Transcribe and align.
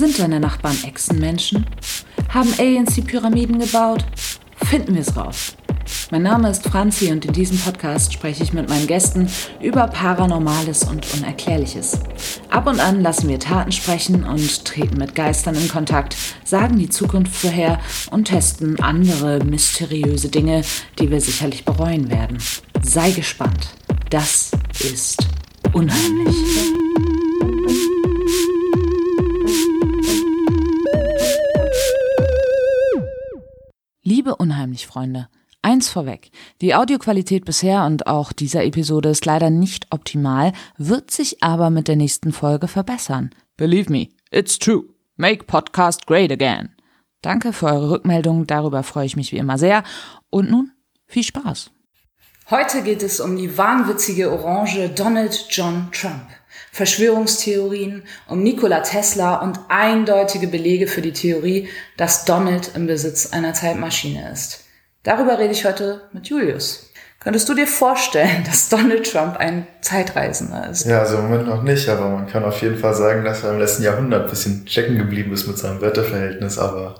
Sind 0.00 0.18
deine 0.18 0.40
Nachbarn 0.40 0.78
Echsenmenschen? 0.82 1.66
Haben 2.30 2.54
Aliens 2.56 2.94
die 2.94 3.02
Pyramiden 3.02 3.58
gebaut? 3.58 4.02
Finden 4.56 4.94
wir 4.94 5.02
es 5.02 5.14
raus. 5.14 5.54
Mein 6.10 6.22
Name 6.22 6.48
ist 6.48 6.66
Franzi 6.66 7.12
und 7.12 7.26
in 7.26 7.34
diesem 7.34 7.58
Podcast 7.58 8.10
spreche 8.10 8.42
ich 8.42 8.54
mit 8.54 8.70
meinen 8.70 8.86
Gästen 8.86 9.28
über 9.60 9.88
Paranormales 9.88 10.84
und 10.84 11.06
Unerklärliches. 11.12 12.00
Ab 12.48 12.66
und 12.66 12.80
an 12.80 13.02
lassen 13.02 13.28
wir 13.28 13.38
Taten 13.38 13.72
sprechen 13.72 14.24
und 14.24 14.64
treten 14.64 14.96
mit 14.96 15.14
Geistern 15.14 15.54
in 15.54 15.68
Kontakt, 15.68 16.16
sagen 16.44 16.78
die 16.78 16.88
Zukunft 16.88 17.36
vorher 17.36 17.78
und 18.10 18.24
testen 18.24 18.80
andere 18.80 19.44
mysteriöse 19.44 20.30
Dinge, 20.30 20.62
die 20.98 21.10
wir 21.10 21.20
sicherlich 21.20 21.66
bereuen 21.66 22.08
werden. 22.08 22.38
Sei 22.80 23.10
gespannt. 23.10 23.68
Das 24.08 24.50
ist 24.78 25.28
unheimlich. 25.74 26.69
Liebe 34.10 34.34
Unheimlich-Freunde, 34.34 35.28
eins 35.62 35.88
vorweg. 35.88 36.32
Die 36.60 36.74
Audioqualität 36.74 37.44
bisher 37.44 37.84
und 37.84 38.08
auch 38.08 38.32
dieser 38.32 38.64
Episode 38.64 39.08
ist 39.08 39.24
leider 39.24 39.50
nicht 39.50 39.86
optimal, 39.90 40.52
wird 40.76 41.12
sich 41.12 41.44
aber 41.44 41.70
mit 41.70 41.86
der 41.86 41.94
nächsten 41.94 42.32
Folge 42.32 42.66
verbessern. 42.66 43.30
Believe 43.56 43.88
me, 43.88 44.08
it's 44.32 44.58
true. 44.58 44.82
Make 45.14 45.44
podcast 45.44 46.08
great 46.08 46.32
again. 46.32 46.74
Danke 47.22 47.52
für 47.52 47.66
eure 47.66 47.90
Rückmeldung, 47.92 48.48
darüber 48.48 48.82
freue 48.82 49.06
ich 49.06 49.14
mich 49.14 49.30
wie 49.30 49.38
immer 49.38 49.58
sehr. 49.58 49.84
Und 50.28 50.50
nun 50.50 50.72
viel 51.06 51.22
Spaß. 51.22 51.70
Heute 52.50 52.82
geht 52.82 53.04
es 53.04 53.20
um 53.20 53.36
die 53.36 53.56
wahnwitzige 53.56 54.32
Orange 54.32 54.88
Donald 54.88 55.46
John 55.50 55.88
Trump. 55.92 56.26
Verschwörungstheorien, 56.72 58.04
um 58.28 58.42
Nikola 58.42 58.80
Tesla 58.80 59.36
und 59.36 59.58
eindeutige 59.68 60.46
Belege 60.46 60.86
für 60.86 61.02
die 61.02 61.12
Theorie, 61.12 61.68
dass 61.96 62.24
Donald 62.24 62.72
im 62.74 62.86
Besitz 62.86 63.32
einer 63.32 63.54
Zeitmaschine 63.54 64.30
ist. 64.30 64.64
Darüber 65.02 65.38
rede 65.38 65.52
ich 65.52 65.64
heute 65.64 66.02
mit 66.12 66.28
Julius. 66.28 66.90
Könntest 67.20 67.48
du 67.48 67.54
dir 67.54 67.66
vorstellen, 67.66 68.44
dass 68.46 68.68
Donald 68.68 69.10
Trump 69.10 69.36
ein 69.36 69.66
Zeitreisender 69.82 70.68
ist? 70.70 70.86
Ja, 70.86 71.00
also 71.00 71.18
im 71.18 71.28
Moment 71.28 71.48
noch 71.48 71.62
nicht, 71.62 71.88
aber 71.88 72.08
man 72.08 72.26
kann 72.26 72.44
auf 72.44 72.60
jeden 72.62 72.78
Fall 72.78 72.94
sagen, 72.94 73.24
dass 73.24 73.44
er 73.44 73.52
im 73.52 73.58
letzten 73.58 73.82
Jahrhundert 73.82 74.24
ein 74.24 74.30
bisschen 74.30 74.64
checken 74.66 74.96
geblieben 74.96 75.32
ist 75.32 75.46
mit 75.46 75.58
seinem 75.58 75.80
Wetterverhältnis, 75.80 76.58
aber 76.58 76.96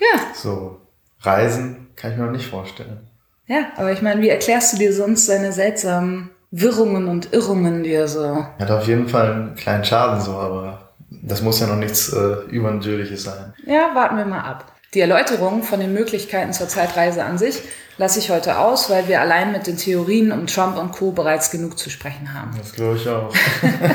ja. 0.00 0.20
so 0.34 0.80
Reisen 1.20 1.88
kann 1.96 2.12
ich 2.12 2.18
mir 2.18 2.24
noch 2.24 2.32
nicht 2.32 2.48
vorstellen. 2.48 3.08
Ja, 3.46 3.72
aber 3.76 3.92
ich 3.92 4.02
meine, 4.02 4.22
wie 4.22 4.28
erklärst 4.28 4.72
du 4.72 4.78
dir 4.78 4.92
sonst 4.92 5.26
seine 5.26 5.52
seltsamen 5.52 6.30
Wirrungen 6.56 7.08
und 7.08 7.32
Irrungen, 7.32 7.82
die 7.82 7.92
er 7.92 8.06
so. 8.06 8.22
Er 8.22 8.58
hat 8.60 8.70
auf 8.70 8.86
jeden 8.86 9.08
Fall 9.08 9.32
einen 9.32 9.54
kleinen 9.56 9.84
Schaden 9.84 10.20
so, 10.20 10.32
aber 10.32 10.92
das 11.10 11.42
muss 11.42 11.58
ja 11.58 11.66
noch 11.66 11.76
nichts 11.76 12.12
äh, 12.12 12.44
Übernatürliches 12.48 13.24
sein. 13.24 13.54
Ja, 13.66 13.92
warten 13.94 14.16
wir 14.16 14.24
mal 14.24 14.42
ab. 14.42 14.72
Die 14.94 15.00
Erläuterung 15.00 15.64
von 15.64 15.80
den 15.80 15.92
Möglichkeiten 15.92 16.52
zur 16.52 16.68
Zeitreise 16.68 17.24
an 17.24 17.38
sich 17.38 17.60
lasse 17.96 18.20
ich 18.20 18.30
heute 18.30 18.58
aus, 18.58 18.88
weil 18.88 19.08
wir 19.08 19.20
allein 19.20 19.50
mit 19.50 19.66
den 19.66 19.76
Theorien 19.76 20.30
um 20.30 20.46
Trump 20.46 20.78
und 20.78 20.92
Co. 20.92 21.10
bereits 21.10 21.50
genug 21.50 21.76
zu 21.76 21.90
sprechen 21.90 22.32
haben. 22.32 22.52
Das 22.56 22.72
glaube 22.72 22.98
ich 22.98 23.08
auch. 23.08 23.32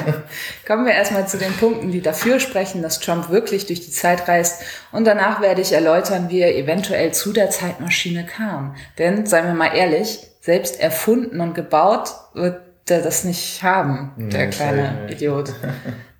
Kommen 0.67 0.85
wir 0.85 0.93
erstmal 0.93 1.29
zu 1.29 1.37
den 1.37 1.53
Punkten, 1.53 1.91
die 1.91 2.01
dafür 2.01 2.41
sprechen, 2.41 2.81
dass 2.81 2.99
Trump 2.99 3.29
wirklich 3.29 3.67
durch 3.67 3.79
die 3.79 3.91
Zeit 3.91 4.27
reist. 4.27 4.63
Und 4.91 5.05
danach 5.05 5.41
werde 5.41 5.61
ich 5.61 5.71
erläutern, 5.71 6.29
wie 6.29 6.41
er 6.41 6.57
eventuell 6.57 7.13
zu 7.13 7.31
der 7.31 7.49
Zeitmaschine 7.49 8.25
kam. 8.25 8.75
Denn, 8.97 9.25
seien 9.25 9.45
wir 9.45 9.53
mal 9.53 9.73
ehrlich, 9.73 10.25
selbst 10.49 10.79
erfunden 10.79 11.41
und 11.41 11.53
gebaut 11.53 12.09
wird 12.33 12.59
er 12.89 13.03
das 13.03 13.23
nicht 13.23 13.61
haben, 13.61 14.13
der 14.17 14.47
nee, 14.47 14.51
kleine 14.51 15.07
Idiot. 15.11 15.53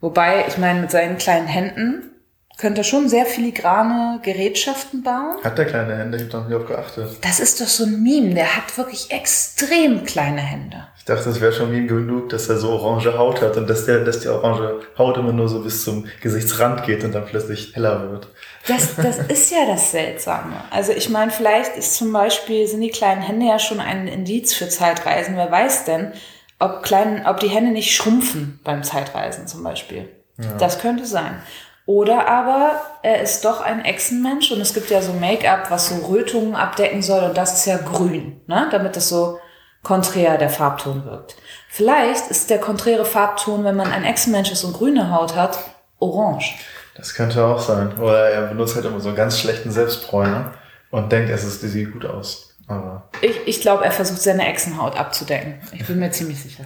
Wobei, 0.02 0.46
ich 0.48 0.60
meine, 0.60 0.82
mit 0.82 0.92
seinen 0.92 1.18
kleinen 1.18 1.48
Händen 1.48 2.12
könnte 2.60 2.82
er 2.82 2.84
schon 2.84 3.10
sehr 3.10 3.26
filigrane 3.26 4.20
Gerätschaften 4.22 5.02
bauen. 5.02 5.44
Hat 5.44 5.58
der 5.58 5.66
kleine 5.66 5.98
Hände? 5.98 6.18
Ich 6.18 6.32
habe 6.32 6.44
noch 6.44 6.48
nie 6.48 6.54
auf 6.54 6.68
geachtet. 6.68 7.18
Das 7.22 7.40
ist 7.40 7.60
doch 7.60 7.66
so 7.66 7.86
ein 7.86 8.04
Meme. 8.04 8.36
Der 8.36 8.56
hat 8.56 8.78
wirklich 8.78 9.10
extrem 9.10 10.04
kleine 10.04 10.42
Hände. 10.42 10.86
Ich 11.10 11.16
dachte, 11.16 11.30
das 11.30 11.42
wäre 11.42 11.52
schon 11.52 11.72
Meme 11.72 11.88
genug, 11.88 12.30
dass 12.30 12.50
er 12.50 12.58
so 12.58 12.70
orange 12.70 13.18
Haut 13.18 13.42
hat 13.42 13.58
und 13.58 13.68
dass, 13.68 13.88
der, 13.88 14.04
dass 14.04 14.20
die 14.20 14.28
orange 14.28 14.82
Haut 14.96 15.18
immer 15.18 15.34
nur 15.34 15.50
so 15.50 15.64
bis 15.64 15.84
zum 15.84 16.06
Gesichtsrand 16.22 16.84
geht 16.84 17.04
und 17.04 17.16
dann 17.16 17.26
plötzlich 17.26 17.74
heller 17.74 18.12
wird. 18.12 18.28
Das, 18.68 18.96
das 18.96 19.18
ist 19.28 19.50
ja 19.50 19.66
das 19.66 19.90
Seltsame. 19.90 20.54
Also 20.70 20.92
ich 20.92 21.10
meine, 21.10 21.32
vielleicht 21.32 21.76
ist 21.78 21.96
zum 21.96 22.14
Beispiel, 22.14 22.68
sind 22.68 22.82
die 22.82 22.92
kleinen 22.92 23.24
Hände 23.24 23.48
ja 23.48 23.58
schon 23.58 23.80
ein 23.80 24.08
Indiz 24.08 24.54
für 24.54 24.70
Zeitreisen. 24.70 25.36
Wer 25.36 25.52
weiß 25.52 25.86
denn, 25.86 26.12
ob, 26.60 26.84
kleinen, 26.84 27.26
ob 27.26 27.40
die 27.40 27.50
Hände 27.50 27.72
nicht 27.72 27.96
schrumpfen 27.96 28.60
beim 28.64 28.84
Zeitreisen 28.84 29.48
zum 29.48 29.64
Beispiel. 29.64 30.10
Ja. 30.38 30.58
Das 30.60 30.78
könnte 30.78 31.08
sein. 31.08 31.42
Oder 31.88 32.28
aber 32.28 32.82
er 33.02 33.24
ist 33.24 33.46
doch 33.46 33.62
ein 33.62 33.84
Echsenmensch 33.84 34.52
und 34.52 34.62
es 34.62 34.76
gibt 34.76 34.92
ja 34.92 35.02
so 35.02 35.14
Make-up, 35.14 35.72
was 35.72 35.90
so 35.90 36.06
Rötungen 36.06 36.54
abdecken 36.54 37.02
soll 37.02 37.24
und 37.24 37.36
das 37.36 37.56
ist 37.56 37.66
ja 37.66 37.78
grün, 37.78 38.42
ne? 38.46 38.68
damit 38.70 38.96
das 38.96 39.10
so 39.10 39.40
konträr 39.84 40.38
der 40.38 40.50
Farbton 40.50 41.06
wirkt. 41.06 41.36
Vielleicht 41.70 42.30
ist 42.30 42.50
der 42.50 42.60
konträre 42.60 43.06
Farbton, 43.06 43.64
wenn 43.64 43.76
man 43.76 43.92
ein 43.92 44.04
Echsenmensch 44.04 44.52
ist 44.52 44.64
und 44.64 44.74
grüne 44.74 45.12
Haut 45.12 45.36
hat, 45.36 45.60
orange. 46.00 46.56
Das 46.96 47.14
könnte 47.14 47.46
auch 47.46 47.60
sein. 47.60 47.98
Oder 47.98 48.30
er 48.30 48.48
benutzt 48.48 48.76
halt 48.76 48.86
immer 48.86 49.00
so 49.00 49.10
einen 49.10 49.18
ganz 49.18 49.40
schlechten 49.40 49.72
Selbstbräuner 49.72 50.54
und 50.92 51.12
denkt, 51.12 51.30
es 51.30 51.44
ist, 51.44 51.62
sieht 51.62 51.94
gut 51.94 52.06
aus. 52.06 52.58
Aber 52.68 53.10
ich 53.22 53.48
ich 53.48 53.62
glaube, 53.62 53.86
er 53.86 53.92
versucht 53.92 54.22
seine 54.22 54.48
Echsenhaut 54.48 54.98
abzudecken. 54.98 55.62
Ich 55.72 55.88
bin 55.88 56.00
mir 56.00 56.12
ziemlich 56.12 56.42
sicher. 56.42 56.66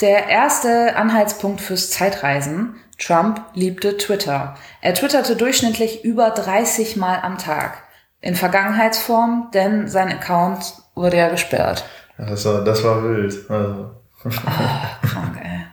Der 0.00 0.28
erste 0.28 0.96
Anhaltspunkt 0.96 1.60
fürs 1.60 1.90
Zeitreisen. 1.90 2.76
Trump 2.98 3.42
liebte 3.54 3.96
Twitter. 3.96 4.56
Er 4.80 4.94
twitterte 4.94 5.36
durchschnittlich 5.36 6.04
über 6.04 6.30
30 6.30 6.96
Mal 6.96 7.20
am 7.20 7.38
Tag. 7.38 7.82
In 8.20 8.34
Vergangenheitsform, 8.34 9.50
denn 9.52 9.88
sein 9.88 10.10
Account 10.10 10.74
wurde 10.94 11.18
ja 11.18 11.28
gesperrt. 11.28 11.84
Das 12.18 12.44
war, 12.44 12.64
das 12.64 12.82
war 12.82 13.02
wild. 13.02 13.50
Also. 13.50 13.90
Oh, 14.24 15.06
krank, 15.06 15.38
ey. 15.42 15.66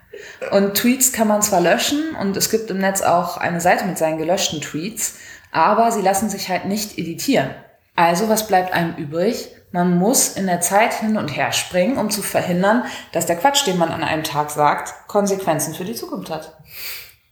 Und 0.51 0.75
Tweets 0.75 1.13
kann 1.13 1.27
man 1.27 1.41
zwar 1.41 1.61
löschen 1.61 2.15
und 2.19 2.37
es 2.37 2.49
gibt 2.49 2.69
im 2.69 2.77
Netz 2.77 3.01
auch 3.01 3.37
eine 3.37 3.61
Seite 3.61 3.85
mit 3.85 3.97
seinen 3.97 4.17
gelöschten 4.17 4.61
Tweets, 4.61 5.15
aber 5.51 5.91
sie 5.91 6.01
lassen 6.01 6.29
sich 6.29 6.49
halt 6.49 6.65
nicht 6.65 6.97
editieren. 6.97 7.49
Also 7.95 8.29
was 8.29 8.47
bleibt 8.47 8.73
einem 8.73 8.95
übrig? 8.95 9.49
Man 9.71 9.97
muss 9.97 10.35
in 10.35 10.45
der 10.45 10.61
Zeit 10.61 10.93
hin 10.93 11.17
und 11.17 11.29
her 11.29 11.51
springen, 11.51 11.97
um 11.97 12.11
zu 12.11 12.21
verhindern, 12.21 12.83
dass 13.11 13.25
der 13.25 13.37
Quatsch, 13.37 13.65
den 13.65 13.77
man 13.77 13.89
an 13.89 14.03
einem 14.03 14.23
Tag 14.23 14.51
sagt, 14.51 14.93
Konsequenzen 15.07 15.73
für 15.73 15.85
die 15.85 15.95
Zukunft 15.95 16.29
hat. 16.29 16.55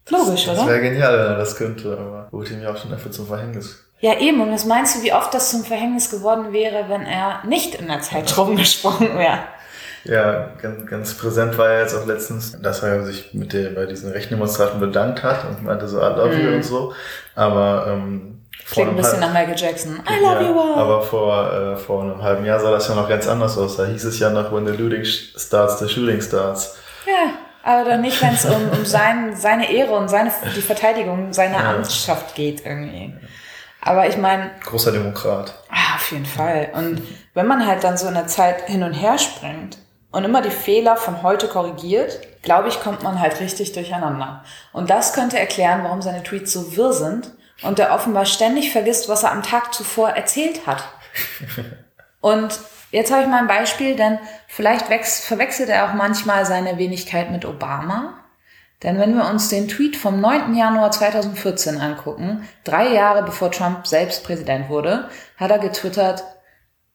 Logisch, 0.10 0.46
das, 0.46 0.58
oder? 0.58 0.66
Das 0.66 0.68
wäre 0.68 0.82
genial, 0.82 1.14
wenn 1.14 1.26
er 1.28 1.38
das 1.38 1.56
könnte, 1.56 1.98
aber 1.98 2.28
wurde 2.32 2.54
ihm 2.54 2.62
ja 2.62 2.72
auch 2.72 2.78
schon 2.78 2.92
dafür 2.92 3.12
zum 3.12 3.28
Verhängnis. 3.28 3.86
Ja, 4.02 4.20
eben. 4.20 4.42
Und 4.42 4.52
was 4.52 4.66
meinst 4.66 4.98
du, 4.98 5.04
wie 5.04 5.14
oft 5.14 5.34
das 5.34 5.52
zum 5.52 5.64
Verhängnis 5.64 6.10
geworden 6.10 6.52
wäre, 6.52 6.90
wenn 6.90 7.04
er 7.04 7.44
nicht 7.46 7.76
in 7.76 7.88
der 7.88 8.02
Zeit 8.02 8.36
rumgesprungen 8.38 9.18
wäre? 9.18 9.40
Ja, 10.04 10.50
ganz, 10.60 10.90
ganz 10.90 11.14
präsent 11.14 11.58
war 11.60 11.70
er 11.70 11.82
jetzt 11.82 11.96
auch 11.96 12.08
letztens, 12.08 12.60
dass 12.60 12.82
er 12.82 13.04
sich 13.04 13.34
mit 13.34 13.54
der, 13.54 13.70
bei 13.70 13.86
diesen 13.86 14.12
Rechtsdemonstranten 14.12 14.80
bedankt 14.80 15.22
hat 15.22 15.46
und 15.48 15.64
meinte 15.64 15.88
so, 15.88 16.00
I 16.00 16.16
love 16.16 16.34
you 16.34 16.50
mm. 16.50 16.56
und 16.56 16.66
so. 16.66 16.94
Aber 17.36 17.86
ähm, 17.88 18.42
Klingt 18.72 18.90
ein 18.90 18.96
bisschen 18.96 19.20
nach 19.20 19.32
Michael 19.32 19.56
Jackson. 19.56 20.02
I 20.10 20.24
love 20.24 20.42
ja, 20.44 20.50
you 20.50 20.60
all. 20.60 20.80
Aber 20.80 21.02
vor, 21.04 21.54
äh, 21.54 21.78
vor 21.78 22.02
einem 22.02 22.22
halben 22.24 22.46
Jahr 22.46 22.60
sah 22.60 22.72
das 22.72 22.88
ja 22.88 22.96
noch 22.96 23.08
ganz 23.08 23.28
anders 23.28 23.58
aus. 23.58 23.78
Da 23.78 23.86
hieß 23.86 24.06
es 24.06 24.18
ja 24.18 24.32
noch, 24.32 24.52
when 24.52 24.66
the 24.66 24.72
looting 24.72 25.04
starts, 25.04 25.78
the 25.80 25.88
shooting 25.88 26.22
starts. 26.22 26.80
Ja, 27.06 27.34
aber 27.64 27.88
dann 27.88 28.02
nicht, 28.02 28.20
wenn 28.24 28.34
es 28.34 28.46
um, 28.46 28.70
um 28.72 28.86
sein, 28.86 29.36
seine 29.36 29.72
Ehre 29.72 29.92
und 29.92 30.10
seine, 30.10 30.32
die 30.56 30.62
Verteidigung 30.62 31.32
seiner 31.32 31.60
ja. 31.60 31.76
Amtsschaft 31.76 32.34
geht 32.34 32.66
irgendwie. 32.66 33.14
Aber 33.82 34.08
ich 34.08 34.18
meine. 34.18 34.52
Großer 34.64 34.92
Demokrat. 34.92 35.54
Ah, 35.70 35.96
auf 35.96 36.12
jeden 36.12 36.26
Fall. 36.26 36.72
Und 36.74 37.02
wenn 37.34 37.48
man 37.48 37.66
halt 37.66 37.84
dann 37.84 37.98
so 37.98 38.08
in 38.08 38.14
der 38.14 38.28
Zeit 38.28 38.68
hin 38.68 38.84
und 38.84 38.94
her 38.94 39.18
springt 39.18 39.78
und 40.12 40.24
immer 40.24 40.42
die 40.42 40.52
Fehler 40.52 40.96
von 40.96 41.24
heute 41.24 41.48
korrigiert, 41.48 42.20
glaube 42.44 42.70
ich, 42.70 42.80
kommt 42.80 43.04
man 43.04 43.20
halt 43.20 43.40
richtig 43.40 43.74
durcheinander. 43.74 44.44
Und 44.72 44.90
das 44.90 45.14
könnte 45.14 45.40
erklären, 45.40 45.84
warum 45.84 46.02
seine 46.02 46.24
Tweets 46.24 46.54
so 46.54 46.76
wirr 46.76 46.94
sind 46.94 47.32
und 47.64 47.80
er 47.80 47.94
offenbar 47.94 48.26
ständig 48.26 48.72
vergisst, 48.72 49.10
was 49.10 49.24
er 49.24 49.32
am 49.32 49.44
Tag 49.44 49.74
zuvor 49.74 50.10
erzählt 50.10 50.66
hat. 50.68 50.84
Und 52.22 52.60
jetzt 52.92 53.12
habe 53.12 53.24
ich 53.24 53.28
mal 53.28 53.40
ein 53.40 53.48
Beispiel, 53.48 53.96
denn 53.96 54.20
vielleicht 54.48 54.86
verwechselt 54.86 55.70
er 55.70 55.90
auch 55.90 55.94
manchmal 55.94 56.46
seine 56.46 56.78
Wenigkeit 56.78 57.32
mit 57.32 57.46
Obama. 57.46 58.21
Denn 58.84 59.00
wenn 59.00 59.16
wir 59.16 59.30
uns 59.30 59.50
den 59.50 59.68
Tweet 59.68 59.96
vom 59.96 60.20
9. 60.20 60.56
Januar 60.56 60.92
2014 60.92 61.80
angucken, 61.80 62.48
drei 62.64 62.88
Jahre 62.90 63.24
bevor 63.24 63.52
Trump 63.52 63.86
selbst 63.86 64.24
Präsident 64.24 64.70
wurde, 64.70 65.10
hat 65.38 65.52
er 65.52 65.60
getwittert, 65.60 66.24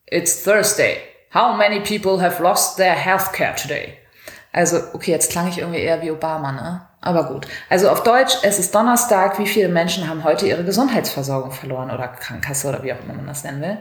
It's 0.09 0.43
Thursday. 0.43 0.99
How 1.35 1.57
many 1.57 1.81
people 1.81 2.21
have 2.21 2.43
lost 2.43 2.77
their 2.77 2.95
healthcare 2.95 3.55
today? 3.55 3.95
Also, 4.53 4.79
okay, 4.95 5.11
jetzt 5.11 5.31
klang 5.31 5.49
ich 5.49 5.59
irgendwie 5.59 5.81
eher 5.81 6.01
wie 6.01 6.11
Obama, 6.11 6.53
ne? 6.53 6.89
Aber 7.01 7.25
gut. 7.25 7.47
Also 7.69 7.89
auf 7.89 8.03
Deutsch, 8.03 8.39
es 8.43 8.59
ist 8.59 8.75
Donnerstag. 8.75 9.39
Wie 9.39 9.47
viele 9.47 9.69
Menschen 9.69 10.09
haben 10.09 10.25
heute 10.25 10.47
ihre 10.47 10.65
Gesundheitsversorgung 10.65 11.53
verloren 11.53 11.91
oder 11.91 12.09
Krankenkasse 12.09 12.69
oder 12.69 12.83
wie 12.83 12.93
auch 12.93 13.01
immer 13.05 13.15
man 13.15 13.27
das 13.27 13.45
nennen 13.45 13.61
will? 13.61 13.79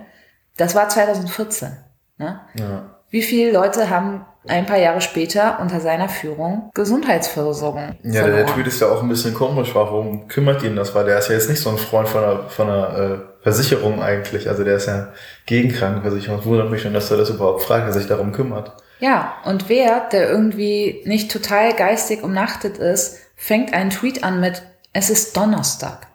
Das 0.57 0.75
war 0.75 0.89
2014. 0.89 1.77
Ne? 2.17 2.41
Ja. 2.55 2.94
Wie 3.15 3.21
viele 3.21 3.53
Leute 3.53 3.89
haben 3.89 4.25
ein 4.45 4.65
paar 4.65 4.77
Jahre 4.77 4.99
später 4.99 5.59
unter 5.61 5.79
seiner 5.79 6.09
Führung 6.09 6.69
Gesundheitsversorgung? 6.73 7.95
Ja, 8.03 8.27
der, 8.27 8.35
der 8.35 8.45
Tweet 8.47 8.67
ist 8.67 8.81
ja 8.81 8.89
auch 8.89 9.01
ein 9.01 9.07
bisschen 9.07 9.33
komisch. 9.33 9.69
Warum 9.73 10.27
kümmert 10.27 10.63
ihn 10.63 10.75
das? 10.75 10.93
Weil 10.93 11.05
der 11.05 11.19
ist 11.19 11.29
ja 11.29 11.35
jetzt 11.35 11.49
nicht 11.49 11.61
so 11.61 11.69
ein 11.69 11.77
Freund 11.77 12.09
von 12.09 12.21
einer, 12.21 12.49
von 12.49 12.69
einer 12.69 12.97
äh, 12.99 13.17
Versicherung 13.41 14.03
eigentlich. 14.03 14.49
Also 14.49 14.65
der 14.65 14.75
ist 14.75 14.87
ja 14.87 15.13
gegen 15.45 15.71
Krankenversicherung. 15.71 16.41
Es 16.41 16.45
wundert 16.45 16.69
mich 16.69 16.81
schon, 16.81 16.93
dass 16.93 17.09
er 17.09 17.15
das 17.15 17.29
überhaupt 17.29 17.63
fragt, 17.63 17.87
dass 17.87 17.95
sich 17.95 18.07
darum 18.07 18.33
kümmert. 18.33 18.73
Ja, 18.99 19.35
und 19.45 19.69
wer, 19.69 20.09
der 20.09 20.29
irgendwie 20.29 21.01
nicht 21.05 21.31
total 21.31 21.73
geistig 21.73 22.21
umnachtet 22.21 22.79
ist, 22.79 23.21
fängt 23.37 23.73
einen 23.73 23.91
Tweet 23.91 24.25
an 24.25 24.41
mit, 24.41 24.61
es 24.91 25.09
ist 25.09 25.37
Donnerstag. 25.37 26.07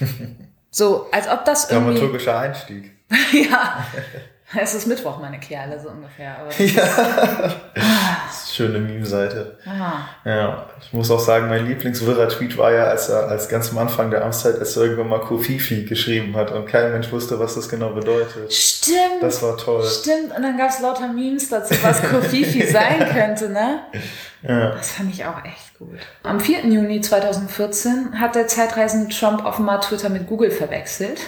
so, 0.70 1.06
als 1.12 1.30
ob 1.30 1.46
das 1.46 1.70
irgendwie... 1.70 1.94
Dramaturgischer 1.94 2.38
Einstieg. 2.38 2.90
ja, 3.32 3.86
es 4.60 4.74
ist 4.74 4.86
Mittwoch, 4.86 5.18
meine 5.18 5.38
Kerle, 5.40 5.80
so 5.80 5.88
ungefähr. 5.88 6.36
Aber 6.38 6.52
ja. 6.62 7.52
Schöne 8.52 8.78
Meme-Seite. 8.80 9.56
Ja, 10.24 10.66
ich 10.80 10.92
muss 10.92 11.10
auch 11.10 11.20
sagen, 11.20 11.48
mein 11.48 11.66
Lieblingswirrer-Tweet 11.66 12.58
war 12.58 12.72
ja, 12.72 12.84
als 12.84 13.08
er 13.08 13.28
als 13.28 13.48
ganz 13.48 13.70
am 13.70 13.78
Anfang 13.78 14.10
der 14.10 14.24
Amtszeit, 14.24 14.58
als 14.58 14.76
er 14.76 14.84
irgendwann 14.84 15.08
mal 15.08 15.20
Kofifi 15.20 15.84
geschrieben 15.84 16.36
hat 16.36 16.50
und 16.50 16.66
kein 16.66 16.92
Mensch 16.92 17.10
wusste, 17.10 17.38
was 17.38 17.54
das 17.54 17.68
genau 17.68 17.90
bedeutet. 17.90 18.52
Stimmt. 18.52 19.22
Das 19.22 19.42
war 19.42 19.56
toll. 19.56 19.84
Stimmt, 19.84 20.36
und 20.36 20.42
dann 20.42 20.58
gab 20.58 20.70
es 20.70 20.80
lauter 20.80 21.08
Memes 21.08 21.48
dazu, 21.48 21.74
was 21.82 22.02
Kofifi 22.10 22.66
sein 22.66 23.08
könnte, 23.10 23.48
ne? 23.48 23.80
Ja. 24.42 24.72
Das 24.72 24.92
fand 24.92 25.14
ich 25.14 25.24
auch 25.24 25.42
echt 25.44 25.78
gut. 25.78 25.98
Am 26.22 26.40
4. 26.40 26.66
Juni 26.66 27.00
2014 27.00 28.20
hat 28.20 28.34
der 28.34 28.48
Zeitreisende 28.48 29.08
Trump 29.14 29.46
offenbar 29.46 29.80
Twitter 29.80 30.10
mit 30.10 30.26
Google 30.26 30.50
verwechselt, 30.50 31.20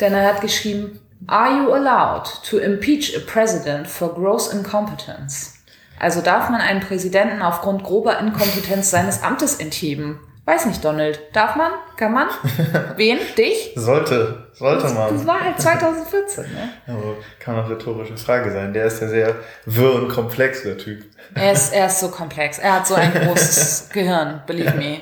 denn 0.00 0.12
er 0.12 0.26
hat 0.26 0.40
geschrieben, 0.40 0.98
Are 1.26 1.56
you 1.56 1.74
allowed 1.74 2.26
to 2.50 2.58
impeach 2.58 3.16
a 3.16 3.20
president 3.20 3.86
for 3.86 4.12
gross 4.12 4.52
incompetence? 4.52 5.54
Also 5.98 6.20
darf 6.20 6.50
man 6.50 6.60
einen 6.60 6.80
Präsidenten 6.80 7.40
aufgrund 7.40 7.84
grober 7.84 8.18
Inkompetenz 8.18 8.90
seines 8.90 9.22
Amtes 9.22 9.56
entheben? 9.56 10.20
Weiß 10.44 10.66
nicht, 10.66 10.84
Donald. 10.84 11.20
Darf 11.32 11.56
man? 11.56 11.72
Kann 11.96 12.12
man? 12.12 12.28
Wen? 12.96 13.18
Dich? 13.38 13.72
Sollte. 13.76 14.48
Sollte 14.52 14.92
man. 14.92 15.16
das 15.16 15.26
war 15.26 15.40
halt 15.40 15.58
2014, 15.58 16.44
ne? 16.44 16.68
Aber 16.86 17.16
kann 17.40 17.58
auch 17.58 17.70
rhetorische 17.70 18.16
Frage 18.18 18.52
sein. 18.52 18.74
Der 18.74 18.84
ist 18.84 19.00
ja 19.00 19.08
sehr 19.08 19.34
wirr 19.64 19.94
und 19.94 20.08
komplex, 20.10 20.62
der 20.62 20.76
Typ. 20.76 21.04
Er 21.34 21.52
ist, 21.52 21.72
er 21.72 21.86
ist 21.86 22.00
so 22.00 22.08
komplex. 22.10 22.58
Er 22.58 22.74
hat 22.74 22.86
so 22.86 22.94
ein 22.94 23.12
großes 23.14 23.88
Gehirn, 23.90 24.42
believe 24.46 24.74
me. 24.76 25.00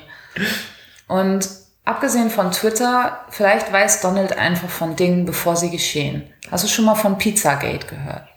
Und 1.07 1.49
abgesehen 1.85 2.29
von 2.29 2.51
Twitter, 2.51 3.25
vielleicht 3.29 3.71
weiß 3.71 4.01
Donald 4.01 4.37
einfach 4.37 4.69
von 4.69 4.95
Dingen, 4.95 5.25
bevor 5.25 5.55
sie 5.55 5.69
geschehen. 5.69 6.23
Hast 6.51 6.63
du 6.63 6.67
schon 6.67 6.85
mal 6.85 6.95
von 6.95 7.17
Pizzagate 7.17 7.87
gehört? 7.87 8.27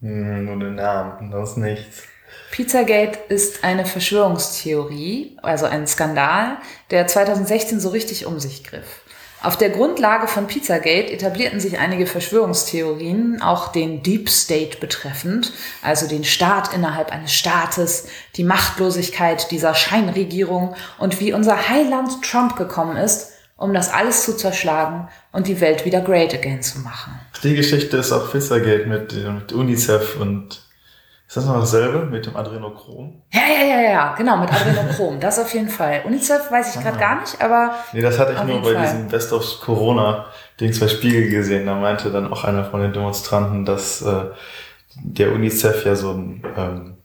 Hm, 0.00 0.44
nur 0.44 0.58
den 0.58 0.74
Namen, 0.74 1.30
sonst 1.30 1.56
nichts. 1.56 2.02
Pizzagate 2.50 3.18
ist 3.28 3.64
eine 3.64 3.86
Verschwörungstheorie, 3.86 5.38
also 5.42 5.66
ein 5.66 5.86
Skandal, 5.86 6.58
der 6.90 7.06
2016 7.06 7.80
so 7.80 7.90
richtig 7.90 8.26
um 8.26 8.40
sich 8.40 8.64
griff. 8.64 9.01
Auf 9.42 9.56
der 9.56 9.70
Grundlage 9.70 10.28
von 10.28 10.46
Pizzagate 10.46 11.12
etablierten 11.12 11.58
sich 11.58 11.78
einige 11.78 12.06
Verschwörungstheorien, 12.06 13.42
auch 13.42 13.72
den 13.72 14.02
Deep 14.04 14.28
State 14.28 14.78
betreffend, 14.78 15.52
also 15.82 16.06
den 16.06 16.22
Staat 16.22 16.72
innerhalb 16.72 17.10
eines 17.10 17.32
Staates, 17.32 18.06
die 18.36 18.44
Machtlosigkeit 18.44 19.50
dieser 19.50 19.74
Scheinregierung 19.74 20.76
und 20.98 21.18
wie 21.18 21.32
unser 21.32 21.68
Heiland 21.68 22.22
Trump 22.22 22.54
gekommen 22.54 22.96
ist, 22.96 23.32
um 23.56 23.74
das 23.74 23.92
alles 23.92 24.24
zu 24.24 24.36
zerschlagen 24.36 25.08
und 25.32 25.48
die 25.48 25.60
Welt 25.60 25.84
wieder 25.84 26.00
great 26.00 26.32
again 26.32 26.62
zu 26.62 26.78
machen. 26.78 27.18
Die 27.42 27.56
Geschichte 27.56 27.96
ist 27.96 28.12
auch 28.12 28.30
Pizzagate 28.30 28.86
mit, 28.86 29.12
mit 29.12 29.52
UNICEF 29.52 30.20
und 30.20 30.62
ist 31.32 31.38
das 31.38 31.46
noch 31.46 31.60
dasselbe 31.60 32.04
mit 32.04 32.26
dem 32.26 32.36
Adrenochrom? 32.36 33.22
Ja, 33.32 33.40
ja, 33.40 33.64
ja, 33.64 33.80
ja, 33.90 34.14
genau, 34.14 34.36
mit 34.36 34.52
Adrenochrom, 34.52 35.18
das 35.18 35.38
auf 35.38 35.54
jeden 35.54 35.70
Fall. 35.70 36.02
UNICEF 36.04 36.50
weiß 36.50 36.76
ich 36.76 36.82
gerade 36.82 36.98
gar 36.98 37.22
nicht, 37.22 37.40
aber 37.40 37.70
Nee, 37.94 38.02
das 38.02 38.18
hatte 38.18 38.34
ich 38.34 38.44
nur 38.44 38.60
bei 38.60 38.74
Fall. 38.74 38.82
diesem 38.82 39.08
Best 39.08 39.32
of 39.32 39.42
Corona 39.62 40.26
Dings 40.60 40.78
bei 40.78 40.88
Spiegel 40.88 41.30
gesehen. 41.30 41.64
Da 41.64 41.74
meinte 41.74 42.10
dann 42.10 42.30
auch 42.30 42.44
einer 42.44 42.66
von 42.66 42.82
den 42.82 42.92
Demonstranten, 42.92 43.64
dass 43.64 44.02
äh, 44.02 44.24
der 44.96 45.32
UNICEF 45.32 45.86
ja 45.86 45.96
so 45.96 46.10
ein 46.10 46.42
ähm, 46.54 46.96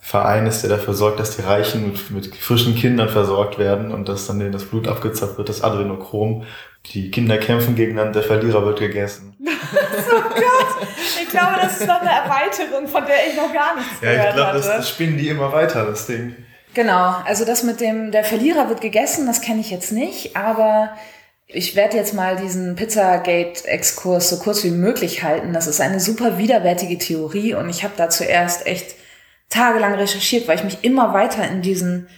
Verein 0.00 0.46
ist, 0.46 0.60
der 0.60 0.68
dafür 0.68 0.92
sorgt, 0.92 1.18
dass 1.18 1.36
die 1.36 1.42
Reichen 1.42 1.92
mit, 1.92 2.10
mit 2.10 2.36
frischen 2.36 2.74
Kindern 2.74 3.08
versorgt 3.08 3.58
werden 3.58 3.90
und 3.90 4.06
dass 4.06 4.26
dann 4.26 4.38
denen 4.38 4.52
das 4.52 4.66
Blut 4.66 4.86
abgezapft 4.86 5.38
wird, 5.38 5.48
das 5.48 5.62
Adrenochrom. 5.62 6.44
Die 6.86 7.10
Kinder 7.10 7.38
kämpfen 7.38 7.76
gegeneinander, 7.76 8.20
der 8.20 8.22
Verlierer 8.22 8.64
wird 8.66 8.80
gegessen. 8.80 9.36
ich 11.22 11.28
glaube, 11.28 11.54
das 11.62 11.80
ist 11.80 11.86
noch 11.86 12.00
eine 12.00 12.10
Erweiterung, 12.10 12.88
von 12.88 13.04
der 13.06 13.28
ich 13.28 13.36
noch 13.36 13.52
gar 13.52 13.76
nichts 13.76 13.92
Ja, 14.00 14.28
ich 14.28 14.34
glaube, 14.34 14.52
das, 14.54 14.66
das 14.66 14.88
spinnen 14.88 15.16
die 15.16 15.28
immer 15.28 15.52
weiter, 15.52 15.86
das 15.86 16.06
Ding. 16.06 16.34
Genau, 16.74 17.16
also 17.24 17.44
das 17.44 17.62
mit 17.62 17.80
dem, 17.80 18.10
der 18.10 18.24
Verlierer 18.24 18.68
wird 18.68 18.80
gegessen, 18.80 19.26
das 19.26 19.42
kenne 19.42 19.60
ich 19.60 19.70
jetzt 19.70 19.92
nicht, 19.92 20.36
aber 20.36 20.90
ich 21.46 21.76
werde 21.76 21.96
jetzt 21.96 22.14
mal 22.14 22.36
diesen 22.36 22.76
Pizzagate-Exkurs 22.76 24.30
so 24.30 24.38
kurz 24.38 24.64
wie 24.64 24.70
möglich 24.70 25.22
halten. 25.22 25.52
Das 25.52 25.66
ist 25.66 25.80
eine 25.80 26.00
super 26.00 26.38
widerwärtige 26.38 26.96
Theorie 26.96 27.54
und 27.54 27.68
ich 27.68 27.84
habe 27.84 27.92
da 27.96 28.08
zuerst 28.08 28.66
echt 28.66 28.94
tagelang 29.50 29.94
recherchiert, 29.94 30.48
weil 30.48 30.56
ich 30.56 30.64
mich 30.64 30.78
immer 30.82 31.12
weiter 31.12 31.46
in 31.46 31.60
diesen 31.60 32.08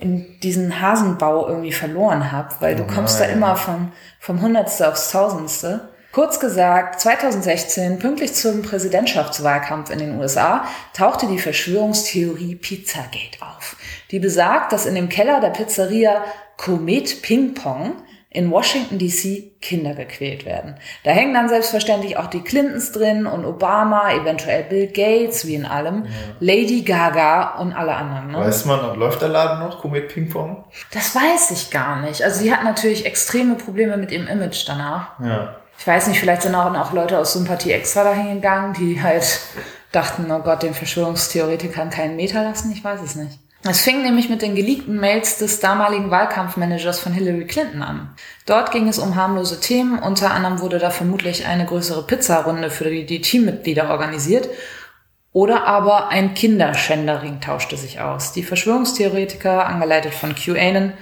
in 0.00 0.40
diesen 0.40 0.80
Hasenbau 0.80 1.48
irgendwie 1.48 1.72
verloren 1.72 2.32
habe, 2.32 2.54
weil 2.60 2.74
du 2.74 2.84
Oh 2.84 2.86
kommst 2.86 3.20
da 3.20 3.24
immer 3.24 3.56
vom, 3.56 3.92
vom 4.18 4.40
Hundertste 4.40 4.88
aufs 4.88 5.10
Tausendste. 5.10 5.90
Kurz 6.12 6.40
gesagt, 6.40 7.00
2016, 7.00 8.00
pünktlich 8.00 8.34
zum 8.34 8.62
Präsidentschaftswahlkampf 8.62 9.90
in 9.90 10.00
den 10.00 10.18
USA, 10.18 10.64
tauchte 10.92 11.28
die 11.28 11.38
Verschwörungstheorie 11.38 12.56
Pizzagate 12.56 13.40
auf. 13.40 13.76
Die 14.10 14.18
besagt, 14.18 14.72
dass 14.72 14.86
in 14.86 14.96
dem 14.96 15.08
Keller 15.08 15.40
der 15.40 15.50
Pizzeria 15.50 16.24
Komet 16.56 17.22
Ping 17.22 17.54
Pong 17.54 17.92
in 18.32 18.48
Washington 18.52 18.98
DC 18.98 19.60
Kinder 19.60 19.94
gequält 19.94 20.46
werden. 20.46 20.76
Da 21.02 21.10
hängen 21.10 21.34
dann 21.34 21.48
selbstverständlich 21.48 22.16
auch 22.16 22.28
die 22.28 22.42
Clintons 22.42 22.92
drin 22.92 23.26
und 23.26 23.44
Obama, 23.44 24.12
eventuell 24.12 24.62
Bill 24.62 24.86
Gates, 24.86 25.46
wie 25.48 25.56
in 25.56 25.66
allem, 25.66 26.06
Lady 26.38 26.82
Gaga 26.82 27.56
und 27.58 27.72
alle 27.72 27.96
anderen. 27.96 28.30
Ne? 28.30 28.38
Weiß 28.38 28.66
man, 28.66 28.96
läuft 28.96 29.20
der 29.20 29.30
Laden 29.30 29.58
noch, 29.58 29.80
Komet 29.80 30.14
Ping 30.14 30.28
Pong? 30.28 30.64
Das 30.92 31.14
weiß 31.14 31.50
ich 31.50 31.72
gar 31.72 32.00
nicht. 32.02 32.22
Also 32.22 32.38
sie 32.38 32.54
hat 32.54 32.62
natürlich 32.62 33.04
extreme 33.04 33.56
Probleme 33.56 33.96
mit 33.96 34.12
ihrem 34.12 34.28
Image 34.28 34.64
danach. 34.68 35.18
Ja. 35.18 35.56
Ich 35.76 35.86
weiß 35.86 36.06
nicht, 36.06 36.20
vielleicht 36.20 36.42
sind 36.42 36.54
auch, 36.54 36.72
auch 36.72 36.92
Leute 36.92 37.18
aus 37.18 37.32
Sympathie 37.32 37.72
extra 37.72 38.04
dahin 38.04 38.34
gegangen, 38.34 38.74
die 38.74 39.02
halt 39.02 39.40
dachten, 39.90 40.30
oh 40.30 40.38
Gott, 40.38 40.62
den 40.62 40.74
Verschwörungstheoretikern 40.74 41.90
keinen 41.90 42.14
Meter 42.14 42.44
lassen. 42.44 42.70
Ich 42.70 42.84
weiß 42.84 43.00
es 43.02 43.16
nicht. 43.16 43.39
Es 43.62 43.82
fing 43.82 44.02
nämlich 44.02 44.30
mit 44.30 44.40
den 44.40 44.54
geleakten 44.54 44.98
Mails 44.98 45.36
des 45.36 45.60
damaligen 45.60 46.10
Wahlkampfmanagers 46.10 46.98
von 46.98 47.12
Hillary 47.12 47.46
Clinton 47.46 47.82
an. 47.82 48.14
Dort 48.46 48.72
ging 48.72 48.88
es 48.88 48.98
um 48.98 49.16
harmlose 49.16 49.60
Themen. 49.60 49.98
Unter 49.98 50.30
anderem 50.30 50.60
wurde 50.60 50.78
da 50.78 50.88
vermutlich 50.88 51.46
eine 51.46 51.66
größere 51.66 52.06
Pizzarunde 52.06 52.70
für 52.70 52.88
die, 52.88 53.04
die 53.04 53.20
Teammitglieder 53.20 53.90
organisiert. 53.90 54.48
Oder 55.32 55.66
aber 55.66 56.08
ein 56.08 56.32
Kinderschändering 56.32 57.42
tauschte 57.42 57.76
sich 57.76 58.00
aus. 58.00 58.32
Die 58.32 58.42
Verschwörungstheoretiker, 58.42 59.66
angeleitet 59.66 60.14
von 60.14 60.34
QAnon, 60.34 60.94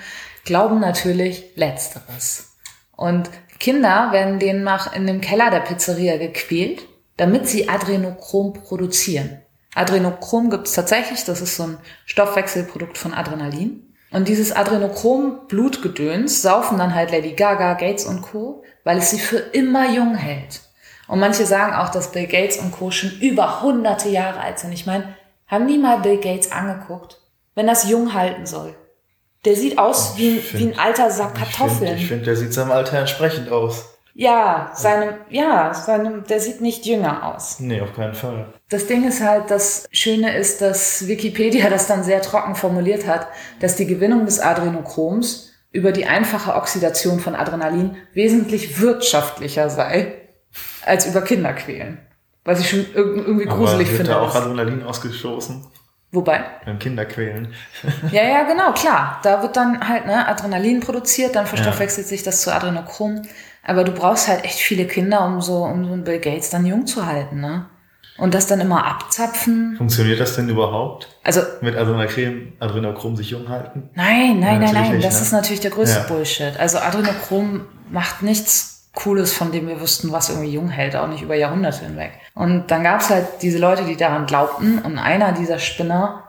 glauben 0.45 0.81
natürlich 0.81 1.45
Letzteres. 1.55 2.57
Und 2.97 3.31
Kinder 3.61 4.09
werden 4.11 4.41
demnach 4.41 4.95
in 4.95 5.07
dem 5.07 5.21
Keller 5.21 5.51
der 5.51 5.61
Pizzeria 5.61 6.17
gequält, 6.17 6.83
damit 7.17 7.49
sie 7.49 7.69
Adrenochrom 7.69 8.53
produzieren. 8.53 9.43
Adrenochrom 9.79 10.51
gibt 10.51 10.67
es 10.67 10.75
tatsächlich, 10.75 11.25
das 11.25 11.41
ist 11.41 11.57
so 11.57 11.63
ein 11.65 11.79
Stoffwechselprodukt 12.07 12.99
von 12.99 13.15
Adrenalin. 13.15 13.85
Und 14.11 14.27
dieses 14.29 14.53
Adrenochrom-Blutgedöns 14.53 16.43
saufen 16.43 16.79
dann 16.79 16.95
halt 16.95 17.11
Lady 17.13 17.33
Gaga, 17.33 17.75
Gates 17.75 18.05
und 18.05 18.23
Co., 18.23 18.63
weil 18.85 18.99
es 18.99 19.11
sie 19.11 19.19
für 19.19 19.37
immer 19.39 19.91
jung 19.91 20.15
hält. 20.15 20.61
Und 21.09 21.21
manche 21.21 21.47
sagen 21.47 21.75
auch, 21.75 21.89
dass 21.91 22.13
Bill 22.13 22.27
Gates 22.27 22.59
und 22.59 22.73
Co. 22.73 22.91
schon 22.91 23.11
über 23.21 23.63
hunderte 23.63 24.09
Jahre 24.09 24.41
alt 24.41 24.59
sind. 24.59 24.73
Ich 24.73 24.87
meine, 24.87 25.15
haben 25.47 25.67
die 25.69 25.79
mal 25.79 25.99
Bill 26.01 26.19
Gates 26.19 26.53
angeguckt? 26.53 27.21
Wenn 27.55 27.67
das 27.67 27.89
jung 27.89 28.15
halten 28.15 28.47
soll. 28.47 28.75
Der 29.45 29.57
sieht 29.57 29.79
aus 29.79 30.17
wie, 30.17 30.39
ein- 30.39 30.43
wie 30.53 30.67
ein 30.73 30.79
alter 30.79 31.11
Sack 31.11 31.33
Ich 31.35 31.39
finde, 31.41 31.57
Kartoffeln. 31.57 31.97
ich 31.97 32.07
find, 32.09 32.27
der 32.27 32.37
sieht 32.37 32.53
seinem 32.53 32.73
Alter 32.73 32.99
entsprechend 32.99 33.51
aus. 33.51 33.98
Ja, 34.21 34.73
seinem, 34.75 35.15
ja, 35.31 35.73
seinem, 35.73 36.25
der 36.25 36.41
sieht 36.41 36.61
nicht 36.61 36.85
jünger 36.85 37.25
aus. 37.25 37.61
Nee, 37.61 37.81
auf 37.81 37.93
keinen 37.95 38.15
Fall. 38.15 38.53
Das 38.69 38.89
Ding 38.89 39.07
ist 39.07 39.23
halt, 39.23 39.49
das 39.49 39.87
Schöne 39.93 40.37
ist, 40.37 40.61
dass 40.61 41.07
Wikipedia 41.07 41.71
das 41.71 41.87
dann 41.87 42.03
sehr 42.03 42.21
trocken 42.21 42.57
formuliert 42.57 43.07
hat, 43.07 43.29
dass 43.61 43.77
die 43.77 43.87
Gewinnung 43.87 44.25
des 44.25 44.41
Adrenochroms 44.41 45.53
über 45.71 45.93
die 45.93 46.07
einfache 46.07 46.57
Oxidation 46.57 47.21
von 47.21 47.37
Adrenalin 47.37 47.97
wesentlich 48.13 48.81
wirtschaftlicher 48.81 49.71
sei, 49.71 50.15
als 50.85 51.07
über 51.07 51.23
Kinder 51.23 51.53
quälen. 51.53 51.99
Was 52.45 52.59
ich 52.59 52.69
schon 52.71 52.81
irg- 52.81 53.25
irgendwie 53.25 53.45
gruselig 53.45 53.71
Aber 53.71 53.79
wird 53.79 53.89
finde. 53.99 54.11
da 54.11 54.21
auch 54.21 54.35
Adrenalin 54.35 54.83
ausgestoßen 54.83 55.65
Wobei? 56.11 56.41
beim 56.65 56.79
Kinderquälen. 56.79 57.53
Ja, 58.11 58.23
ja, 58.25 58.43
genau, 58.45 58.73
klar. 58.73 59.21
Da 59.23 59.43
wird 59.43 59.57
dann 59.57 59.87
halt 59.87 60.07
ne, 60.07 60.27
Adrenalin 60.27 60.81
produziert, 60.81 61.37
dann 61.37 61.47
verstoffwechselt 61.47 62.07
sich 62.07 62.23
das 62.23 62.41
zu 62.43 62.55
Adrenochrom. 62.55 63.23
Aber 63.63 63.85
du 63.85 63.93
brauchst 63.93 64.29
halt 64.29 64.45
echt 64.45 64.59
viele 64.59 64.87
Kinder, 64.87 65.25
um 65.27 65.41
so, 65.43 65.65
um 65.65 65.85
so 65.85 65.93
einen 65.93 66.05
Bill 66.05 66.19
Gates 66.21 66.49
dann 66.51 66.65
jung 66.65 66.87
zu 66.87 67.05
halten, 67.07 67.41
ne? 67.41 67.67
und 68.17 68.35
das 68.35 68.47
dann 68.49 68.61
immer 68.61 68.85
abzapfen. 68.85 69.77
Funktioniert 69.77 70.19
das 70.19 70.35
denn 70.35 70.49
überhaupt? 70.49 71.09
Also 71.23 71.41
Mit 71.61 71.77
Adrenochrem, 71.77 72.53
Adrenochrom 72.59 73.15
sich 73.17 73.31
jung 73.31 73.49
halten? 73.49 73.91
nein, 73.95 74.41
nein, 74.41 74.61
Ja, 74.63 74.73
nein, 74.73 74.75
nein, 74.75 74.93
nicht, 74.95 75.07
das 75.07 75.17
ne? 75.17 75.21
ist 75.23 75.33
natürlich 75.33 75.61
der 75.61 75.71
größte 75.71 76.01
Ja. 76.01 76.05
Bullshit. 76.07 76.59
Also 76.59 76.79
Adrenochrom 76.79 77.67
macht 77.91 78.23
nichts 78.23 78.78
Cooles, 78.99 79.33
von 79.33 79.53
dem 79.53 79.69
wir 79.69 79.81
wüssten, 79.81 80.11
was 80.11 80.29
irgendwie 80.29 80.51
jung 80.51 80.71
hält, 80.71 80.97
auch 80.97 81.07
nicht 81.07 81.23
über 81.23 81.37
Jahrhunderte 81.37 81.85
hinweg. 81.85 82.11
Und 82.35 82.67
dann 82.73 82.83
gab's 82.83 83.11
halt 83.11 83.27
diese 83.43 83.59
Leute, 83.59 83.85
die 83.85 83.97
daran 83.97 84.27
glaubten 84.27 84.81
und 84.81 84.99
einer 84.99 85.31
dieser 85.31 85.61
Spinner, 85.61 86.25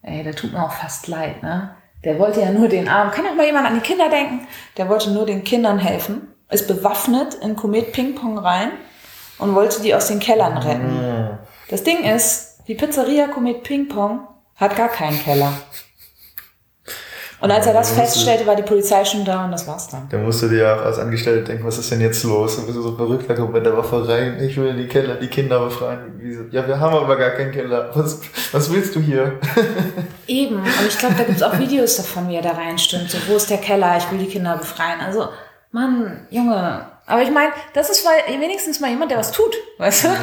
ey, 0.00 0.22
der 0.22 0.34
tut 0.34 0.52
mir 0.52 0.64
auch 0.64 0.72
fast 0.72 1.06
leid, 1.06 1.42
ne? 1.42 1.74
Der 2.02 2.18
wollte 2.18 2.40
ja 2.40 2.50
nur 2.50 2.68
den 2.68 2.88
Armen, 2.88 3.10
kann 3.12 3.26
auch 3.26 3.34
mal 3.34 3.46
jemand 3.46 3.66
an 3.66 3.74
die 3.74 3.80
Kinder 3.80 4.08
denken, 4.08 4.46
der 4.78 4.88
wollte 4.88 5.10
nur 5.10 5.26
den 5.26 5.44
Kindern 5.44 5.78
helfen, 5.78 6.34
ist 6.50 6.66
bewaffnet 6.66 7.34
in 7.34 7.56
Komet 7.56 7.92
Ping 7.92 8.14
Pong 8.14 8.38
rein 8.38 8.72
und 9.38 9.54
wollte 9.54 9.82
die 9.82 9.94
aus 9.94 10.08
den 10.08 10.18
Kellern 10.18 10.56
retten. 10.56 11.38
Das 11.68 11.82
Ding 11.82 12.04
ist, 12.04 12.60
die 12.68 12.74
Pizzeria 12.74 13.26
Komet 13.26 13.62
Ping 13.62 13.88
Pong 13.88 14.26
hat 14.56 14.76
gar 14.76 14.88
keinen 14.88 15.18
Keller. 15.22 15.52
Und 17.44 17.50
als 17.50 17.66
er 17.66 17.74
das 17.74 17.90
du- 17.94 18.00
feststellte, 18.00 18.46
war 18.46 18.56
die 18.56 18.62
Polizei 18.62 19.04
schon 19.04 19.24
da 19.24 19.44
und 19.44 19.52
das 19.52 19.66
war's 19.68 19.86
dann. 19.88 20.08
Da 20.10 20.16
musst 20.18 20.42
du 20.42 20.48
dir 20.48 20.62
ja 20.62 20.76
auch 20.76 20.84
als 20.84 20.98
Angestellte 20.98 21.44
denken, 21.44 21.64
was 21.66 21.76
ist 21.78 21.90
denn 21.90 22.00
jetzt 22.00 22.24
los? 22.24 22.56
Du 22.56 22.62
bist 22.66 22.78
so 22.80 22.96
verrückt, 22.96 23.28
da 23.28 23.34
kommt 23.34 23.52
mit 23.52 23.64
der 23.66 23.76
Waffe 23.76 24.08
rein, 24.08 24.38
ich 24.42 24.56
will 24.56 24.68
in 24.68 24.78
die 24.78 24.88
Keller, 24.88 25.16
die 25.16 25.28
Kinder 25.28 25.60
befreien. 25.60 26.48
Ja, 26.50 26.66
wir 26.66 26.80
haben 26.80 26.96
aber 26.96 27.16
gar 27.16 27.30
keinen 27.30 27.52
Keller. 27.52 27.90
Was, 27.94 28.20
was 28.52 28.72
willst 28.72 28.96
du 28.96 29.00
hier? 29.00 29.38
Eben, 30.26 30.56
und 30.56 30.86
ich 30.88 30.98
glaube, 30.98 31.14
da 31.18 31.24
gibt's 31.24 31.42
auch 31.42 31.58
Videos 31.58 31.96
davon, 31.96 32.28
wie 32.28 32.36
er 32.36 32.42
da 32.42 32.52
reinstürmt. 32.52 33.10
So, 33.10 33.18
wo 33.28 33.36
ist 33.36 33.50
der 33.50 33.58
Keller? 33.58 33.96
Ich 33.98 34.10
will 34.10 34.18
die 34.18 34.26
Kinder 34.28 34.56
befreien. 34.56 35.00
Also, 35.04 35.28
Mann, 35.70 36.26
Junge. 36.30 36.86
Aber 37.06 37.20
ich 37.22 37.30
meine, 37.30 37.52
das 37.74 37.90
ist 37.90 38.06
wenigstens 38.40 38.80
mal 38.80 38.88
jemand, 38.90 39.10
der 39.10 39.18
was 39.18 39.32
tut, 39.32 39.54
weißt 39.78 40.04
du? 40.04 40.08
Ja. 40.08 40.14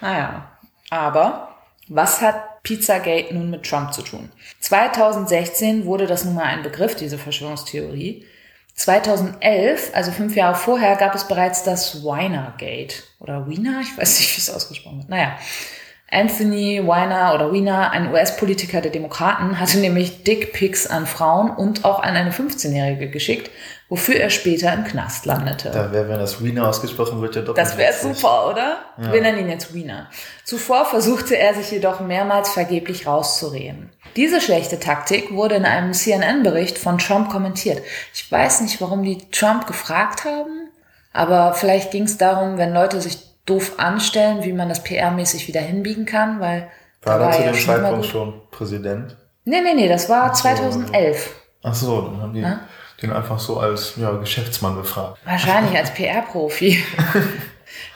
Naja, 0.00 0.44
aber 0.90 1.48
was 1.88 2.22
hat 2.22 2.36
Pizzagate 2.64 3.32
nun 3.32 3.50
mit 3.50 3.62
Trump 3.62 3.94
zu 3.94 4.02
tun? 4.02 4.32
2016 4.60 5.84
wurde 5.84 6.08
das 6.08 6.24
nun 6.24 6.34
mal 6.34 6.44
ein 6.44 6.64
Begriff, 6.64 6.96
diese 6.96 7.18
Verschwörungstheorie. 7.18 8.26
2011, 8.74 9.92
also 9.94 10.10
fünf 10.10 10.34
Jahre 10.34 10.56
vorher, 10.56 10.96
gab 10.96 11.14
es 11.14 11.28
bereits 11.28 11.62
das 11.62 12.04
Weinergate. 12.04 13.04
Oder 13.20 13.48
Wiener? 13.48 13.80
Ich 13.82 13.96
weiß 13.96 14.18
nicht, 14.18 14.36
wie 14.36 14.40
es 14.40 14.50
ausgesprochen 14.50 14.98
wird. 14.98 15.08
Naja. 15.08 15.38
Anthony 16.10 16.86
Weiner 16.86 17.34
oder 17.34 17.52
Weiner, 17.52 17.90
ein 17.90 18.12
US-Politiker 18.12 18.80
der 18.80 18.92
Demokraten, 18.92 19.58
hatte 19.58 19.78
nämlich 19.78 20.22
Dickpics 20.22 20.86
an 20.86 21.06
Frauen 21.06 21.50
und 21.50 21.84
auch 21.84 22.02
an 22.02 22.14
eine 22.14 22.30
15-Jährige 22.30 23.10
geschickt, 23.10 23.50
wofür 23.88 24.16
er 24.16 24.30
später 24.30 24.72
im 24.72 24.84
Knast 24.84 25.26
landete. 25.26 25.70
Da 25.70 25.92
wäre, 25.92 26.08
wenn 26.08 26.18
das 26.18 26.42
Wiener 26.42 26.68
ausgesprochen 26.68 27.20
wird, 27.20 27.36
ja 27.36 27.42
doppelt 27.42 27.58
Das 27.66 27.76
wäre 27.76 27.92
super, 27.92 28.48
oder? 28.50 28.78
Wir 28.96 29.20
nennen 29.20 29.38
ihn 29.38 29.48
jetzt 29.48 29.74
Wiener. 29.74 30.08
Zuvor 30.44 30.84
versuchte 30.84 31.36
er 31.36 31.54
sich 31.54 31.70
jedoch 31.70 32.00
mehrmals 32.00 32.50
vergeblich 32.50 33.06
rauszureden. 33.06 33.90
Diese 34.16 34.40
schlechte 34.40 34.78
Taktik 34.78 35.32
wurde 35.32 35.56
in 35.56 35.64
einem 35.64 35.92
CNN-Bericht 35.92 36.78
von 36.78 36.98
Trump 36.98 37.30
kommentiert. 37.30 37.82
Ich 38.12 38.30
weiß 38.30 38.60
nicht, 38.60 38.80
warum 38.80 39.02
die 39.02 39.18
Trump 39.30 39.66
gefragt 39.66 40.24
haben, 40.24 40.68
aber 41.12 41.54
vielleicht 41.54 41.90
ging 41.90 42.04
es 42.04 42.18
darum, 42.18 42.58
wenn 42.58 42.72
Leute 42.72 43.00
sich 43.00 43.33
doof 43.46 43.78
anstellen, 43.78 44.44
wie 44.44 44.52
man 44.52 44.68
das 44.68 44.84
PR-mäßig 44.84 45.48
wieder 45.48 45.60
hinbiegen 45.60 46.06
kann, 46.06 46.40
weil 46.40 46.68
War 47.02 47.18
da 47.18 47.26
er 47.26 47.32
zu 47.32 47.42
ja 47.42 47.46
dem 47.52 47.54
schon 47.56 47.74
Zeitpunkt 47.74 48.06
schon 48.06 48.40
Präsident? 48.50 49.16
Nee, 49.44 49.60
nee, 49.60 49.74
nee, 49.74 49.88
das 49.88 50.08
war 50.08 50.34
so. 50.34 50.42
2011. 50.42 51.34
Ach 51.62 51.74
so, 51.74 52.00
dann 52.02 52.20
haben 52.20 52.32
die 52.32 52.46
den 53.02 53.12
einfach 53.12 53.38
so 53.38 53.58
als 53.58 53.94
ja, 53.96 54.12
Geschäftsmann 54.12 54.76
befragt. 54.76 55.18
Wahrscheinlich 55.24 55.76
als 55.76 55.92
PR-Profi. 55.92 56.82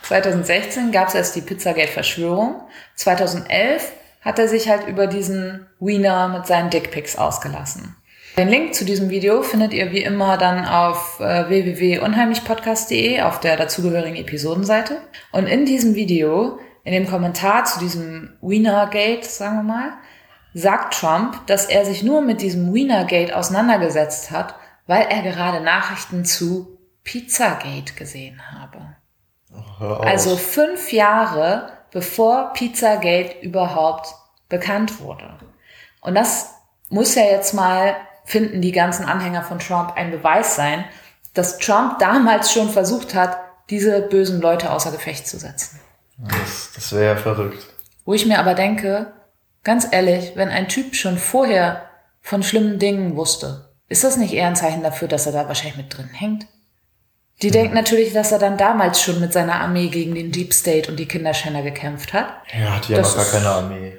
2016 0.02 0.92
gab 0.92 1.08
es 1.08 1.14
erst 1.14 1.36
die 1.36 1.40
Pizzagate-Verschwörung. 1.40 2.62
2011 2.96 3.92
hat 4.20 4.38
er 4.38 4.48
sich 4.48 4.68
halt 4.68 4.86
über 4.86 5.06
diesen 5.06 5.66
Wiener 5.80 6.28
mit 6.28 6.46
seinen 6.46 6.70
Dickpics 6.70 7.16
ausgelassen. 7.16 7.96
Den 8.36 8.48
Link 8.48 8.74
zu 8.74 8.84
diesem 8.84 9.10
Video 9.10 9.42
findet 9.42 9.72
ihr 9.72 9.90
wie 9.90 10.02
immer 10.02 10.36
dann 10.36 10.64
auf 10.64 11.18
äh, 11.20 11.48
www.unheimlichpodcast.de 11.48 13.22
auf 13.22 13.40
der 13.40 13.56
dazugehörigen 13.56 14.16
Episodenseite. 14.16 15.00
Und 15.32 15.46
in 15.46 15.66
diesem 15.66 15.94
Video, 15.94 16.58
in 16.84 16.92
dem 16.92 17.08
Kommentar 17.08 17.64
zu 17.64 17.80
diesem 17.80 18.36
Wienergate, 18.40 19.24
sagen 19.24 19.56
wir 19.56 19.62
mal, 19.64 19.92
sagt 20.54 20.94
Trump, 20.94 21.46
dass 21.46 21.66
er 21.66 21.84
sich 21.84 22.02
nur 22.02 22.22
mit 22.22 22.40
diesem 22.40 22.72
Wienergate 22.72 23.36
auseinandergesetzt 23.36 24.30
hat, 24.30 24.54
weil 24.86 25.06
er 25.08 25.22
gerade 25.22 25.60
Nachrichten 25.60 26.24
zu 26.24 26.78
Pizzagate 27.04 27.94
gesehen 27.94 28.40
habe. 28.52 28.96
Also 29.80 30.36
fünf 30.36 30.92
Jahre 30.92 31.72
bevor 31.90 32.52
Pizzagate 32.52 33.40
überhaupt 33.40 34.14
bekannt 34.48 35.00
wurde. 35.00 35.38
Und 36.00 36.14
das 36.14 36.54
muss 36.88 37.14
ja 37.14 37.24
jetzt 37.24 37.54
mal, 37.54 37.96
finden 38.28 38.60
die 38.60 38.72
ganzen 38.72 39.06
Anhänger 39.06 39.42
von 39.42 39.58
Trump, 39.58 39.94
ein 39.96 40.10
Beweis 40.10 40.54
sein, 40.54 40.84
dass 41.32 41.58
Trump 41.58 41.98
damals 41.98 42.52
schon 42.52 42.68
versucht 42.68 43.14
hat, 43.14 43.38
diese 43.70 44.02
bösen 44.02 44.40
Leute 44.40 44.70
außer 44.70 44.90
Gefecht 44.90 45.26
zu 45.26 45.38
setzen. 45.38 45.80
das 46.18 46.72
das 46.74 46.92
wäre 46.92 47.14
ja 47.14 47.16
verrückt. 47.16 47.66
Wo 48.04 48.12
ich 48.12 48.26
mir 48.26 48.38
aber 48.38 48.54
denke, 48.54 49.12
ganz 49.64 49.88
ehrlich, 49.90 50.32
wenn 50.34 50.50
ein 50.50 50.68
Typ 50.68 50.94
schon 50.94 51.16
vorher 51.16 51.88
von 52.20 52.42
schlimmen 52.42 52.78
Dingen 52.78 53.16
wusste, 53.16 53.70
ist 53.88 54.04
das 54.04 54.18
nicht 54.18 54.34
eher 54.34 54.48
ein 54.48 54.56
Zeichen 54.56 54.82
dafür, 54.82 55.08
dass 55.08 55.24
er 55.24 55.32
da 55.32 55.48
wahrscheinlich 55.48 55.78
mit 55.78 55.96
drin 55.96 56.10
hängt? 56.12 56.46
Die 57.40 57.50
denkt 57.50 57.72
natürlich, 57.72 58.12
dass 58.12 58.32
er 58.32 58.38
dann 58.38 58.58
damals 58.58 59.00
schon 59.00 59.20
mit 59.20 59.32
seiner 59.32 59.60
Armee 59.60 59.88
gegen 59.88 60.14
den 60.14 60.32
Deep 60.32 60.52
State 60.52 60.90
und 60.90 60.98
die 60.98 61.06
Kinderschänder 61.06 61.62
gekämpft 61.62 62.12
hat. 62.12 62.28
Er 62.50 62.76
hat 62.76 62.88
ja 62.88 62.98
Das 62.98 63.16
noch 63.16 63.22
gar 63.22 63.32
keine 63.32 63.48
Armee. 63.48 63.96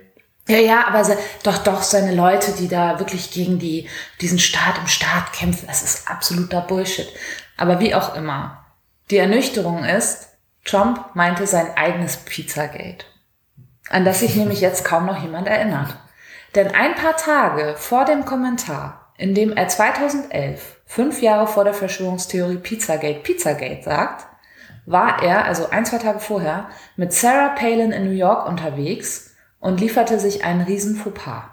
Ja, 0.49 0.57
ja, 0.57 0.87
aber 0.87 1.05
se, 1.05 1.15
doch, 1.43 1.59
doch, 1.59 1.83
seine 1.83 2.15
Leute, 2.15 2.53
die 2.53 2.67
da 2.67 2.97
wirklich 2.97 3.29
gegen 3.29 3.59
die, 3.59 3.87
diesen 4.19 4.39
Staat 4.39 4.79
im 4.79 4.87
Staat 4.87 5.31
kämpfen, 5.31 5.67
das 5.67 5.83
ist 5.83 6.09
absoluter 6.09 6.61
Bullshit. 6.61 7.07
Aber 7.55 7.79
wie 7.79 7.93
auch 7.93 8.15
immer. 8.15 8.65
Die 9.11 9.17
Ernüchterung 9.17 9.83
ist, 9.83 10.29
Trump 10.65 11.05
meinte 11.13 11.45
sein 11.45 11.77
eigenes 11.77 12.17
Pizzagate. 12.17 13.05
An 13.91 14.05
das 14.05 14.21
sich 14.21 14.35
nämlich 14.35 14.59
jetzt 14.59 14.83
kaum 14.83 15.05
noch 15.05 15.21
jemand 15.21 15.47
erinnert. 15.47 15.95
Denn 16.55 16.73
ein 16.73 16.95
paar 16.95 17.15
Tage 17.15 17.75
vor 17.77 18.05
dem 18.05 18.25
Kommentar, 18.25 19.13
in 19.19 19.35
dem 19.35 19.55
er 19.55 19.67
2011, 19.67 20.77
fünf 20.87 21.21
Jahre 21.21 21.45
vor 21.45 21.63
der 21.63 21.75
Verschwörungstheorie 21.75 22.57
Pizzagate, 22.57 23.19
Pizzagate 23.19 23.83
sagt, 23.83 24.25
war 24.87 25.21
er, 25.21 25.45
also 25.45 25.69
ein, 25.69 25.85
zwei 25.85 25.99
Tage 25.99 26.19
vorher, 26.19 26.69
mit 26.95 27.13
Sarah 27.13 27.49
Palin 27.49 27.91
in 27.91 28.05
New 28.05 28.17
York 28.17 28.47
unterwegs 28.47 29.28
und 29.59 29.79
lieferte 29.79 30.19
sich 30.19 30.43
einen 30.43 30.61
riesen 30.61 30.95
Fauxpas. 30.95 31.43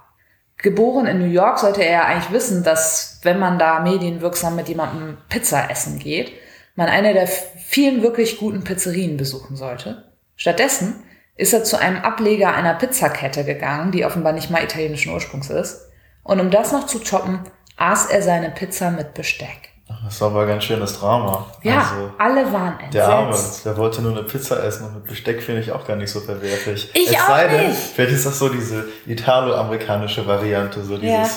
Geboren 0.59 1.07
in 1.07 1.19
New 1.19 1.31
York 1.31 1.59
sollte 1.59 1.85
er 1.85 1.93
ja 1.93 2.05
eigentlich 2.07 2.33
wissen, 2.33 2.65
dass 2.65 3.21
wenn 3.23 3.39
man 3.39 3.59
da 3.59 3.81
medienwirksam 3.81 4.57
mit 4.57 4.69
jemandem 4.69 5.19
Pizza 5.29 5.71
essen 5.71 5.99
geht, 5.99 6.33
man 6.77 6.89
eine 6.89 7.13
der 7.13 7.27
vielen 7.27 8.03
wirklich 8.03 8.39
guten 8.39 8.65
Pizzerien 8.65 9.17
besuchen 9.17 9.57
sollte. 9.57 10.13
Stattdessen 10.37 11.03
ist 11.37 11.53
er 11.53 11.65
zu 11.65 11.79
einem 11.79 11.99
Ableger 11.99 12.55
einer 12.55 12.75
Pizzakette 12.75 13.45
gegangen, 13.45 13.93
die 13.93 14.05
offenbar 14.05 14.33
nicht 14.33 14.51
mal 14.51 14.65
italienischen 14.65 15.13
Ursprungs 15.13 15.51
ist. 15.51 15.91
Und 16.23 16.41
um 16.41 16.51
das 16.51 16.73
noch 16.73 16.87
zu 16.87 16.99
toppen, 16.99 17.41
aß 17.77 18.07
er 18.07 18.23
seine 18.23 18.51
Pizza 18.51 18.91
mit 18.91 19.15
Besteck. 19.15 19.71
Das 20.07 20.21
war 20.21 20.29
aber 20.31 20.43
ein 20.43 20.49
ganz 20.49 20.65
schönes 20.65 20.99
Drama. 20.99 21.47
Ja, 21.63 21.79
Also, 21.81 22.11
alle 22.19 22.53
waren 22.53 22.75
entsetzt. 22.75 22.95
der 22.95 23.09
Arme, 23.09 23.37
der 23.65 23.77
wollte 23.77 24.03
nur 24.03 24.13
eine 24.13 24.23
Pizza 24.23 24.63
essen 24.65 24.87
und 24.87 24.95
mit 24.95 25.05
Besteck 25.07 25.43
finde 25.43 25.61
ich 25.61 25.73
auch 25.73 25.87
gar 25.87 25.97
nicht 25.97 26.11
so 26.11 26.21
verwerflich. 26.21 26.91
Ich 26.95 27.11
es 27.11 27.17
auch 27.21 27.27
sei 27.29 27.49
denn, 27.49 27.69
nicht. 27.69 27.79
vielleicht 27.79 28.13
ist 28.13 28.25
das 28.27 28.39
so 28.39 28.49
diese 28.49 28.85
italo-amerikanische 29.07 30.27
Variante, 30.27 30.83
so 30.83 30.97
dieses 30.97 31.13
Ja. 31.13 31.29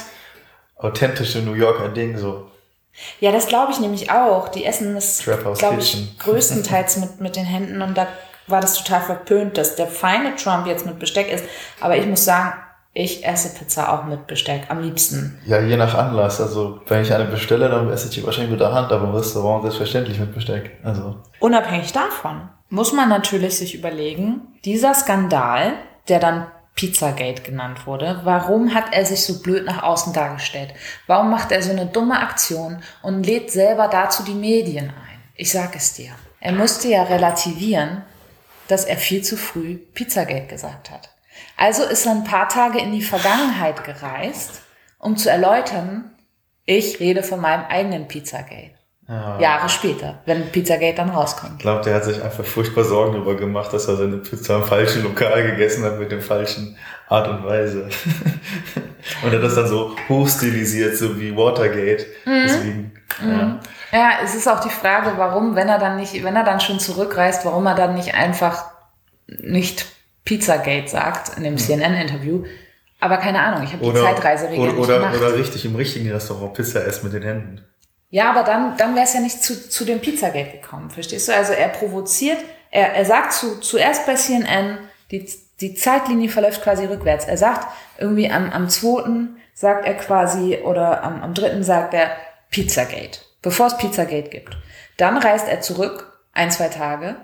authentische 0.78 1.40
New 1.40 1.54
Yorker 1.54 1.90
Ding, 1.90 2.18
so. 2.18 2.50
Ja, 3.20 3.32
das 3.32 3.48
glaube 3.48 3.72
ich 3.72 3.80
nämlich 3.80 4.12
auch. 4.12 4.50
Die 4.50 4.66
essen 4.66 4.96
House 4.96 5.24
glaube 5.58 5.80
ich, 5.80 6.18
größtenteils 6.20 6.98
mit, 6.98 7.22
mit 7.22 7.36
den 7.36 7.46
Händen 7.46 7.82
und 7.82 7.98
da 7.98 8.08
war 8.48 8.62
das 8.62 8.76
total 8.76 9.02
verpönt, 9.02 9.58
dass 9.58 9.76
der 9.76 9.88
feine 9.88 10.36
Trump 10.36 10.66
jetzt 10.68 10.86
mit 10.86 10.98
Besteck 11.00 11.32
ist. 11.32 11.46
Aber 11.82 11.96
ich 11.98 12.06
muss 12.08 12.26
sagen, 12.26 12.54
ich 12.94 13.26
esse 13.26 13.58
Pizza 13.58 13.94
auch 13.94 14.06
mit 14.06 14.28
Besteck, 14.28 14.64
am 14.70 14.82
liebsten. 14.82 15.40
Ja, 15.46 15.60
je 15.62 15.78
nach 15.78 15.94
Anlass. 15.96 16.42
Also, 16.42 16.82
wenn 16.88 17.02
ich 17.04 17.14
eine 17.14 17.26
bestelle, 17.26 17.70
dann 17.70 17.90
esse 17.92 18.08
ich 18.10 18.16
die 18.16 18.26
wahrscheinlich 18.26 18.52
mit 18.52 18.60
der 18.60 18.74
Hand, 18.74 18.92
aber 18.92 19.06
im 19.06 19.16
Restaurant 19.16 19.62
selbstverständlich 19.64 20.20
mit 20.20 20.34
Besteck. 20.34 20.78
Also, 20.84 21.18
Unabhängig 21.40 21.92
davon 21.92 22.50
muss 22.70 22.94
man 22.94 23.10
natürlich 23.10 23.58
sich 23.58 23.76
überlegen, 23.76 24.42
dieser 24.66 24.94
Skandal, 24.94 25.74
der 26.08 26.20
dann 26.20 26.48
Pizzagate 26.76 27.42
genannt 27.42 27.86
wurde, 27.86 28.22
warum 28.24 28.74
hat 28.74 28.94
er 28.94 29.06
sich 29.06 29.26
so 29.26 29.42
blöd 29.42 29.66
nach 29.66 29.84
außen 29.84 30.14
dargestellt? 30.14 30.74
Warum 31.08 31.30
macht 31.30 31.52
er 31.52 31.62
so 31.62 31.72
eine 31.72 31.88
dumme 31.88 32.20
Aktion 32.20 32.82
und 33.02 33.26
lädt 33.26 33.52
selber 33.52 33.88
dazu 33.88 34.24
die 34.24 34.34
Medien 34.34 34.86
ein? 34.86 35.20
Ich 35.36 35.52
sag 35.52 35.76
es 35.76 35.94
dir. 35.94 36.12
Er 36.40 36.54
musste 36.54 36.88
ja 36.88 37.04
relativieren, 37.04 38.04
dass 38.70 38.86
er 38.86 38.98
viel 38.98 39.24
zu 39.24 39.36
früh 39.36 39.76
Pizzagate 39.76 40.48
gesagt 40.48 40.90
hat. 40.90 41.10
Also 41.60 41.84
ist 41.84 42.06
er 42.06 42.14
ein 42.14 42.24
paar 42.24 42.48
Tage 42.48 42.80
in 42.80 42.94
die 42.94 43.02
Vergangenheit 43.02 43.84
gereist, 43.84 44.62
um 44.98 45.18
zu 45.18 45.30
erläutern, 45.30 46.10
ich 46.66 47.02
rede 47.02 47.22
von 47.22 47.42
meinem 47.42 47.66
eigenen 47.66 48.08
Pizzagate. 48.08 48.72
Ja. 49.10 49.40
Jahre 49.40 49.68
später, 49.68 50.20
wenn 50.26 50.52
Pizzagate 50.52 50.96
dann 50.96 51.10
rauskommt. 51.10 51.54
Ich 51.58 51.64
glaube, 51.64 51.84
der 51.84 51.96
hat 51.96 52.06
sich 52.06 52.24
einfach 52.24 52.46
furchtbar 52.46 52.86
Sorgen 52.86 53.14
darüber 53.14 53.36
gemacht, 53.36 53.74
dass 53.74 53.88
er 53.88 53.98
seine 53.98 54.18
Pizza 54.18 54.58
im 54.58 54.64
falschen 54.64 55.04
Lokal 55.04 55.44
gegessen 55.44 55.84
hat 55.84 56.00
mit 56.00 56.12
der 56.12 56.22
falschen 56.22 56.78
Art 57.10 57.28
und 57.28 57.44
Weise. 57.44 57.90
und 59.24 59.34
er 59.34 59.40
hat 59.40 59.44
das 59.44 59.56
dann 59.56 59.68
so 59.68 59.96
hochstilisiert, 60.08 60.96
so 60.96 61.20
wie 61.20 61.36
Watergate. 61.36 62.06
Mhm. 62.26 62.44
Deswegen, 62.46 62.94
mhm. 63.22 63.32
ja. 63.32 63.60
Ja, 63.92 64.12
es 64.24 64.34
ist 64.34 64.48
auch 64.48 64.60
die 64.60 64.70
Frage, 64.70 65.14
warum, 65.18 65.56
wenn 65.56 65.68
er 65.68 65.80
dann 65.80 65.98
nicht, 65.98 66.24
wenn 66.24 66.36
er 66.36 66.44
dann 66.44 66.62
schon 66.62 66.80
zurückreist, 66.80 67.44
warum 67.44 67.66
er 67.66 67.76
dann 67.76 67.96
nicht 67.96 68.14
einfach 68.14 68.66
nicht 69.28 69.88
Pizzagate 70.26 70.88
sagt 70.88 71.38
in 71.38 71.44
dem 71.44 71.54
mhm. 71.54 71.58
CNN-Interview. 71.58 72.44
Aber 73.00 73.18
keine 73.18 73.40
Ahnung, 73.42 73.64
ich 73.64 73.74
habe 73.74 73.86
die 73.86 73.94
Zeitreiseregel 73.94 74.60
oder, 74.60 74.74
nicht 74.74 74.84
oder, 74.84 75.00
gemacht. 75.00 75.18
Oder 75.18 75.36
richtig 75.36 75.66
im 75.66 75.76
richtigen 75.76 76.12
Restaurant 76.12 76.54
Pizza 76.54 76.86
essen 76.86 77.06
mit 77.06 77.14
den 77.14 77.24
Händen. 77.24 77.66
Ja, 78.10 78.32
aber 78.32 78.44
dann, 78.44 78.76
dann 78.78 78.96
wäre 78.96 79.06
es 79.06 79.14
ja 79.14 79.22
nicht 79.22 79.42
zu, 79.44 79.70
zu 79.70 79.86
dem 79.86 80.00
Pizzagate 80.00 80.58
gekommen, 80.58 80.90
verstehst 80.90 81.28
du? 81.28 81.36
Also 81.36 81.54
er 81.54 81.70
provoziert, 81.70 82.40
er, 82.72 82.94
er 82.94 83.06
sagt 83.06 83.34
zu, 83.34 83.60
zuerst 83.60 84.06
bei 84.06 84.16
CNN, 84.16 84.80
die, 85.12 85.30
die 85.62 85.76
Zeitlinie 85.76 86.30
verläuft 86.30 86.64
quasi 86.64 86.86
rückwärts. 86.86 87.26
Er 87.26 87.38
sagt 87.38 87.68
irgendwie 87.98 88.30
am, 88.30 88.50
am 88.50 88.68
zweiten 88.68 89.38
sagt 89.54 89.86
er 89.86 89.94
quasi, 89.96 90.58
oder 90.64 91.04
am, 91.04 91.22
am 91.22 91.34
dritten 91.34 91.64
sagt 91.64 91.94
er 91.94 92.12
Pizzagate, 92.50 93.20
bevor 93.42 93.68
es 93.68 93.78
Pizzagate 93.78 94.30
gibt. 94.30 94.58
Dann 94.98 95.18
reist 95.18 95.48
er 95.48 95.62
zurück, 95.62 96.20
ein, 96.34 96.52
zwei 96.52 96.70
Tage, 96.70 97.16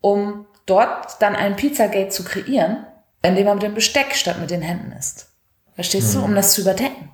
um 0.00 0.46
dort 0.66 1.20
dann 1.20 1.36
ein 1.36 1.56
Pizzagate 1.56 2.10
zu 2.10 2.24
kreieren, 2.24 2.86
indem 3.22 3.46
er 3.46 3.54
mit 3.54 3.62
dem 3.62 3.74
Besteck 3.74 4.14
statt 4.14 4.40
mit 4.40 4.50
den 4.50 4.62
Händen 4.62 4.92
isst. 4.92 5.28
Verstehst 5.74 6.14
mhm. 6.14 6.20
du? 6.20 6.24
Um 6.26 6.34
das 6.34 6.52
zu 6.52 6.62
überdecken. 6.62 7.10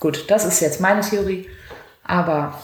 Gut, 0.00 0.30
das 0.30 0.44
ist 0.44 0.60
jetzt 0.60 0.80
meine 0.80 1.00
Theorie. 1.00 1.48
Aber 2.04 2.60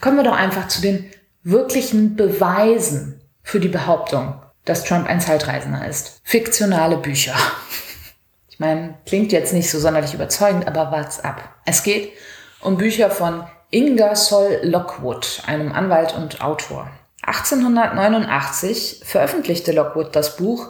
kommen 0.00 0.16
wir 0.16 0.24
doch 0.24 0.36
einfach 0.36 0.68
zu 0.68 0.80
den 0.80 1.10
wirklichen 1.42 2.16
Beweisen 2.16 3.20
für 3.42 3.60
die 3.60 3.68
Behauptung, 3.68 4.40
dass 4.64 4.84
Trump 4.84 5.06
ein 5.06 5.20
Zeitreisender 5.20 5.86
ist. 5.86 6.20
Fiktionale 6.24 6.96
Bücher. 6.96 7.34
Ich 8.48 8.60
meine, 8.60 8.94
klingt 9.04 9.32
jetzt 9.32 9.52
nicht 9.52 9.70
so 9.70 9.78
sonderlich 9.78 10.14
überzeugend, 10.14 10.66
aber 10.66 10.90
wart's 10.90 11.20
ab. 11.20 11.56
Es 11.66 11.82
geht 11.82 12.14
um 12.62 12.78
Bücher 12.78 13.10
von 13.10 13.46
Ingersoll 13.70 14.60
Lockwood, 14.62 15.42
einem 15.44 15.72
Anwalt 15.72 16.14
und 16.14 16.40
Autor. 16.40 16.90
1889 17.26 19.02
veröffentlichte 19.04 19.72
Lockwood 19.72 20.14
das 20.14 20.36
Buch 20.36 20.68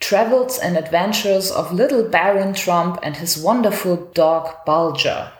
Travels 0.00 0.58
and 0.58 0.76
Adventures 0.76 1.54
of 1.54 1.72
Little 1.72 2.04
Baron 2.04 2.54
Trump 2.54 3.00
and 3.04 3.16
His 3.16 3.42
Wonderful 3.42 4.08
Dog 4.14 4.64
Bulger 4.64 5.32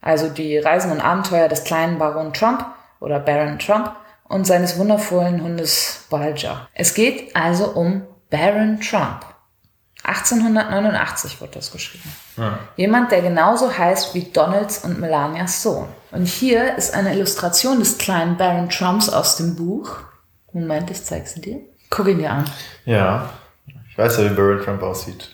also 0.00 0.28
die 0.28 0.58
Reisen 0.58 0.92
und 0.92 1.00
Abenteuer 1.00 1.48
des 1.48 1.64
kleinen 1.64 1.98
Baron 1.98 2.32
Trump 2.32 2.64
oder 3.00 3.18
Baron 3.20 3.58
Trump 3.58 3.94
und 4.28 4.46
seines 4.46 4.78
wundervollen 4.78 5.42
Hundes 5.42 6.06
Bulger. 6.08 6.68
Es 6.74 6.94
geht 6.94 7.34
also 7.34 7.72
um 7.72 8.02
Baron 8.30 8.80
Trump. 8.80 9.24
1889 10.04 11.40
wird 11.40 11.56
das 11.56 11.72
geschrieben. 11.72 12.10
Ja. 12.36 12.58
Jemand, 12.76 13.12
der 13.12 13.22
genauso 13.22 13.76
heißt 13.76 14.14
wie 14.14 14.24
Donalds 14.24 14.78
und 14.78 14.98
Melanias 14.98 15.62
Sohn. 15.62 15.88
Und 16.10 16.26
hier 16.26 16.76
ist 16.76 16.94
eine 16.94 17.14
Illustration 17.14 17.78
des 17.78 17.98
kleinen 17.98 18.36
Baron 18.36 18.68
Trumps 18.70 19.08
aus 19.08 19.36
dem 19.36 19.56
Buch. 19.56 19.98
Moment, 20.52 20.90
ich 20.90 21.04
zeige 21.04 21.26
sie 21.26 21.40
dir. 21.40 21.60
Guck 21.90 22.08
ihn 22.08 22.18
dir 22.18 22.30
an. 22.30 22.44
Ja, 22.84 23.30
ich 23.88 23.98
weiß 23.98 24.18
ja, 24.18 24.30
wie 24.30 24.34
Baron 24.34 24.62
Trump 24.64 24.82
aussieht. 24.82 25.30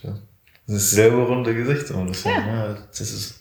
Das 0.67 0.77
ist 0.77 0.91
selbe 0.91 1.19
runde 1.19 1.55
Gesicht. 1.55 1.87
So 1.87 2.29
ja. 2.29 2.39
ja. 2.39 2.77
das 2.91 3.01
ist 3.01 3.41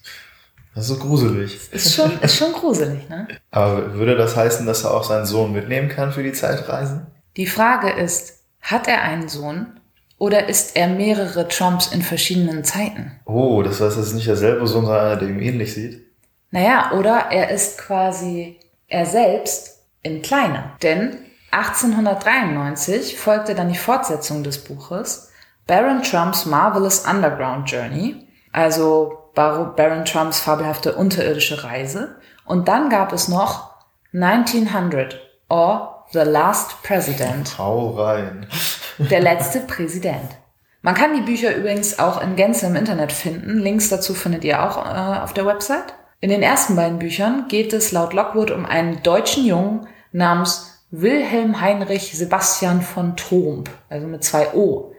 das 0.75 0.89
ist 0.89 0.97
so 0.97 0.97
gruselig. 0.97 1.71
Ist 1.71 1.95
schon, 1.95 2.19
ist 2.19 2.35
schon 2.35 2.51
gruselig, 2.51 3.07
ne? 3.07 3.29
Aber 3.49 3.93
würde 3.93 4.17
das 4.17 4.35
heißen, 4.35 4.65
dass 4.65 4.83
er 4.83 4.93
auch 4.93 5.05
seinen 5.05 5.25
Sohn 5.25 5.53
mitnehmen 5.53 5.87
kann 5.87 6.11
für 6.11 6.21
die 6.21 6.33
Zeitreisen? 6.33 7.07
Die 7.37 7.47
Frage 7.47 7.91
ist, 7.91 8.39
hat 8.59 8.89
er 8.89 9.01
einen 9.01 9.29
Sohn 9.29 9.79
oder 10.17 10.47
ist 10.47 10.75
er 10.75 10.87
mehrere 10.87 11.47
Trumps 11.47 11.87
in 11.87 12.01
verschiedenen 12.01 12.63
Zeiten? 12.63 13.19
Oh, 13.25 13.61
das 13.63 13.81
heißt, 13.81 13.97
es 13.97 14.07
ist 14.07 14.13
nicht 14.13 14.27
derselbe 14.27 14.65
sondern 14.67 14.95
einer, 14.95 15.15
der 15.17 15.29
ihm 15.29 15.41
ähnlich 15.41 15.73
sieht? 15.73 16.05
Naja, 16.51 16.91
oder 16.93 17.27
er 17.31 17.49
ist 17.49 17.77
quasi 17.77 18.59
er 18.87 19.05
selbst 19.05 19.83
in 20.03 20.21
kleiner. 20.21 20.71
Denn 20.83 21.17
1893 21.51 23.17
folgte 23.17 23.55
dann 23.55 23.69
die 23.69 23.77
Fortsetzung 23.77 24.43
des 24.43 24.63
Buches 24.63 25.31
Baron 25.67 26.03
Trumps 26.03 26.45
Marvelous 26.45 27.05
Underground 27.05 27.69
Journey, 27.69 28.27
also 28.51 29.31
Baron 29.33 30.05
Trumps 30.05 30.39
fabelhafte 30.39 30.95
unterirdische 30.95 31.63
Reise. 31.63 32.15
Und 32.45 32.67
dann 32.67 32.89
gab 32.89 33.11
es 33.11 33.27
noch 33.27 33.73
1900 34.13 35.19
or 35.49 35.94
The 36.15 36.21
Last 36.21 36.81
President. 36.81 37.57
Hau 37.57 37.89
rein. 37.89 38.47
Der 38.97 39.19
letzte 39.19 39.59
Präsident. 39.59 40.31
Man 40.81 40.95
kann 40.95 41.13
die 41.13 41.23
Bücher 41.29 41.53
übrigens 41.53 41.99
auch 41.99 42.21
in 42.21 42.37
Gänze 42.37 42.67
im 42.67 42.77
Internet 42.77 43.11
finden. 43.11 43.59
Links 43.59 43.89
dazu 43.89 44.13
findet 44.13 44.45
ihr 44.45 44.63
auch 44.63 44.77
äh, 44.77 45.19
auf 45.19 45.33
der 45.33 45.45
Website. 45.45 45.93
In 46.21 46.29
den 46.29 46.41
ersten 46.41 46.77
beiden 46.77 46.99
Büchern 46.99 47.49
geht 47.49 47.73
es 47.73 47.91
laut 47.91 48.13
Lockwood 48.13 48.49
um 48.49 48.65
einen 48.65 49.03
deutschen 49.03 49.45
Jungen 49.45 49.89
namens 50.13 50.85
Wilhelm 50.89 51.59
Heinrich 51.59 52.17
Sebastian 52.17 52.81
von 52.81 53.17
Tromp, 53.17 53.69
also 53.89 54.07
mit 54.07 54.23
zwei 54.23 54.53
O. 54.53 54.93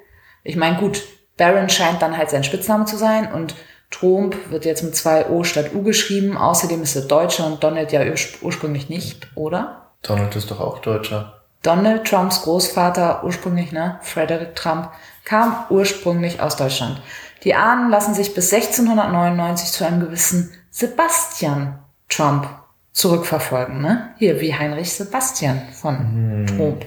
Ich 0.44 0.56
meine, 0.56 0.76
gut, 0.76 1.02
Baron 1.38 1.70
scheint 1.70 2.02
dann 2.02 2.18
halt 2.18 2.28
sein 2.28 2.44
Spitzname 2.44 2.84
zu 2.84 2.98
sein 2.98 3.32
und 3.32 3.54
Trump 3.90 4.50
wird 4.50 4.66
jetzt 4.66 4.82
mit 4.82 4.94
zwei 4.94 5.30
O 5.30 5.44
statt 5.44 5.74
U 5.74 5.82
geschrieben. 5.82 6.36
Außerdem 6.36 6.82
ist 6.82 6.94
er 6.94 7.02
Deutscher 7.02 7.46
und 7.46 7.64
Donald 7.64 7.90
ja 7.92 8.02
ursprünglich 8.42 8.90
nicht, 8.90 9.28
oder? 9.34 9.85
Donald 10.06 10.34
ist 10.36 10.50
doch 10.50 10.60
auch 10.60 10.78
Deutscher. 10.80 11.42
Donald 11.62 12.06
Trumps 12.06 12.42
Großvater, 12.42 13.24
ursprünglich, 13.24 13.72
ne, 13.72 13.98
Frederick 14.02 14.54
Trump, 14.54 14.90
kam 15.24 15.64
ursprünglich 15.68 16.40
aus 16.40 16.56
Deutschland. 16.56 17.02
Die 17.44 17.54
Ahnen 17.54 17.90
lassen 17.90 18.14
sich 18.14 18.34
bis 18.34 18.52
1699 18.52 19.72
zu 19.72 19.84
einem 19.84 20.00
gewissen 20.00 20.52
Sebastian 20.70 21.78
Trump 22.08 22.48
zurückverfolgen, 22.92 23.80
ne? 23.80 24.14
Hier, 24.18 24.40
wie 24.40 24.54
Heinrich 24.54 24.92
Sebastian 24.92 25.60
von 25.72 25.98
hm. 25.98 26.46
Trump. 26.46 26.86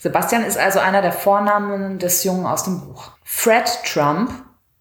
Sebastian 0.00 0.44
ist 0.44 0.58
also 0.58 0.80
einer 0.80 1.02
der 1.02 1.12
Vornamen 1.12 1.98
des 1.98 2.24
Jungen 2.24 2.46
aus 2.46 2.64
dem 2.64 2.80
Buch. 2.80 3.12
Fred 3.22 3.68
Trump 3.84 4.30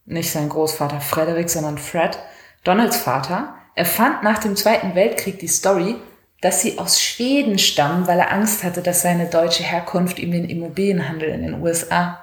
nicht 0.10 0.32
sein 0.32 0.50
Großvater 0.50 1.02
Frederick, 1.02 1.50
sondern 1.50 1.78
Fred, 1.78 2.18
Donalds 2.64 2.98
Vater, 2.98 3.54
erfand 3.76 4.24
nach 4.24 4.40
dem 4.40 4.56
Zweiten 4.56 4.96
Weltkrieg 4.96 5.40
die 5.40 5.48
Story, 5.48 5.96
dass 6.42 6.62
sie 6.62 6.80
aus 6.80 7.02
Schweden 7.02 7.60
stammen, 7.60 8.08
weil 8.08 8.20
er 8.20 8.32
Angst 8.32 8.64
hatte, 8.64 8.82
dass 8.82 9.02
seine 9.02 9.26
deutsche 9.26 9.64
Herkunft 9.64 10.20
ihm 10.20 10.32
den 10.32 10.50
Immobilienhandel 10.50 11.30
in 11.30 11.42
den 11.42 11.62
USA 11.62 12.20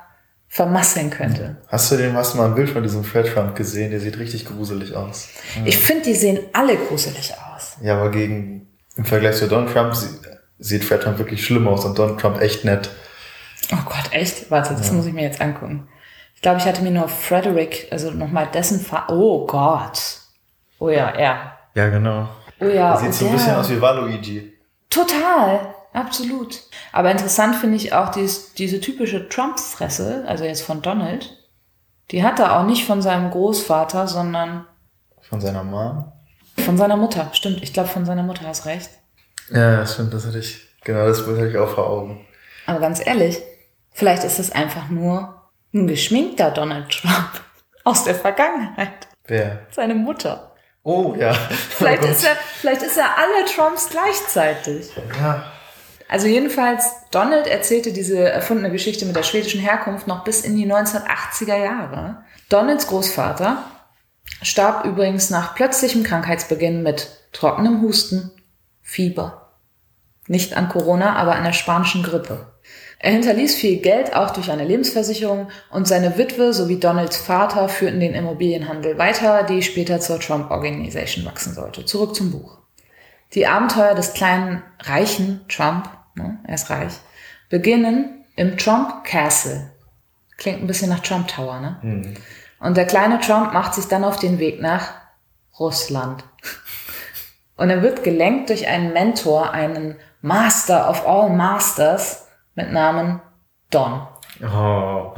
vermasseln 0.49 1.11
könnte. 1.11 1.57
Hast 1.69 1.93
du 1.93 1.97
den, 1.97 2.15
hast 2.15 2.33
du 2.33 2.39
mal 2.39 2.47
ein 2.47 2.55
Bild 2.55 2.71
von 2.71 2.83
diesem 2.83 3.05
Fred 3.05 3.27
Trump 3.33 3.55
gesehen? 3.57 3.91
Der 3.91 4.01
sieht 4.01 4.19
richtig 4.19 4.47
gruselig 4.47 4.95
aus. 4.95 5.29
Ich 5.65 5.77
finde, 5.77 6.05
die 6.05 6.15
sehen 6.15 6.39
alle 6.53 6.77
gruselig 6.77 7.35
aus. 7.35 7.77
Ja, 7.83 7.99
aber 7.99 8.11
gegen, 8.11 8.69
im 8.97 9.05
Vergleich 9.05 9.37
zu 9.37 9.49
Donald 9.49 9.73
Trump 9.73 9.95
sieht 10.59 10.85
Fred 10.85 11.03
Trump 11.03 11.19
wirklich 11.19 11.45
schlimm 11.45 11.69
aus 11.69 11.85
und 11.85 11.99
Donald 11.99 12.19
Trump 12.19 12.41
echt 12.41 12.65
nett. 12.65 12.89
Oh 13.73 13.85
Gott, 13.85 14.13
echt? 14.13 14.51
Warte, 14.51 14.75
das 14.75 14.89
ja. 14.89 14.93
muss 14.95 15.07
ich 15.07 15.13
mir 15.13 15.25
jetzt 15.25 15.41
angucken. 15.41 15.89
Ich 16.35 16.43
glaube, 16.43 16.59
ich 16.59 16.65
hatte 16.65 16.83
mir 16.83 16.91
nur 16.91 17.09
Frederick, 17.09 17.89
also 17.91 18.11
nochmal 18.11 18.49
dessen 18.53 18.81
Fa 18.81 19.07
Oh 19.11 19.47
Gott. 19.47 20.21
Oh 20.79 20.89
ja, 20.89 21.11
er. 21.11 21.59
Ja, 21.75 21.89
genau. 21.89 22.29
Oh 22.61 22.65
ja. 22.65 22.97
Sieht 22.97 23.15
so 23.15 23.27
ein 23.27 23.33
bisschen 23.33 23.55
aus 23.55 23.71
wie 23.71 23.81
Waluigi. 23.81 24.53
Total. 24.91 25.75
Absolut. 25.93 26.61
Aber 26.93 27.11
interessant 27.11 27.57
finde 27.57 27.77
ich 27.77 27.95
auch 27.95 28.11
dies, 28.11 28.53
diese 28.53 28.81
typische 28.81 29.31
Trump-Fresse, 29.31 30.25
also 30.27 30.45
jetzt 30.45 30.61
von 30.63 30.83
Donald. 30.83 31.39
Die 32.11 32.23
hat 32.23 32.39
er 32.39 32.59
auch 32.59 32.67
nicht 32.67 32.85
von 32.85 33.01
seinem 33.01 33.31
Großvater, 33.31 34.07
sondern. 34.07 34.67
Von 35.23 35.41
seiner 35.41 35.65
Mom? 35.65 36.13
Von 36.59 36.77
seiner 36.77 36.97
Mutter, 36.97 37.31
stimmt. 37.33 37.63
Ich 37.63 37.73
glaube, 37.73 37.89
von 37.89 38.05
seiner 38.05 38.23
Mutter 38.23 38.47
hast 38.47 38.67
recht. 38.67 38.91
Ja, 39.51 39.87
stimmt, 39.87 40.13
das 40.13 40.27
hatte 40.27 40.39
ich. 40.39 40.69
Genau, 40.85 41.07
das 41.07 41.27
hatte 41.27 41.49
ich 41.49 41.57
auch 41.57 41.71
vor 41.71 41.89
Augen. 41.89 42.27
Aber 42.67 42.79
ganz 42.79 43.05
ehrlich, 43.05 43.39
vielleicht 43.93 44.23
ist 44.25 44.39
es 44.39 44.53
einfach 44.53 44.89
nur 44.89 45.43
ein 45.73 45.87
geschminkter 45.87 46.51
Donald 46.51 46.91
Trump 46.91 47.41
aus 47.85 48.05
der 48.05 48.15
Vergangenheit. 48.15 49.09
Wer? 49.27 49.67
Seine 49.71 49.95
Mutter. 49.95 50.53
Oh 50.87 51.17
ja. 51.19 51.35
Vielleicht, 51.71 52.05
oh 52.05 52.07
ist, 52.07 52.25
er, 52.25 52.37
vielleicht 52.61 52.83
ist 52.83 52.97
er 52.97 53.19
alle 53.19 53.45
Trumps 53.45 53.89
gleichzeitig. 53.91 54.89
Ja. 55.19 55.51
Also 56.07 56.29
jedenfalls, 56.29 56.85
Donald 57.11 57.49
erzählte 57.49 57.93
diese 57.93 58.21
erfundene 58.21 58.71
Geschichte 58.71 59.05
mit 59.05 59.17
der 59.17 59.25
schwedischen 59.25 59.61
Herkunft 59.61 60.07
noch 60.07 60.23
bis 60.23 60.43
in 60.43 60.55
die 60.55 60.65
1980er 60.65 61.57
Jahre. 61.57 62.23
Donalds 62.49 62.87
Großvater 62.87 63.65
starb 64.43 64.85
übrigens 64.85 65.29
nach 65.29 65.57
plötzlichem 65.57 66.05
Krankheitsbeginn 66.05 66.85
mit 66.85 67.09
trockenem 67.33 67.83
Husten, 67.83 68.31
Fieber. 68.81 69.51
Nicht 70.29 70.57
an 70.57 70.69
Corona, 70.69 71.17
aber 71.17 71.35
an 71.35 71.43
der 71.43 71.53
spanischen 71.53 72.05
Grippe. 72.05 72.47
Er 72.99 73.13
hinterließ 73.13 73.57
viel 73.57 73.79
Geld, 73.79 74.17
auch 74.17 74.31
durch 74.31 74.51
eine 74.51 74.65
Lebensversicherung, 74.65 75.49
und 75.71 75.87
seine 75.87 76.17
Witwe 76.17 76.53
sowie 76.53 76.81
Donalds 76.81 77.19
Vater 77.19 77.69
führten 77.69 78.01
den 78.01 78.15
Immobilienhandel 78.15 78.97
weiter, 78.97 79.43
die 79.43 79.63
später 79.63 80.01
zur 80.01 80.19
Trump 80.19 80.51
Organization 80.51 81.25
wachsen 81.27 81.55
sollte. 81.55 81.85
Zurück 81.85 82.15
zum 82.15 82.31
Buch. 82.31 82.59
Die 83.35 83.47
Abenteuer 83.47 83.95
des 83.95 84.15
kleinen 84.15 84.63
reichen 84.81 85.45
Trump, 85.49 85.91
ne, 86.15 86.39
er 86.45 86.55
ist 86.55 86.71
reich, 86.71 86.95
beginnen 87.51 88.25
im 88.35 88.57
Trump 88.57 89.05
Castle. 89.05 89.71
Klingt 90.39 90.61
ein 90.61 90.67
bisschen 90.67 90.91
nach 90.91 91.01
Trump 91.01 91.29
Tower, 91.29 91.61
ne? 91.61 91.77
Hm. 91.81 92.15
Und 92.61 92.77
der 92.77 92.87
kleine 92.87 93.21
Trump 93.21 93.53
macht 93.53 93.75
sich 93.75 93.87
dann 93.87 94.05
auf 94.05 94.19
den 94.19 94.39
Weg 94.39 94.61
nach 94.61 94.95
Russland. 95.59 96.25
Und 97.57 97.71
er 97.71 97.83
wird 97.83 98.05
gelenkt 98.05 98.51
durch 98.51 98.69
einen 98.69 98.93
Mentor, 98.93 99.53
einen 99.53 99.97
Master 100.21 100.89
of 100.91 101.07
all 101.07 101.31
Masters 101.31 102.26
mit 102.57 102.73
Namen 102.73 103.23
Don. 103.71 104.09
Oh. 104.43 105.15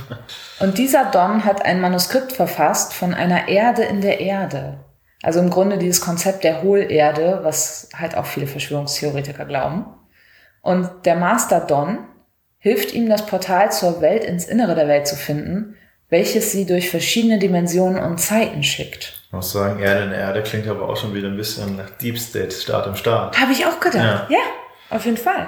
Und 0.60 0.78
dieser 0.78 1.10
Don 1.10 1.44
hat 1.44 1.64
ein 1.64 1.80
Manuskript 1.80 2.32
verfasst 2.32 2.92
von 2.92 3.14
einer 3.14 3.48
Erde 3.48 3.82
in 3.82 4.00
der 4.00 4.20
Erde. 4.20 4.78
Also 5.22 5.40
im 5.40 5.50
Grunde 5.50 5.78
dieses 5.78 6.00
Konzept 6.00 6.44
der 6.44 6.62
Hohlerde, 6.62 7.40
was 7.42 7.88
halt 7.96 8.16
auch 8.16 8.26
viele 8.26 8.46
Verschwörungstheoretiker 8.46 9.44
glauben. 9.44 9.86
Und 10.60 10.90
der 11.04 11.16
Master 11.16 11.60
Don 11.60 11.98
hilft 12.58 12.92
ihm, 12.92 13.08
das 13.08 13.26
Portal 13.26 13.72
zur 13.72 14.00
Welt 14.00 14.24
ins 14.24 14.46
Innere 14.46 14.74
der 14.74 14.88
Welt 14.88 15.06
zu 15.06 15.16
finden, 15.16 15.76
welches 16.08 16.52
sie 16.52 16.66
durch 16.66 16.90
verschiedene 16.90 17.38
Dimensionen 17.38 18.02
und 18.02 18.18
Zeiten 18.18 18.62
schickt. 18.62 19.22
Ich 19.26 19.32
muss 19.32 19.50
sagen, 19.50 19.80
Erde 19.80 20.04
in 20.04 20.12
Erde 20.12 20.42
klingt 20.42 20.68
aber 20.68 20.88
auch 20.88 20.96
schon 20.96 21.14
wieder 21.14 21.28
ein 21.28 21.36
bisschen 21.36 21.76
nach 21.76 21.90
Deep 21.90 22.18
State, 22.18 22.50
Staat 22.50 22.86
im 22.86 22.96
Staat. 22.96 23.40
Habe 23.40 23.52
ich 23.52 23.64
auch 23.66 23.80
gedacht. 23.80 24.30
Ja. 24.30 24.38
auf 24.90 25.04
jeden 25.04 25.16
Fall. 25.16 25.46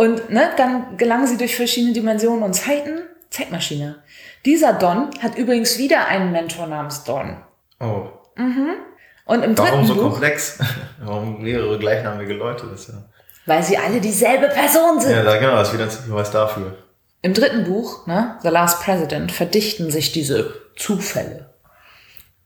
Und 0.00 0.30
ne, 0.30 0.48
dann 0.56 0.96
gelangen 0.96 1.26
sie 1.26 1.36
durch 1.36 1.54
verschiedene 1.54 1.92
Dimensionen 1.92 2.42
und 2.42 2.54
Zeiten. 2.54 3.02
Zeitmaschine. 3.28 4.02
Dieser 4.46 4.72
Don 4.72 5.10
hat 5.20 5.36
übrigens 5.36 5.76
wieder 5.76 6.08
einen 6.08 6.32
Mentor 6.32 6.68
namens 6.68 7.04
Don. 7.04 7.36
Oh. 7.80 8.08
Und 9.26 9.42
im 9.42 9.58
Warum 9.58 9.70
dritten 9.70 9.86
so 9.86 9.94
Buch, 9.96 10.02
komplex? 10.04 10.58
Warum 11.04 11.42
mehrere 11.42 11.78
gleichnamige 11.78 12.32
Leute? 12.32 12.66
Das 12.68 12.88
ja, 12.88 12.94
weil 13.44 13.62
sie 13.62 13.76
alle 13.76 14.00
dieselbe 14.00 14.48
Person 14.48 15.00
sind. 15.00 15.12
ja, 15.12 15.22
da 15.22 15.36
genau, 15.36 15.56
das 15.56 15.68
ist 15.68 15.74
wieder 15.74 15.84
ein 15.84 16.04
Hinweis 16.06 16.30
dafür. 16.30 16.78
Im 17.20 17.34
dritten 17.34 17.64
Buch, 17.64 18.06
ne, 18.06 18.38
The 18.40 18.48
Last 18.48 18.82
President, 18.82 19.30
verdichten 19.30 19.90
sich 19.90 20.12
diese 20.12 20.54
Zufälle. 20.78 21.50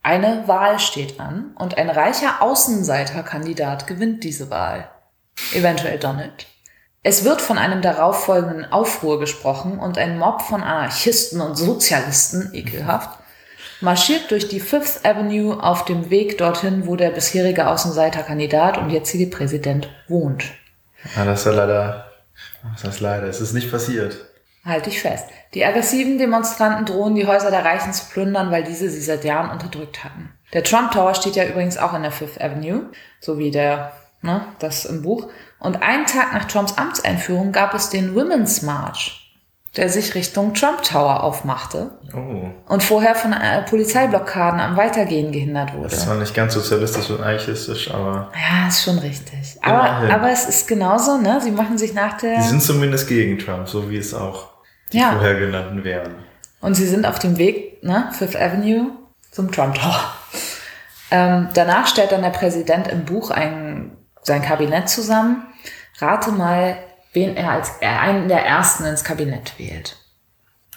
Eine 0.03 0.49
Wahl 0.49 0.81
steht 0.81 1.21
an 1.21 1.55
und 1.57 1.79
ein 1.79 1.89
reicher 1.89 2.43
Außenseiterkandidat 2.43 3.87
gewinnt 3.87 4.25
diese 4.25 4.51
Wahl. 4.51 4.91
Eventuell 5.55 6.01
Donald. 6.01 6.49
Es 7.07 7.23
wird 7.23 7.43
von 7.43 7.59
einem 7.59 7.83
darauffolgenden 7.83 8.73
Aufruhr 8.73 9.21
gesprochen 9.21 9.79
und 9.79 9.99
ein 9.99 10.19
Mob 10.19 10.41
von 10.41 10.63
Anarchisten 10.63 11.43
und 11.43 11.55
Sozialisten, 11.55 12.49
ekelhaft, 12.55 13.19
marschiert 13.83 14.31
durch 14.31 14.49
die 14.49 14.59
Fifth 14.59 15.05
Avenue 15.05 15.63
auf 15.63 15.85
dem 15.85 16.09
Weg 16.09 16.39
dorthin, 16.39 16.87
wo 16.87 16.97
der 16.97 17.11
bisherige 17.11 17.69
Außenseiterkandidat 17.69 18.79
und 18.79 18.89
jetzige 18.89 19.27
Präsident 19.27 19.91
wohnt. 20.09 20.45
Ah, 21.15 21.27
das 21.27 21.41
ist 21.41 21.47
ja 21.47 21.53
leider, 21.53 22.11
was 22.73 22.85
heißt 22.85 23.01
leider, 23.01 23.27
es 23.27 23.43
ist 23.43 23.53
nicht 23.53 23.71
passiert. 23.71 24.17
Halte 24.65 24.89
ich 24.89 25.03
fest. 25.03 25.27
Die 25.53 25.63
aggressiven 25.63 26.17
Demonstranten 26.17 26.87
drohen, 26.87 27.15
die 27.17 27.27
Häuser 27.27 27.51
der 27.51 27.67
Reichen 27.67 27.93
zu 27.93 28.07
plündern, 28.07 28.51
weil 28.51 28.65
diese 28.65 28.89
sie 28.89 29.03
seit 29.03 29.25
Jahren 29.25 29.51
unterdrückt 29.51 30.05
hatten. 30.05 30.33
Der 30.55 30.65
Trump 30.65 30.93
Tower 30.93 31.15
steht 31.15 31.37
ja 31.37 31.45
übrigens 31.45 31.77
auch 31.77 31.93
in 31.93 32.01
der 32.01 32.13
Fifth 32.13 32.41
Avenue, 32.41 32.87
so 33.21 33.37
wie 33.37 33.51
der, 33.51 33.93
ne, 34.23 34.47
das 34.59 34.87
im 34.87 35.03
Buch. 35.03 35.29
Und 35.65 35.83
einen 35.83 36.07
Tag 36.07 36.33
nach 36.35 36.45
Trumps 36.45 36.77
Amtseinführung 36.77 37.51
gab 37.53 37.75
es 37.75 37.89
den 37.91 38.15
Women's 38.15 38.63
March, 38.63 39.35
der 39.77 39.89
sich 39.89 40.15
Richtung 40.15 40.55
Trump 40.55 40.83
Tower 40.83 41.25
aufmachte 41.25 41.91
Oh, 42.15 42.45
und 42.73 42.83
vorher 42.83 43.15
von 43.17 43.33
äh, 43.33 43.63
Polizeiblockaden 43.63 44.61
am 44.61 44.77
Weitergehen 44.77 45.33
gehindert 45.33 45.73
wurde. 45.73 45.85
das 45.89 45.95
ist 45.95 46.03
zwar 46.05 46.17
nicht 46.17 46.35
ganz 46.35 46.55
sozialistisch 46.55 47.11
und 47.11 47.21
anarchistisch, 47.23 47.91
aber 47.93 48.31
Ja, 48.35 48.69
ist 48.69 48.85
schon 48.85 48.99
richtig. 48.99 49.57
Aber, 49.63 49.83
aber 49.85 50.31
es 50.31 50.45
ist 50.49 50.69
genauso, 50.69 51.17
ne? 51.19 51.41
Sie 51.43 51.51
machen 51.51 51.77
sich 51.77 51.93
nach 51.95 52.19
der... 52.19 52.37
die 52.37 52.43
sind 52.43 52.63
zumindest 52.63 53.09
gegen 53.09 53.39
Trump, 53.39 53.69
so 53.69 53.91
wie 53.91 53.97
es 53.97 54.15
auch 54.15 54.51
die 54.93 54.99
Ja. 54.99 55.13
vorher 55.13 55.35
genannten 55.41 55.83
wären. 55.83 56.15
Und 56.61 56.75
sie 56.75 56.87
sind 56.87 57.05
auf 57.07 57.19
dem 57.19 57.37
Weg, 57.39 57.83
ne, 57.83 58.11
Fifth 58.13 58.37
Avenue 58.37 58.91
zum 59.33 59.51
Trump 59.51 59.75
Tower. 59.75 59.99
Ähm, 61.11 61.49
danach 61.55 61.87
stellt 61.89 62.13
dann 62.13 62.23
der 62.23 62.31
Präsident 62.31 62.87
im 62.89 63.05
Buch 63.05 63.31
ein, 63.31 63.97
sein 64.23 64.43
Kabinett 64.43 64.89
zusammen. 64.89 65.47
Rate 65.99 66.33
mal, 66.33 66.79
wen 67.13 67.37
er 67.37 67.51
als 67.51 67.81
einen 67.81 68.29
der 68.29 68.45
ersten 68.45 68.85
ins 68.85 69.05
Kabinett 69.05 69.59
wählt. 69.59 69.97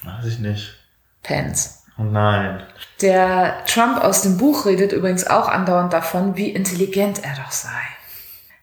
Weiß 0.03 0.25
ich 0.25 0.39
nicht. 0.39 0.75
Pence. 1.23 1.83
Oh 1.97 2.03
nein. 2.03 2.63
Der 3.01 3.65
Trump 3.65 4.03
aus 4.03 4.21
dem 4.21 4.37
Buch 4.37 4.65
redet 4.65 4.93
übrigens 4.93 5.25
auch 5.25 5.47
andauernd 5.47 5.93
davon, 5.93 6.37
wie 6.37 6.49
intelligent 6.49 7.23
er 7.23 7.35
doch 7.35 7.51
sei. 7.51 7.69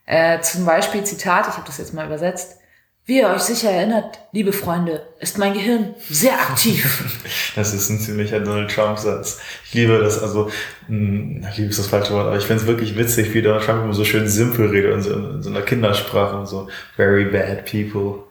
Äh, 0.07 0.40
zum 0.40 0.64
Beispiel 0.64 1.05
Zitat, 1.05 1.49
ich 1.49 1.55
habe 1.55 1.67
das 1.67 1.79
jetzt 1.79 1.95
mal 1.95 2.07
übersetzt. 2.07 2.59
Wie 3.07 3.19
ihr 3.19 3.29
euch 3.29 3.43
sicher 3.43 3.71
erinnert, 3.71 4.19
liebe 4.33 4.53
Freunde, 4.55 5.07
ist 5.21 5.37
mein 5.37 5.53
Gehirn 5.53 5.95
sehr 6.09 6.33
aktiv. 6.35 7.05
Das 7.55 7.73
ist 7.73 7.88
ein 7.90 8.01
ziemlicher 8.01 8.40
Donald 8.40 8.71
Trump-Satz. 8.71 9.38
Ich 9.67 9.75
liebe 9.75 9.99
das, 10.01 10.21
also, 10.21 10.51
mh, 10.88 11.49
ich 11.51 11.57
liebe 11.59 11.71
ist 11.71 11.79
das 11.79 11.87
falsche 11.87 12.12
Wort, 12.14 12.27
aber 12.27 12.37
ich 12.37 12.45
finde 12.47 12.62
es 12.62 12.67
wirklich 12.67 12.97
witzig, 12.97 13.33
wie 13.35 13.43
Donald 13.43 13.64
Trump 13.64 13.85
immer 13.85 13.93
so 13.95 14.05
schön 14.05 14.27
simpel 14.27 14.69
redet, 14.71 14.93
in 14.95 15.03
so, 15.03 15.12
in 15.14 15.43
so 15.43 15.51
einer 15.51 15.62
Kindersprache 15.62 16.37
und 16.37 16.47
so, 16.47 16.69
very 16.97 17.27
bad 17.27 17.64
people. 17.71 18.25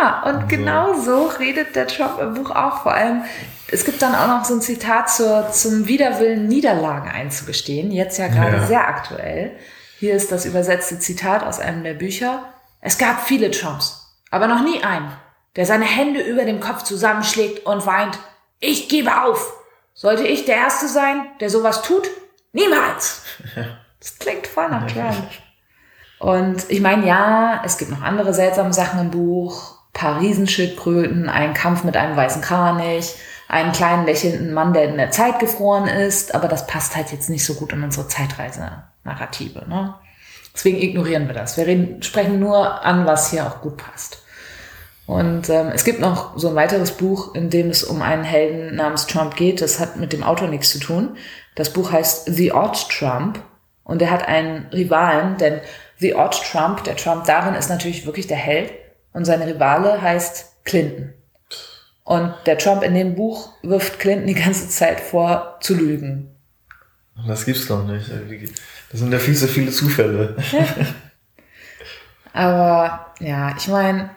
Ja, 0.00 0.22
und 0.22 0.48
genau 0.48 0.94
so 0.98 1.26
redet 1.38 1.74
der 1.76 1.86
Trump 1.88 2.18
im 2.20 2.34
Buch 2.34 2.50
auch. 2.52 2.82
Vor 2.82 2.94
allem, 2.94 3.22
es 3.70 3.84
gibt 3.84 4.00
dann 4.00 4.14
auch 4.14 4.28
noch 4.28 4.44
so 4.46 4.54
ein 4.54 4.60
Zitat 4.62 5.10
zur, 5.10 5.50
zum 5.52 5.86
Widerwillen, 5.88 6.46
Niederlagen 6.48 7.10
einzugestehen. 7.10 7.90
Jetzt 7.90 8.18
ja 8.18 8.28
gerade 8.28 8.56
Ja. 8.58 8.66
sehr 8.66 8.88
aktuell. 8.88 9.50
Hier 9.98 10.14
ist 10.14 10.32
das 10.32 10.46
übersetzte 10.46 10.98
Zitat 10.98 11.42
aus 11.44 11.58
einem 11.60 11.82
der 11.84 11.94
Bücher. 11.94 12.44
Es 12.80 12.96
gab 12.98 13.26
viele 13.26 13.50
Trumps, 13.50 14.03
aber 14.34 14.48
noch 14.48 14.64
nie 14.64 14.82
einen, 14.82 15.12
der 15.54 15.64
seine 15.64 15.84
Hände 15.84 16.20
über 16.20 16.44
dem 16.44 16.58
Kopf 16.58 16.82
zusammenschlägt 16.82 17.66
und 17.66 17.86
weint, 17.86 18.18
ich 18.58 18.88
gebe 18.88 19.22
auf. 19.22 19.52
Sollte 19.94 20.26
ich 20.26 20.44
der 20.44 20.56
Erste 20.56 20.88
sein, 20.88 21.26
der 21.38 21.50
sowas 21.50 21.82
tut? 21.82 22.08
Niemals. 22.52 23.22
Das 24.00 24.18
klingt 24.18 24.46
voll 24.46 24.68
nach 24.68 24.86
Trump. 24.90 25.28
Und 26.18 26.68
ich 26.68 26.80
meine, 26.80 27.06
ja, 27.06 27.62
es 27.64 27.78
gibt 27.78 27.90
noch 27.90 28.02
andere 28.02 28.34
seltsame 28.34 28.72
Sachen 28.72 29.00
im 29.00 29.10
Buch. 29.10 29.78
Paar 29.92 30.20
Riesenschildkröten, 30.20 31.28
ein 31.28 31.54
Kampf 31.54 31.84
mit 31.84 31.96
einem 31.96 32.16
weißen 32.16 32.42
Kranich, 32.42 33.14
einen 33.48 33.72
kleinen 33.72 34.04
lächelnden 34.04 34.52
Mann, 34.52 34.72
der 34.72 34.84
in 34.84 34.96
der 34.96 35.12
Zeit 35.12 35.38
gefroren 35.38 35.86
ist. 35.86 36.34
Aber 36.34 36.48
das 36.48 36.66
passt 36.66 36.96
halt 36.96 37.12
jetzt 37.12 37.30
nicht 37.30 37.46
so 37.46 37.54
gut 37.54 37.72
in 37.72 37.84
unsere 37.84 38.08
Zeitreise-Narrative. 38.08 39.68
Ne? 39.68 39.94
Deswegen 40.52 40.82
ignorieren 40.82 41.28
wir 41.28 41.34
das. 41.34 41.56
Wir 41.56 41.66
reden, 41.66 42.02
sprechen 42.02 42.40
nur 42.40 42.84
an, 42.84 43.06
was 43.06 43.30
hier 43.30 43.46
auch 43.46 43.60
gut 43.60 43.76
passt. 43.76 44.23
Und 45.06 45.50
ähm, 45.50 45.70
es 45.74 45.84
gibt 45.84 46.00
noch 46.00 46.38
so 46.38 46.48
ein 46.48 46.54
weiteres 46.54 46.92
Buch, 46.92 47.34
in 47.34 47.50
dem 47.50 47.68
es 47.68 47.84
um 47.84 48.00
einen 48.00 48.24
Helden 48.24 48.76
namens 48.76 49.06
Trump 49.06 49.36
geht. 49.36 49.60
Das 49.60 49.78
hat 49.78 49.96
mit 49.96 50.12
dem 50.12 50.22
Autor 50.22 50.48
nichts 50.48 50.70
zu 50.70 50.78
tun. 50.78 51.16
Das 51.54 51.72
Buch 51.72 51.92
heißt 51.92 52.26
The 52.26 52.52
Odd 52.52 52.88
Trump 52.88 53.42
und 53.84 54.00
er 54.00 54.10
hat 54.10 54.26
einen 54.26 54.66
Rivalen, 54.72 55.36
denn 55.36 55.60
The 55.98 56.14
Odd 56.14 56.36
Trump, 56.50 56.84
der 56.84 56.96
Trump 56.96 57.26
darin 57.26 57.54
ist 57.54 57.68
natürlich 57.68 58.06
wirklich 58.06 58.26
der 58.26 58.38
Held 58.38 58.72
und 59.12 59.24
seine 59.26 59.46
Rivale 59.46 60.00
heißt 60.00 60.64
Clinton. 60.64 61.12
Und 62.02 62.34
der 62.46 62.58
Trump 62.58 62.82
in 62.82 62.94
dem 62.94 63.14
Buch 63.14 63.52
wirft 63.62 63.98
Clinton 63.98 64.26
die 64.26 64.34
ganze 64.34 64.68
Zeit 64.68 65.00
vor, 65.00 65.58
zu 65.60 65.74
lügen. 65.74 66.34
Das 67.26 67.44
gibt's 67.44 67.66
doch 67.66 67.86
nicht. 67.86 68.10
Das 68.90 69.00
sind 69.00 69.12
ja 69.12 69.18
viel 69.18 69.36
zu 69.36 69.46
viele 69.46 69.70
Zufälle. 69.70 70.36
Aber 72.32 73.14
ja, 73.20 73.54
ich 73.56 73.68
meine, 73.68 74.10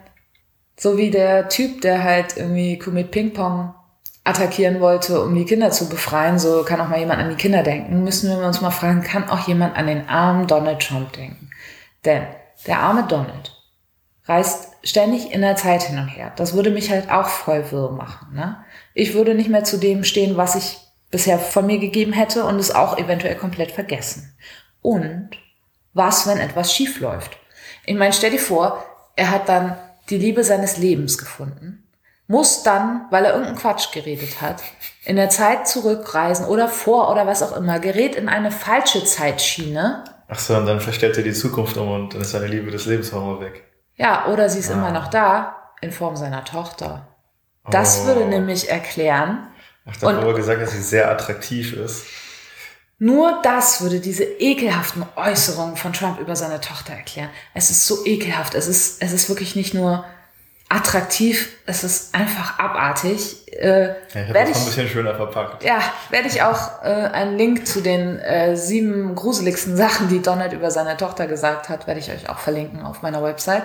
so 0.80 0.98
wie 0.98 1.10
der 1.10 1.50
Typ, 1.50 1.82
der 1.82 2.04
halt 2.04 2.38
irgendwie 2.38 2.80
mit 2.92 3.12
Ping-Pong 3.12 3.74
attackieren 4.24 4.80
wollte, 4.82 5.22
um 5.24 5.34
die 5.36 5.46
Kinder 5.46 5.72
zu 5.72 5.90
befreien, 5.90 6.38
so 6.38 6.64
kann 6.64 6.82
auch 6.82 6.90
mal 6.90 7.00
jemand 7.00 7.22
an 7.22 7.30
die 7.30 7.36
Kinder 7.36 7.64
denken, 7.64 8.04
müssen 8.04 8.30
wir 8.30 8.46
uns 8.46 8.62
mal 8.62 8.72
fragen, 8.72 9.02
kann 9.02 9.30
auch 9.30 9.48
jemand 9.48 9.76
an 9.78 9.88
den 9.88 10.08
armen 10.10 10.48
Donald 10.48 10.82
Trump 10.82 11.14
denken? 11.14 11.50
Denn 12.06 12.24
der 12.66 12.80
arme 12.80 13.04
Donald 13.08 13.54
reist 14.26 14.74
ständig 14.84 15.32
in 15.32 15.42
der 15.42 15.56
Zeit 15.56 15.84
hin 15.84 15.98
und 15.98 16.10
her. 16.10 16.34
Das 16.36 16.54
würde 16.54 16.70
mich 16.70 16.92
halt 16.92 17.10
auch 17.10 17.30
voll 17.30 17.72
wirr 17.72 17.92
machen. 17.92 18.36
Ne? 18.36 18.58
Ich 18.94 19.14
würde 19.14 19.34
nicht 19.34 19.50
mehr 19.50 19.64
zu 19.64 19.78
dem 19.78 20.04
stehen, 20.04 20.38
was 20.38 20.56
ich 20.56 20.78
bisher 21.10 21.40
von 21.40 21.66
mir 21.66 21.80
gegeben 21.80 22.12
hätte 22.12 22.44
und 22.44 22.60
es 22.60 22.76
auch 22.76 22.98
eventuell 22.98 23.36
komplett 23.36 23.72
vergessen. 23.72 24.36
Und 24.82 25.30
was, 25.94 26.28
wenn 26.28 26.38
etwas 26.38 26.74
schief 26.74 27.00
läuft? 27.00 27.38
Ich 27.86 27.96
meine, 27.96 28.12
stell 28.12 28.32
dir 28.32 28.40
vor, 28.40 28.84
er 29.16 29.32
hat 29.32 29.48
dann 29.48 29.78
die 30.10 30.18
Liebe 30.18 30.44
seines 30.44 30.78
Lebens 30.78 31.18
gefunden, 31.18 31.84
muss 32.28 32.64
dann, 32.64 33.06
weil 33.10 33.24
er 33.26 33.32
irgendeinen 33.32 33.58
Quatsch 33.58 33.92
geredet 33.94 34.42
hat, 34.42 34.62
in 35.06 35.16
der 35.16 35.30
Zeit 35.30 35.68
zurückreisen 35.68 36.46
oder 36.46 36.68
vor 36.68 37.10
oder 37.12 37.26
was 37.26 37.42
auch 37.42 37.56
immer, 37.56 37.80
gerät 37.80 38.16
in 38.16 38.28
eine 38.30 38.52
falsche 38.52 39.04
Zeitschiene. 39.06 40.04
Ach 40.28 40.40
so, 40.40 40.56
und 40.58 40.66
dann 40.66 40.82
verstellt 40.82 41.16
er 41.18 41.24
die 41.24 41.32
Zukunft 41.34 41.78
um 41.78 41.90
und 41.90 42.14
dann 42.14 42.22
ist 42.22 42.32
seine 42.32 42.48
Liebe 42.48 42.70
des 42.72 42.86
Lebens 42.86 43.14
auch 43.14 43.40
weg. 43.40 43.64
Ja, 43.96 44.28
oder 44.28 44.50
sie 44.50 44.60
ist 44.60 44.70
Ah. 44.70 44.74
immer 44.74 44.92
noch 44.92 45.08
da, 45.08 45.56
in 45.82 45.92
Form 45.92 46.18
seiner 46.18 46.44
Tochter. 46.44 47.08
Das 47.70 48.02
Oh. 48.02 48.08
würde 48.08 48.26
nämlich 48.26 48.70
erklären, 48.70 49.48
Ach, 49.90 49.96
da 50.02 50.22
wurde 50.22 50.36
gesagt, 50.38 50.62
dass 50.62 50.72
sie 50.72 50.82
sehr 50.82 51.10
attraktiv 51.10 51.74
ist. 51.74 52.04
Nur 53.00 53.42
das 53.44 53.82
würde 53.82 54.00
diese 54.00 54.24
ekelhaften 54.24 55.06
Äußerungen 55.16 55.76
von 55.78 55.94
Trump 55.94 56.20
über 56.20 56.36
seine 56.36 56.60
Tochter 56.62 56.94
erklären. 56.94 57.30
Es 57.54 57.70
ist 57.70 57.86
so 57.86 58.06
ekelhaft. 58.06 58.56
Es 58.56 58.68
ist, 58.68 59.02
es 59.04 59.14
ist 59.14 59.30
wirklich 59.30 59.56
nicht 59.56 59.74
nur 59.76 60.04
attraktiv, 60.70 61.56
es 61.66 61.84
ist 61.84 62.14
einfach 62.14 62.60
abartig. 62.60 63.48
Äh, 63.54 63.88
Ja, 63.88 63.96
ich 64.10 64.16
habe 64.16 64.34
werde 64.34 64.40
das 64.40 64.50
ich, 64.50 64.56
noch 64.56 64.62
ein 64.62 64.66
bisschen 64.66 64.88
schöner 64.90 65.16
verpackt. 65.16 65.64
ja, 65.64 65.80
werde 66.10 66.28
ich 66.28 66.42
auch 66.42 66.84
äh, 66.84 66.88
einen 66.88 67.38
Link 67.38 67.66
zu 67.68 67.82
den 67.82 68.20
äh, 68.20 68.58
sieben 68.58 69.16
gruseligsten 69.16 69.78
Sachen, 69.78 70.10
die 70.10 70.22
Donald 70.22 70.52
über 70.54 70.70
seine 70.72 70.98
Tochter 70.98 71.28
gesagt 71.28 71.70
hat, 71.70 71.88
werde 71.88 72.00
ich 72.02 72.12
euch 72.12 72.30
auch 72.30 72.40
verlinken 72.40 72.82
auf 72.82 73.02
meiner 73.02 73.24
Website. 73.24 73.64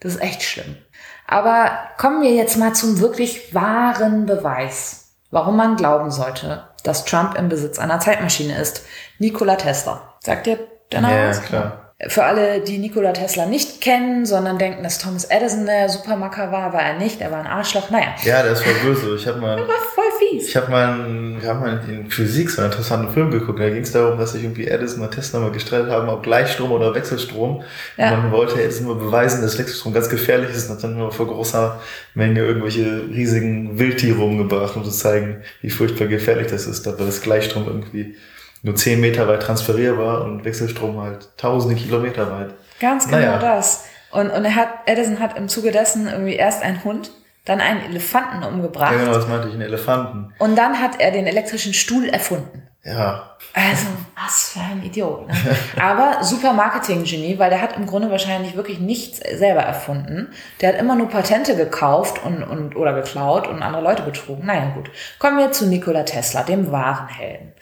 Das 0.00 0.14
ist 0.14 0.22
echt 0.22 0.42
schlimm. 0.42 0.78
Aber 1.26 1.70
kommen 1.98 2.22
wir 2.22 2.32
jetzt 2.32 2.56
mal 2.56 2.72
zum 2.72 3.00
wirklich 3.00 3.54
wahren 3.54 4.24
Beweis, 4.24 5.10
warum 5.30 5.56
man 5.56 5.76
glauben 5.76 6.10
sollte, 6.10 6.64
dass 6.82 7.04
Trump 7.04 7.36
im 7.36 7.48
Besitz 7.48 7.78
einer 7.78 8.00
Zeitmaschine 8.00 8.58
ist. 8.58 8.84
Nikola 9.18 9.56
Tesla. 9.56 10.14
Sagt 10.20 10.46
ihr 10.46 10.58
der 10.92 11.00
Name 11.00 11.14
Ja, 11.14 11.32
klar. 11.32 11.89
Für 12.08 12.24
alle, 12.24 12.60
die 12.60 12.78
Nikola 12.78 13.12
Tesla 13.12 13.44
nicht 13.44 13.82
kennen, 13.82 14.24
sondern 14.24 14.56
denken, 14.58 14.82
dass 14.82 14.98
Thomas 14.98 15.24
Edison 15.26 15.66
der 15.66 15.88
Supermacker 15.90 16.50
war, 16.50 16.72
war 16.72 16.80
er 16.80 16.98
nicht. 16.98 17.20
Er 17.20 17.30
war 17.30 17.40
ein 17.40 17.46
Arschloch. 17.46 17.90
Naja, 17.90 18.14
Ja, 18.24 18.42
der 18.42 18.52
ist 18.52 18.62
voll 18.62 18.72
böse. 18.82 19.14
Ich 19.16 19.26
habe 19.26 19.38
mal, 19.38 19.58
war 19.68 19.74
voll 19.94 20.04
fies. 20.18 20.48
ich 20.48 20.56
habe 20.56 20.70
mal, 20.70 20.94
einen- 20.94 21.42
haben 21.46 21.60
mal 21.60 21.80
in 21.88 22.10
Physik 22.10 22.48
so 22.48 22.62
einen 22.62 22.70
interessanten 22.70 23.12
Film 23.12 23.30
geguckt. 23.30 23.60
Da 23.60 23.68
ging 23.68 23.82
es 23.82 23.92
darum, 23.92 24.18
dass 24.18 24.32
sich 24.32 24.42
irgendwie 24.44 24.66
Edison 24.66 25.02
und 25.02 25.10
Tesla 25.10 25.40
mal 25.40 25.50
gestreitet 25.52 25.90
haben, 25.90 26.08
ob 26.08 26.22
Gleichstrom 26.22 26.72
oder 26.72 26.94
Wechselstrom. 26.94 27.62
Ja. 27.98 28.14
Und 28.14 28.22
man 28.22 28.32
wollte 28.32 28.62
Edison 28.62 28.86
mal 28.86 28.94
beweisen, 28.96 29.42
dass 29.42 29.58
Wechselstrom 29.58 29.92
ganz 29.92 30.08
gefährlich 30.08 30.50
ist 30.50 30.70
und 30.70 30.76
hat 30.76 30.82
dann 30.84 30.96
nur 30.96 31.12
vor 31.12 31.26
großer 31.26 31.80
Menge 32.14 32.40
irgendwelche 32.40 33.02
riesigen 33.10 33.78
Wildtiere 33.78 34.20
umgebracht, 34.22 34.74
um 34.74 34.84
zu 34.84 34.90
zeigen, 34.90 35.42
wie 35.60 35.68
furchtbar 35.70 36.06
gefährlich 36.06 36.46
das 36.46 36.66
ist. 36.66 36.86
Dabei 36.86 37.04
ist 37.04 37.22
Gleichstrom 37.22 37.66
irgendwie 37.66 38.16
nur 38.62 38.74
10 38.76 39.00
Meter 39.00 39.26
weit 39.28 39.42
transferierbar 39.42 40.22
und 40.24 40.44
Wechselstrom 40.44 41.00
halt 41.00 41.30
tausende 41.36 41.74
Kilometer 41.76 42.30
weit. 42.30 42.54
Ganz 42.80 43.06
genau 43.06 43.18
Naja. 43.18 43.38
das. 43.38 43.86
Und, 44.10 44.30
und 44.30 44.44
er 44.44 44.54
hat, 44.56 44.68
Edison 44.86 45.20
hat 45.20 45.36
im 45.38 45.48
Zuge 45.48 45.70
dessen 45.70 46.08
irgendwie 46.08 46.34
erst 46.34 46.62
einen 46.62 46.82
Hund, 46.84 47.10
dann 47.44 47.60
einen 47.60 47.80
Elefanten 47.82 48.42
umgebracht. 48.42 48.92
Ja, 48.92 48.98
genau, 48.98 49.14
das 49.14 49.28
meinte 49.28 49.48
ich, 49.48 49.54
einen 49.54 49.62
Elefanten. 49.62 50.34
Und 50.38 50.56
dann 50.56 50.80
hat 50.80 51.00
er 51.00 51.10
den 51.10 51.26
elektrischen 51.26 51.72
Stuhl 51.74 52.08
erfunden. 52.08 52.66
Ja, 52.82 53.36
Also, 53.52 53.86
was 54.16 54.50
für 54.50 54.60
ein 54.60 54.82
Idiot. 54.82 55.28
Ne? 55.28 55.34
Aber 55.80 56.24
super 56.24 56.54
Marketing-Genie, 56.54 57.38
weil 57.38 57.50
der 57.50 57.60
hat 57.60 57.76
im 57.76 57.84
Grunde 57.86 58.10
wahrscheinlich 58.10 58.56
wirklich 58.56 58.78
nichts 58.80 59.18
selber 59.18 59.60
erfunden. 59.60 60.28
Der 60.60 60.70
hat 60.70 60.80
immer 60.80 60.96
nur 60.96 61.08
Patente 61.10 61.56
gekauft 61.56 62.24
und, 62.24 62.42
und, 62.42 62.76
oder 62.76 62.94
geklaut 62.94 63.46
und 63.48 63.62
andere 63.62 63.82
Leute 63.82 64.02
betrogen. 64.02 64.46
Naja, 64.46 64.70
gut. 64.74 64.90
Kommen 65.18 65.36
wir 65.38 65.52
zu 65.52 65.66
Nikola 65.66 66.04
Tesla, 66.04 66.42
dem 66.42 66.72
wahren 66.72 67.08
Helden. 67.08 67.52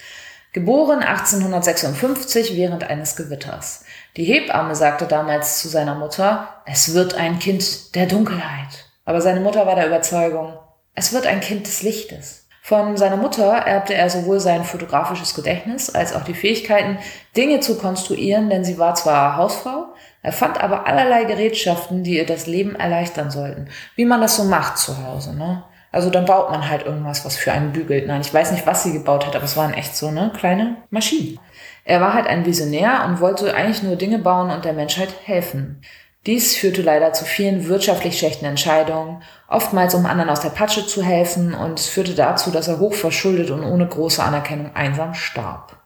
Geboren 0.55 1.01
1856 1.03 2.57
während 2.57 2.89
eines 2.89 3.17
Gewitters. 3.17 3.85
Die 4.17 4.25
Hebamme 4.25 4.75
sagte 4.75 5.05
damals 5.05 5.61
zu 5.61 5.69
seiner 5.69 5.95
Mutter, 5.95 6.49
es 6.65 6.95
wird 6.95 7.15
ein 7.15 7.39
Kind 7.39 7.95
der 7.95 8.07
Dunkelheit. 8.07 8.87
Aber 9.05 9.21
seine 9.21 9.41
Mutter 9.41 9.67
war 9.67 9.75
der 9.75 9.87
Überzeugung, 9.87 10.55
es 10.95 11.13
wird 11.13 11.27
ein 11.27 11.41
Kind 11.41 11.67
des 11.67 11.83
Lichtes. 11.83 12.47
Von 12.63 12.97
seiner 12.97 13.17
Mutter 13.17 13.51
erbte 13.51 13.95
er 13.95 14.09
sowohl 14.09 14.41
sein 14.41 14.65
fotografisches 14.65 15.35
Gedächtnis 15.35 15.95
als 15.95 16.15
auch 16.15 16.25
die 16.25 16.35
Fähigkeiten, 16.35 16.99
Dinge 17.37 17.61
zu 17.61 17.79
konstruieren, 17.79 18.49
denn 18.49 18.65
sie 18.65 18.79
war 18.79 18.95
zwar 18.95 19.37
Hausfrau, 19.37 19.87
erfand 20.23 20.63
aber 20.63 20.87
allerlei 20.87 21.25
Gerätschaften, 21.25 22.05
die 22.05 22.17
ihr 22.17 22.27
das 22.27 22.47
Leben 22.47 22.75
erleichtern 22.75 23.31
sollten. 23.31 23.69
Wie 23.97 24.05
man 24.07 24.21
das 24.21 24.37
so 24.37 24.45
macht 24.45 24.79
zu 24.79 25.03
Hause, 25.07 25.35
ne? 25.35 25.65
Also 25.91 26.11
dann 26.11 26.27
baut 26.27 26.51
man 26.51 26.69
halt 26.69 26.85
irgendwas, 26.85 27.25
was 27.25 27.37
für 27.37 27.53
einen 27.53 27.73
bügelt. 27.73 28.07
Nein, 28.07 28.21
ich 28.21 28.33
weiß 28.33 28.53
nicht, 28.53 28.67
was 28.67 28.83
sie 28.83 28.93
gebaut 28.93 29.27
hat, 29.27 29.35
aber 29.35 29.45
es 29.45 29.57
waren 29.57 29.73
echt 29.73 29.97
so, 29.97 30.11
ne, 30.11 30.31
kleine 30.37 30.77
Maschinen. 30.91 31.39
Er 31.85 32.01
war 32.01 32.13
halt 32.13 32.27
ein 32.27 32.45
Visionär 32.45 33.05
und 33.07 33.21
wollte 33.21 33.55
eigentlich 33.55 33.83
nur 33.83 33.97
Dinge 33.97 34.19
bauen 34.19 34.51
und 34.51 34.65
der 34.65 34.75
Menschheit 34.75 35.09
helfen. 35.25 35.81
Dies 36.27 36.57
führte 36.57 36.83
leider 36.83 37.15
zu 37.15 37.25
vielen 37.25 37.69
wirtschaftlich 37.69 38.19
schlechten 38.19 38.45
Entscheidungen, 38.45 39.23
oftmals 39.49 39.95
um 39.95 40.05
anderen 40.05 40.29
aus 40.29 40.41
der 40.41 40.51
Patsche 40.51 40.87
zu 40.87 41.03
helfen 41.03 41.55
und 41.55 41.79
es 41.79 41.87
führte 41.87 42.15
dazu, 42.15 42.51
dass 42.51 42.69
er 42.69 42.81
hochverschuldet 42.81 43.51
und 43.51 43.65
ohne 43.65 43.87
große 43.87 44.23
Anerkennung 44.23 44.75
einsam 44.75 45.15
starb. 45.15 45.79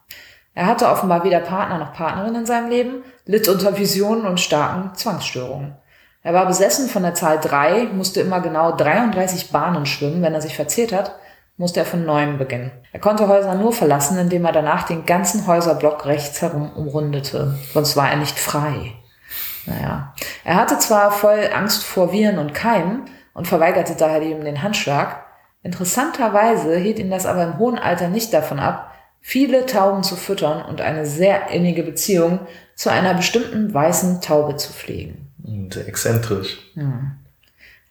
Er 0.53 0.65
hatte 0.65 0.89
offenbar 0.89 1.23
weder 1.23 1.39
Partner 1.39 1.77
noch 1.77 1.93
Partnerin 1.93 2.35
in 2.35 2.45
seinem 2.45 2.69
Leben, 2.69 3.03
litt 3.25 3.47
unter 3.47 3.77
Visionen 3.77 4.25
und 4.25 4.41
starken 4.41 4.93
Zwangsstörungen. 4.95 5.77
Er 6.23 6.33
war 6.33 6.45
besessen 6.45 6.87
von 6.87 7.03
der 7.03 7.13
Zahl 7.13 7.39
drei, 7.39 7.83
musste 7.93 8.21
immer 8.21 8.39
genau 8.39 8.71
33 8.71 9.51
Bahnen 9.51 9.85
schwimmen. 9.85 10.21
Wenn 10.21 10.33
er 10.33 10.41
sich 10.41 10.55
verzählt 10.55 10.93
hat, 10.93 11.15
musste 11.57 11.81
er 11.81 11.85
von 11.85 12.05
neuem 12.05 12.37
beginnen. 12.37 12.71
Er 12.93 13.01
konnte 13.01 13.27
Häuser 13.27 13.55
nur 13.55 13.73
verlassen, 13.73 14.17
indem 14.17 14.45
er 14.45 14.53
danach 14.53 14.87
den 14.87 15.05
ganzen 15.05 15.45
Häuserblock 15.45 16.05
rechts 16.05 16.41
herum 16.41 16.71
umrundete. 16.71 17.55
Sonst 17.73 17.97
war 17.97 18.09
er 18.09 18.15
nicht 18.15 18.39
frei. 18.39 18.93
Naja. 19.65 20.13
Er 20.45 20.55
hatte 20.55 20.79
zwar 20.79 21.11
voll 21.11 21.49
Angst 21.53 21.83
vor 21.83 22.13
Viren 22.13 22.39
und 22.39 22.53
Keimen 22.53 23.03
und 23.33 23.47
verweigerte 23.47 23.95
daher 23.95 24.21
ihm 24.21 24.45
den 24.45 24.63
Handschlag. 24.63 25.25
Interessanterweise 25.61 26.77
hielt 26.77 26.99
ihn 26.99 27.11
das 27.11 27.25
aber 27.25 27.43
im 27.43 27.57
hohen 27.57 27.77
Alter 27.77 28.07
nicht 28.07 28.33
davon 28.33 28.59
ab, 28.59 28.91
viele 29.19 29.65
Tauben 29.65 30.03
zu 30.03 30.15
füttern 30.15 30.63
und 30.63 30.81
eine 30.81 31.05
sehr 31.05 31.49
innige 31.49 31.83
Beziehung 31.83 32.39
zu 32.75 32.89
einer 32.89 33.13
bestimmten 33.13 33.73
weißen 33.73 34.21
Taube 34.21 34.57
zu 34.57 34.73
pflegen. 34.73 35.32
Und 35.43 35.75
exzentrisch. 35.75 36.57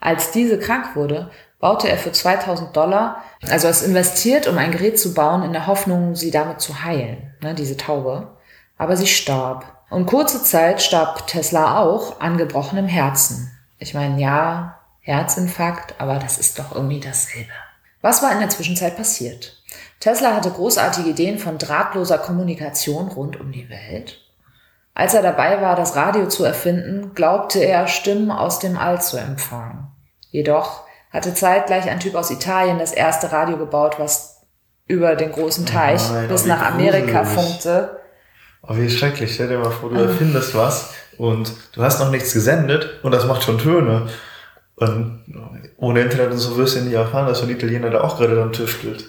Als 0.01 0.33
diese 0.33 0.59
krank 0.59 0.97
wurde, 0.97 1.31
baute 1.61 1.89
er 1.89 1.97
für 1.97 2.11
2000 2.11 2.77
Dollar, 2.77 3.23
also 3.49 3.69
es 3.69 3.83
investiert, 3.83 4.49
um 4.49 4.59
ein 4.59 4.73
Gerät 4.73 4.99
zu 4.99 5.15
bauen, 5.15 5.45
in 5.45 5.53
der 5.53 5.67
Hoffnung, 5.69 6.17
sie 6.17 6.31
damit 6.31 6.61
zu 6.61 6.83
heilen, 6.83 7.35
ne, 7.41 7.55
diese 7.55 7.77
Taube. 7.77 8.37
Aber 8.79 8.97
sie 8.97 9.07
starb. 9.07 9.65
Und 9.89 10.07
kurze 10.07 10.43
Zeit 10.43 10.83
starb 10.83 11.27
Tesla 11.29 11.79
auch 11.79 12.21
an 12.21 12.37
gebrochenem 12.37 12.87
Herzen. 12.87 13.53
Ich 13.79 13.95
meine, 13.95 14.21
ja, 14.21 14.79
Herzinfarkt, 15.01 16.01
aber 16.01 16.19
das 16.19 16.39
ist 16.39 16.59
doch 16.59 16.75
irgendwie 16.75 17.01
dasselbe. 17.01 17.51
Was 18.01 18.23
war 18.23 18.33
in 18.33 18.41
der 18.41 18.49
Zwischenzeit 18.49 18.97
passiert? 18.97 19.63
Tesla 20.01 20.35
hatte 20.35 20.51
großartige 20.51 21.11
Ideen 21.11 21.39
von 21.39 21.59
drahtloser 21.59 22.19
Kommunikation 22.19 23.09
rund 23.09 23.39
um 23.39 23.53
die 23.53 23.69
Welt. 23.69 24.22
Als 24.95 25.15
er 25.15 25.23
dabei 25.23 25.61
war, 25.63 25.75
das 25.75 25.97
Radio 25.97 26.29
zu 26.29 26.45
erfinden, 26.45 27.15
glaubte 27.15 27.61
er, 27.61 27.87
Stimmen 27.87 28.31
aus 28.31 28.59
dem 28.59 28.77
All 28.77 29.01
zu 29.01 29.17
empfangen. 29.17 29.89
Jedoch 30.31 30.85
hatte 31.11 31.35
zeitgleich 31.35 31.89
ein 31.91 32.01
Typ 32.01 32.15
aus 32.15 32.31
Italien 32.31 32.79
das 32.79 32.93
erste 32.93 33.33
Radio 33.33 33.57
gebaut, 33.57 33.97
was 33.99 34.43
über 34.87 35.15
den 35.17 35.33
großen 35.33 35.65
Teich 35.67 36.11
nein, 36.11 36.29
bis 36.29 36.47
nach 36.47 36.63
Amerika 36.63 37.25
funkte. 37.25 38.01
Oh, 38.63 38.77
wie 38.77 38.91
schrecklich. 38.91 39.35
Stell 39.35 39.49
dir 39.49 39.59
mal 39.59 39.71
vor, 39.71 39.91
du 39.91 39.97
erfindest 39.97 40.55
was 40.55 40.95
und 41.19 41.53
du 41.73 41.83
hast 41.83 42.01
noch 42.01 42.11
nichts 42.11 42.33
gesendet 42.33 43.01
und 43.03 43.13
das 43.13 43.27
macht 43.27 43.43
schon 43.43 43.59
Töne. 43.59 44.09
Und 44.77 45.25
ohne 45.77 46.01
Internet 46.01 46.33
und 46.33 46.39
so 46.39 46.57
wirst 46.57 46.77
du 46.77 46.81
nicht 46.81 46.95
erfahren, 46.95 47.27
dass 47.27 47.43
ein 47.43 47.51
Italiener 47.51 47.91
da 47.91 48.03
auch 48.03 48.19
gerade 48.19 48.41
am 48.43 48.53
tüftelt. 48.53 49.05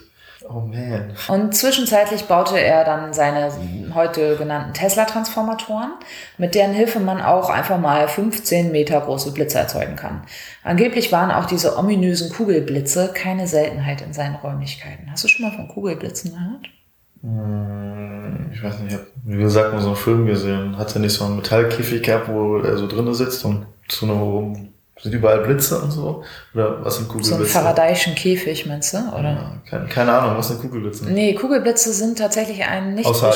Oh 0.50 0.60
man. 0.60 1.14
Und 1.30 1.56
zwischenzeitlich 1.56 2.26
baute 2.26 2.60
er 2.60 2.84
dann 2.84 3.14
seine 3.14 3.52
heute 3.94 4.36
genannten 4.36 4.74
Tesla-Transformatoren, 4.74 5.92
mit 6.38 6.56
deren 6.56 6.74
Hilfe 6.74 7.00
man 7.00 7.22
auch 7.22 7.50
einfach 7.50 7.80
mal 7.80 8.08
15 8.08 8.72
Meter 8.72 9.00
große 9.02 9.32
Blitze 9.34 9.60
erzeugen 9.60 9.96
kann. 9.96 10.24
Angeblich 10.64 11.12
waren 11.12 11.32
auch 11.32 11.46
diese 11.46 11.78
ominösen 11.78 12.32
Kugelblitze 12.32 13.12
keine 13.14 13.48
Seltenheit 13.48 14.02
in 14.02 14.14
seinen 14.14 14.36
Räumlichkeiten. 14.36 15.10
Hast 15.12 15.24
du 15.24 15.28
schon 15.28 15.46
mal 15.46 15.56
von 15.56 15.68
Kugelblitzen 15.68 16.32
gehört? 16.32 16.68
Hm, 17.22 18.50
Ich 18.54 18.62
weiß 18.64 18.80
nicht, 18.80 18.92
ich 18.94 18.98
habe, 19.00 19.08
wie 19.24 19.38
gesagt, 19.42 19.74
mal 19.74 19.82
so 19.82 19.88
einen 19.88 19.96
Film 19.96 20.26
gesehen. 20.26 20.78
Hat 20.78 20.94
er 20.96 21.00
nicht 21.02 21.14
so 21.14 21.26
einen 21.26 21.38
Metallkäfig 21.38 22.04
gehabt, 22.04 22.28
wo 22.28 22.58
er 22.58 22.78
so 22.78 22.88
drinnen 22.88 23.14
sitzt 23.14 23.46
und 23.46 23.66
zu 23.88 24.06
einem 24.06 24.20
rum 24.22 24.73
sind 25.04 25.14
überall 25.14 25.40
Blitze 25.42 25.80
und 25.80 25.92
so? 25.92 26.24
Oder 26.56 26.84
was 26.84 26.96
sind 26.96 27.08
So 27.08 27.14
einen 27.14 27.22
Kugelblitze? 27.24 27.54
faradayischen 27.54 28.16
Käfig, 28.16 28.66
meinst 28.66 28.94
du? 28.94 28.98
Oder? 28.98 29.30
Ja, 29.32 29.52
keine, 29.70 29.86
keine 29.88 30.12
Ahnung, 30.14 30.38
was 30.38 30.48
sind 30.48 30.62
Kugelblitze? 30.62 31.06
Nee, 31.06 31.36
Kugelblitze 31.36 31.94
sind 31.94 32.18
tatsächlich 32.18 32.64
ein 32.64 32.96
nicht... 32.96 33.06
Außer. 33.06 33.32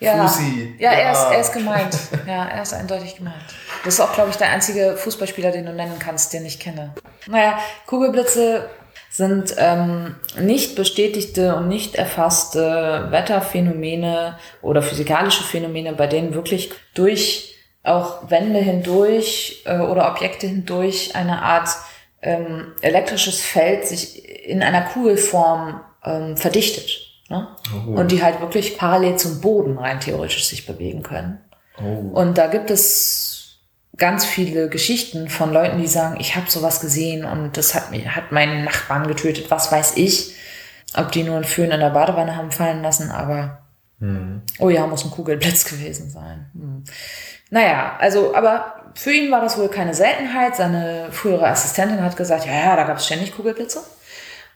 Ja, 0.00 0.26
Fussi. 0.26 0.74
ja, 0.78 0.90
Er, 0.92 1.02
Ja. 1.04 1.12
ist, 1.12 1.22
er 1.30 1.40
ist 1.40 1.52
gemeint. 1.52 1.96
Ja, 2.26 2.46
er 2.46 2.62
ist 2.62 2.72
eindeutig 2.74 3.16
gemeint. 3.16 3.36
Das 3.84 3.94
ist 3.94 4.00
auch, 4.00 4.12
glaube 4.14 4.30
ich, 4.30 4.36
der 4.36 4.50
einzige 4.50 4.96
Fußballspieler, 4.96 5.52
den 5.52 5.66
du 5.66 5.72
nennen 5.72 5.98
kannst, 5.98 6.32
den 6.32 6.44
ich 6.46 6.58
kenne. 6.58 6.92
Naja, 7.28 7.58
Kugelblitze 7.86 8.68
sind 9.12 9.54
ähm, 9.58 10.14
nicht 10.40 10.74
bestätigte 10.74 11.54
und 11.54 11.68
nicht 11.68 11.96
erfasste 11.96 13.08
Wetterphänomene 13.10 14.38
oder 14.62 14.80
physikalische 14.80 15.44
Phänomene, 15.44 15.92
bei 15.92 16.06
denen 16.06 16.32
wirklich 16.32 16.72
durch 16.94 17.54
auch 17.82 18.30
Wände 18.30 18.60
hindurch 18.60 19.64
äh, 19.66 19.80
oder 19.80 20.10
Objekte 20.10 20.46
hindurch 20.46 21.14
eine 21.14 21.42
Art 21.42 21.68
ähm, 22.22 22.72
elektrisches 22.80 23.42
Feld 23.42 23.86
sich 23.86 24.46
in 24.48 24.62
einer 24.62 24.82
Kugelform 24.82 25.82
ähm, 26.04 26.38
verdichtet. 26.38 27.00
Ne? 27.28 27.48
Oh. 27.74 27.90
Und 27.90 28.12
die 28.12 28.22
halt 28.22 28.40
wirklich 28.40 28.78
parallel 28.78 29.16
zum 29.16 29.42
Boden 29.42 29.76
rein 29.76 30.00
theoretisch 30.00 30.46
sich 30.46 30.64
bewegen 30.64 31.02
können. 31.02 31.38
Oh. 31.78 32.18
Und 32.18 32.38
da 32.38 32.46
gibt 32.46 32.70
es 32.70 33.31
ganz 33.96 34.24
viele 34.24 34.68
Geschichten 34.68 35.28
von 35.28 35.52
Leuten, 35.52 35.80
die 35.80 35.86
sagen, 35.86 36.16
ich 36.18 36.36
habe 36.36 36.50
sowas 36.50 36.80
gesehen 36.80 37.24
und 37.24 37.56
das 37.56 37.74
hat, 37.74 37.90
mir, 37.90 38.16
hat 38.16 38.32
meinen 38.32 38.64
Nachbarn 38.64 39.06
getötet, 39.06 39.50
was 39.50 39.70
weiß 39.70 39.96
ich. 39.96 40.34
Ob 40.94 41.10
die 41.12 41.22
nur 41.22 41.36
einen 41.36 41.44
Föhn 41.44 41.70
in 41.70 41.80
der 41.80 41.90
Badewanne 41.90 42.36
haben 42.36 42.52
fallen 42.52 42.82
lassen, 42.82 43.10
aber 43.10 43.62
hm. 44.00 44.42
oh 44.58 44.68
ja, 44.68 44.86
muss 44.86 45.04
ein 45.04 45.10
Kugelblitz 45.10 45.64
gewesen 45.70 46.10
sein. 46.10 46.50
Hm. 46.54 46.84
Naja, 47.50 47.96
also, 47.98 48.34
aber 48.34 48.74
für 48.94 49.12
ihn 49.12 49.30
war 49.30 49.40
das 49.40 49.58
wohl 49.58 49.68
keine 49.68 49.94
Seltenheit. 49.94 50.56
Seine 50.56 51.08
frühere 51.10 51.48
Assistentin 51.48 52.02
hat 52.02 52.16
gesagt, 52.16 52.46
ja, 52.46 52.52
ja, 52.52 52.76
da 52.76 52.84
gab 52.84 52.96
es 52.96 53.06
ständig 53.06 53.34
Kugelblitze. 53.34 53.80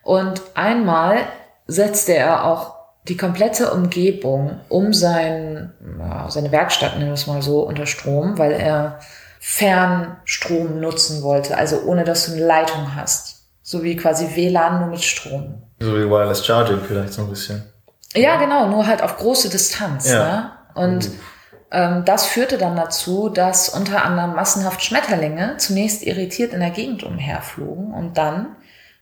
Und 0.03 0.41
einmal 0.55 1.19
setzte 1.67 2.15
er 2.15 2.45
auch 2.45 2.75
die 3.09 3.17
komplette 3.17 3.73
Umgebung 3.73 4.61
um 4.69 4.93
sein, 4.93 5.73
ja, 5.99 6.29
seine 6.31 6.53
Werkstatt, 6.53 6.95
nennen 6.95 7.11
wir 7.11 7.15
es 7.15 7.27
mal 7.27 7.43
so, 7.43 7.61
unter 7.61 7.87
Strom, 7.87 8.39
weil 8.39 8.53
er 8.53 8.99
Fernstrom 9.49 10.81
nutzen 10.81 11.23
wollte, 11.23 11.57
also 11.57 11.83
ohne 11.83 12.03
dass 12.03 12.27
du 12.27 12.33
eine 12.33 12.45
Leitung 12.45 12.97
hast. 12.97 13.45
So 13.63 13.85
wie 13.85 13.95
quasi 13.95 14.35
WLAN 14.35 14.81
nur 14.81 14.89
mit 14.89 15.05
Strom. 15.05 15.63
So 15.79 15.95
wie 15.95 16.11
Wireless 16.11 16.45
Charging 16.45 16.81
vielleicht 16.81 17.13
so 17.13 17.23
ein 17.23 17.31
bisschen. 17.31 17.63
Ja, 18.13 18.39
genau, 18.39 18.69
nur 18.69 18.89
halt 18.89 19.03
auf 19.03 19.17
große 19.17 19.49
Distanz. 19.49 20.11
Ja. 20.11 20.25
Ne? 20.25 20.53
Und 20.75 21.07
uh. 21.07 21.11
ähm, 21.71 22.05
das 22.05 22.27
führte 22.27 22.59
dann 22.59 22.75
dazu, 22.75 23.29
dass 23.29 23.69
unter 23.69 24.05
anderem 24.05 24.35
massenhaft 24.35 24.83
Schmetterlinge 24.83 25.57
zunächst 25.59 26.03
irritiert 26.03 26.53
in 26.53 26.59
der 26.59 26.71
Gegend 26.71 27.05
umherflogen 27.05 27.95
und 27.95 28.19
dann, 28.19 28.57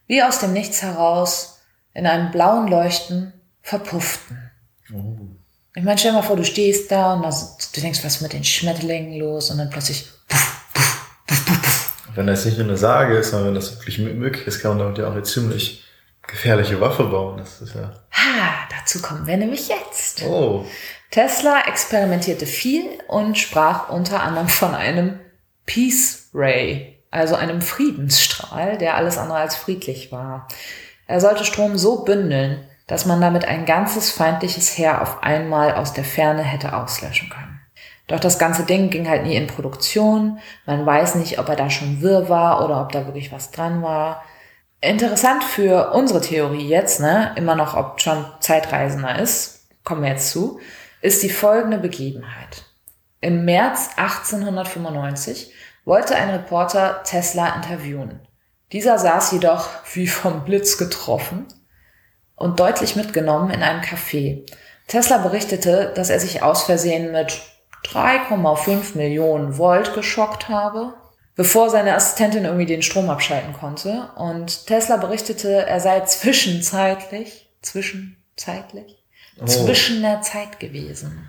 wie 0.06 0.22
aus 0.22 0.40
dem 0.40 0.52
Nichts 0.52 0.82
heraus, 0.82 1.62
in 1.94 2.06
einem 2.06 2.30
blauen 2.30 2.68
Leuchten 2.68 3.32
verpufften. 3.62 4.50
Uh. 4.92 5.36
Ich 5.76 5.82
meine, 5.82 5.98
stell 5.98 6.12
dir 6.12 6.18
mal 6.18 6.22
vor, 6.22 6.36
du 6.36 6.44
stehst 6.44 6.92
da 6.92 7.14
und 7.14 7.24
du 7.24 7.80
denkst, 7.80 8.04
was 8.04 8.16
ist 8.16 8.20
mit 8.22 8.32
den 8.32 8.44
Schmetterlingen 8.44 9.18
los? 9.18 9.50
Und 9.50 9.58
dann 9.58 9.70
plötzlich 9.70 10.08
puff, 10.28 10.64
puff, 10.72 11.04
puff, 11.26 11.44
puff, 11.44 11.62
puff. 11.62 11.92
Wenn 12.14 12.28
das 12.28 12.44
nicht 12.44 12.58
nur 12.58 12.68
eine 12.68 12.76
Sage 12.76 13.16
ist, 13.16 13.30
sondern 13.30 13.48
wenn 13.48 13.54
das 13.56 13.72
wirklich 13.72 13.98
möglich 13.98 14.46
ist, 14.46 14.60
kann 14.60 14.70
man 14.70 14.78
damit 14.78 14.98
ja 14.98 15.08
auch 15.08 15.12
eine 15.12 15.24
ziemlich 15.24 15.82
gefährliche 16.24 16.80
Waffe 16.80 17.02
bauen. 17.04 17.38
Das 17.38 17.60
ist 17.60 17.74
ja. 17.74 17.92
Ha, 18.12 18.68
dazu 18.70 19.02
kommen 19.02 19.26
wir 19.26 19.36
nämlich 19.36 19.66
jetzt. 19.66 20.22
Oh. 20.22 20.64
Tesla 21.10 21.62
experimentierte 21.66 22.46
viel 22.46 22.84
und 23.08 23.36
sprach 23.36 23.88
unter 23.88 24.22
anderem 24.22 24.48
von 24.48 24.76
einem 24.76 25.18
Peace 25.66 26.28
Ray, 26.32 27.00
also 27.10 27.34
einem 27.34 27.62
Friedensstrahl, 27.62 28.78
der 28.78 28.96
alles 28.96 29.18
andere 29.18 29.38
als 29.38 29.56
friedlich 29.56 30.12
war. 30.12 30.46
Er 31.08 31.20
sollte 31.20 31.44
Strom 31.44 31.76
so 31.76 32.04
bündeln, 32.04 32.64
dass 32.86 33.06
man 33.06 33.20
damit 33.20 33.46
ein 33.46 33.64
ganzes 33.64 34.10
feindliches 34.10 34.76
Heer 34.76 35.00
auf 35.00 35.22
einmal 35.22 35.74
aus 35.74 35.92
der 35.92 36.04
Ferne 36.04 36.42
hätte 36.42 36.76
auslöschen 36.76 37.30
können. 37.30 37.60
Doch 38.06 38.20
das 38.20 38.38
ganze 38.38 38.64
Ding 38.64 38.90
ging 38.90 39.08
halt 39.08 39.24
nie 39.24 39.36
in 39.36 39.46
Produktion. 39.46 40.38
Man 40.66 40.84
weiß 40.84 41.14
nicht, 41.14 41.38
ob 41.38 41.48
er 41.48 41.56
da 41.56 41.70
schon 41.70 42.02
wirr 42.02 42.28
war 42.28 42.62
oder 42.64 42.82
ob 42.82 42.92
da 42.92 43.06
wirklich 43.06 43.32
was 43.32 43.50
dran 43.50 43.82
war. 43.82 44.22
Interessant 44.82 45.42
für 45.42 45.92
unsere 45.92 46.20
Theorie 46.20 46.68
jetzt, 46.68 47.00
ne, 47.00 47.32
immer 47.36 47.54
noch, 47.54 47.74
ob 47.74 47.94
John 47.98 48.26
Zeitreisender 48.40 49.18
ist, 49.18 49.66
kommen 49.82 50.02
wir 50.02 50.10
jetzt 50.10 50.28
zu, 50.30 50.60
ist 51.00 51.22
die 51.22 51.30
folgende 51.30 51.78
Begebenheit. 51.78 52.64
Im 53.22 53.46
März 53.46 53.90
1895 53.96 55.54
wollte 55.86 56.14
ein 56.14 56.28
Reporter 56.28 57.02
Tesla 57.04 57.54
interviewen. 57.56 58.20
Dieser 58.72 58.98
saß 58.98 59.32
jedoch 59.32 59.68
wie 59.94 60.06
vom 60.06 60.44
Blitz 60.44 60.76
getroffen 60.76 61.46
und 62.36 62.60
deutlich 62.60 62.96
mitgenommen 62.96 63.50
in 63.50 63.62
einem 63.62 63.80
Café. 63.80 64.42
Tesla 64.86 65.18
berichtete, 65.18 65.92
dass 65.94 66.10
er 66.10 66.20
sich 66.20 66.42
aus 66.42 66.64
Versehen 66.64 67.12
mit 67.12 67.40
3,5 67.84 68.96
Millionen 68.96 69.58
Volt 69.58 69.94
geschockt 69.94 70.48
habe, 70.48 70.94
bevor 71.36 71.70
seine 71.70 71.94
Assistentin 71.94 72.44
irgendwie 72.44 72.66
den 72.66 72.82
Strom 72.82 73.10
abschalten 73.10 73.52
konnte. 73.52 74.10
Und 74.16 74.66
Tesla 74.66 74.96
berichtete, 74.96 75.66
er 75.66 75.80
sei 75.80 76.00
zwischenzeitlich, 76.00 77.50
zwischenzeitlich, 77.62 79.02
oh. 79.40 79.46
zwischen 79.46 80.02
der 80.02 80.22
Zeit 80.22 80.60
gewesen. 80.60 81.28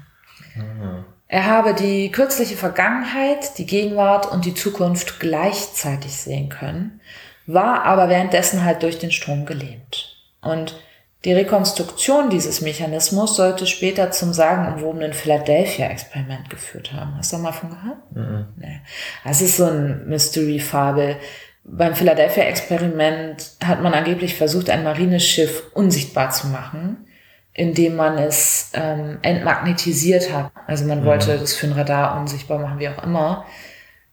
Mhm. 0.56 1.06
Er 1.28 1.46
habe 1.48 1.74
die 1.74 2.12
kürzliche 2.12 2.56
Vergangenheit, 2.56 3.58
die 3.58 3.65
Gegenwart 3.65 4.32
und 4.32 4.46
die 4.46 4.54
Zukunft 4.54 5.20
gleichzeitig 5.20 6.15
sehen 6.15 6.50
können, 6.50 7.02
war 7.48 7.84
aber 7.84 8.10
währenddessen 8.10 8.63
halt 8.63 8.84
durch 8.84 9.00
den 9.00 9.12
Strom 9.12 9.46
gelähmt. 9.46 10.15
Und 10.41 10.80
die 11.26 11.34
Rekonstruktion 11.34 12.30
dieses 12.30 12.62
Mechanismus 12.62 13.36
sollte 13.36 13.66
später 13.66 14.12
zum 14.12 14.32
sagenumwobenen 14.32 15.12
Philadelphia-Experiment 15.12 16.52
geführt 16.52 16.94
haben. 16.94 17.18
Hast 17.18 17.34
du 17.34 17.38
mal 17.38 17.52
von 17.52 17.72
gehört? 17.72 17.98
Mhm. 18.12 18.46
Nee. 18.58 18.82
Das 19.24 19.42
ist 19.42 19.58
so 19.58 19.66
ein 19.66 20.08
Mystery-Fabel. 20.08 21.18
Beim 21.64 21.96
Philadelphia-Experiment 21.96 23.54
hat 23.64 23.82
man 23.82 23.96
angeblich 23.96 24.36
versucht, 24.36 24.70
ein 24.70 24.84
Marineschiff 24.84 25.64
unsichtbar 25.74 26.30
zu 26.30 26.46
machen, 26.48 27.08
indem 27.54 27.96
man 27.96 28.20
es 28.20 28.70
ähm, 28.76 29.18
entmagnetisiert 29.24 30.32
hat. 30.32 30.52
Also 30.68 30.86
man 30.86 31.02
mhm. 31.02 31.06
wollte 31.06 31.40
das 31.40 31.56
für 31.56 31.66
ein 31.66 31.74
Radar 31.74 32.20
unsichtbar 32.20 32.60
machen, 32.60 32.78
wie 32.78 32.90
auch 32.90 33.04
immer. 33.04 33.46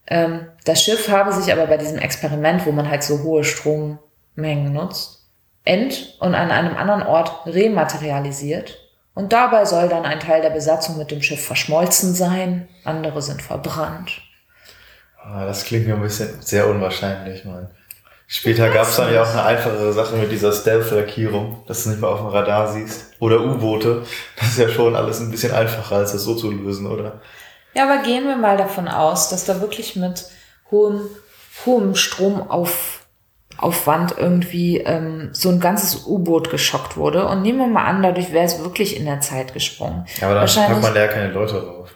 Ähm, 0.07 0.47
das 0.65 0.81
Schiff 0.81 1.09
habe 1.09 1.31
sich 1.31 1.53
aber 1.53 1.67
bei 1.67 1.77
diesem 1.77 1.99
Experiment, 1.99 2.65
wo 2.65 2.71
man 2.71 2.89
halt 2.89 3.03
so 3.03 3.21
hohe 3.21 3.43
Strommengen 3.43 4.73
nutzt, 4.73 5.22
ent- 5.65 6.15
und 6.19 6.35
an 6.35 6.51
einem 6.51 6.75
anderen 6.75 7.03
Ort 7.03 7.45
rematerialisiert. 7.45 8.77
Und 9.15 9.31
dabei 9.31 9.65
soll 9.65 9.89
dann 9.89 10.05
ein 10.05 10.19
Teil 10.19 10.41
der 10.41 10.49
Besatzung 10.49 10.97
mit 10.97 11.11
dem 11.11 11.21
Schiff 11.21 11.45
verschmolzen 11.45 12.13
sein, 12.13 12.67
andere 12.83 13.21
sind 13.21 13.41
verbrannt. 13.41 14.21
Ah, 15.23 15.45
das 15.45 15.63
klingt 15.63 15.87
mir 15.87 15.93
ein 15.93 16.01
bisschen 16.01 16.41
sehr 16.41 16.67
unwahrscheinlich, 16.67 17.45
man. 17.45 17.69
Später 18.27 18.69
gab 18.71 18.87
es 18.87 18.95
dann 18.95 19.13
ja 19.13 19.21
auch 19.21 19.29
eine 19.29 19.43
einfachere 19.43 19.93
Sache 19.93 20.15
mit 20.15 20.31
dieser 20.31 20.51
Stealth-Lackierung, 20.51 21.63
dass 21.67 21.83
du 21.83 21.91
nicht 21.91 22.01
mal 22.01 22.07
auf 22.07 22.19
dem 22.19 22.29
Radar 22.29 22.71
siehst. 22.71 23.13
Oder 23.19 23.41
U-Boote. 23.41 24.03
Das 24.39 24.49
ist 24.49 24.57
ja 24.57 24.69
schon 24.69 24.95
alles 24.95 25.19
ein 25.19 25.29
bisschen 25.29 25.53
einfacher, 25.53 25.97
als 25.97 26.13
das 26.13 26.23
so 26.23 26.35
zu 26.35 26.49
lösen, 26.49 26.87
oder? 26.87 27.21
Ja, 27.75 27.83
aber 27.83 28.01
gehen 28.01 28.27
wir 28.27 28.35
mal 28.35 28.57
davon 28.57 28.87
aus, 28.87 29.29
dass 29.29 29.45
da 29.45 29.61
wirklich 29.61 29.95
mit 29.95 30.25
hohem, 30.71 31.01
hohem 31.65 31.95
Strom 31.95 32.49
auf 32.49 33.02
Aufwand 33.57 34.15
irgendwie 34.17 34.79
ähm, 34.79 35.29
so 35.31 35.49
ein 35.49 35.59
ganzes 35.59 36.05
U-Boot 36.05 36.49
geschockt 36.49 36.97
wurde. 36.97 37.27
Und 37.27 37.41
nehmen 37.41 37.59
wir 37.59 37.67
mal 37.67 37.85
an, 37.85 38.03
dadurch 38.03 38.31
wäre 38.31 38.45
es 38.45 38.59
wirklich 38.59 38.97
in 38.97 39.05
der 39.05 39.21
Zeit 39.21 39.53
gesprungen. 39.53 40.05
Ja, 40.19 40.29
aber 40.29 40.39
dann 40.39 40.47
packt 40.47 40.81
man 40.81 40.95
ja 40.95 41.07
keine 41.07 41.31
Leute 41.31 41.53
drauf. 41.53 41.89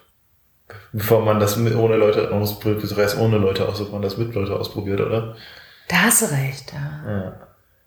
Bevor 0.93 1.21
man 1.21 1.39
das 1.39 1.57
mit, 1.57 1.75
ohne 1.75 1.95
Leute 1.95 2.31
ausprobiert, 2.31 2.83
das 2.83 2.97
heißt 2.97 3.19
ohne 3.19 3.37
Leute 3.37 3.67
aus, 3.67 3.91
man 3.91 4.01
das 4.01 4.17
mit 4.17 4.33
Leute 4.33 4.55
ausprobiert, 4.55 5.01
oder? 5.01 5.35
Da 5.87 5.97
hast 6.03 6.21
du 6.21 6.25
recht, 6.25 6.73
ja. 6.73 7.11
ja. 7.11 7.33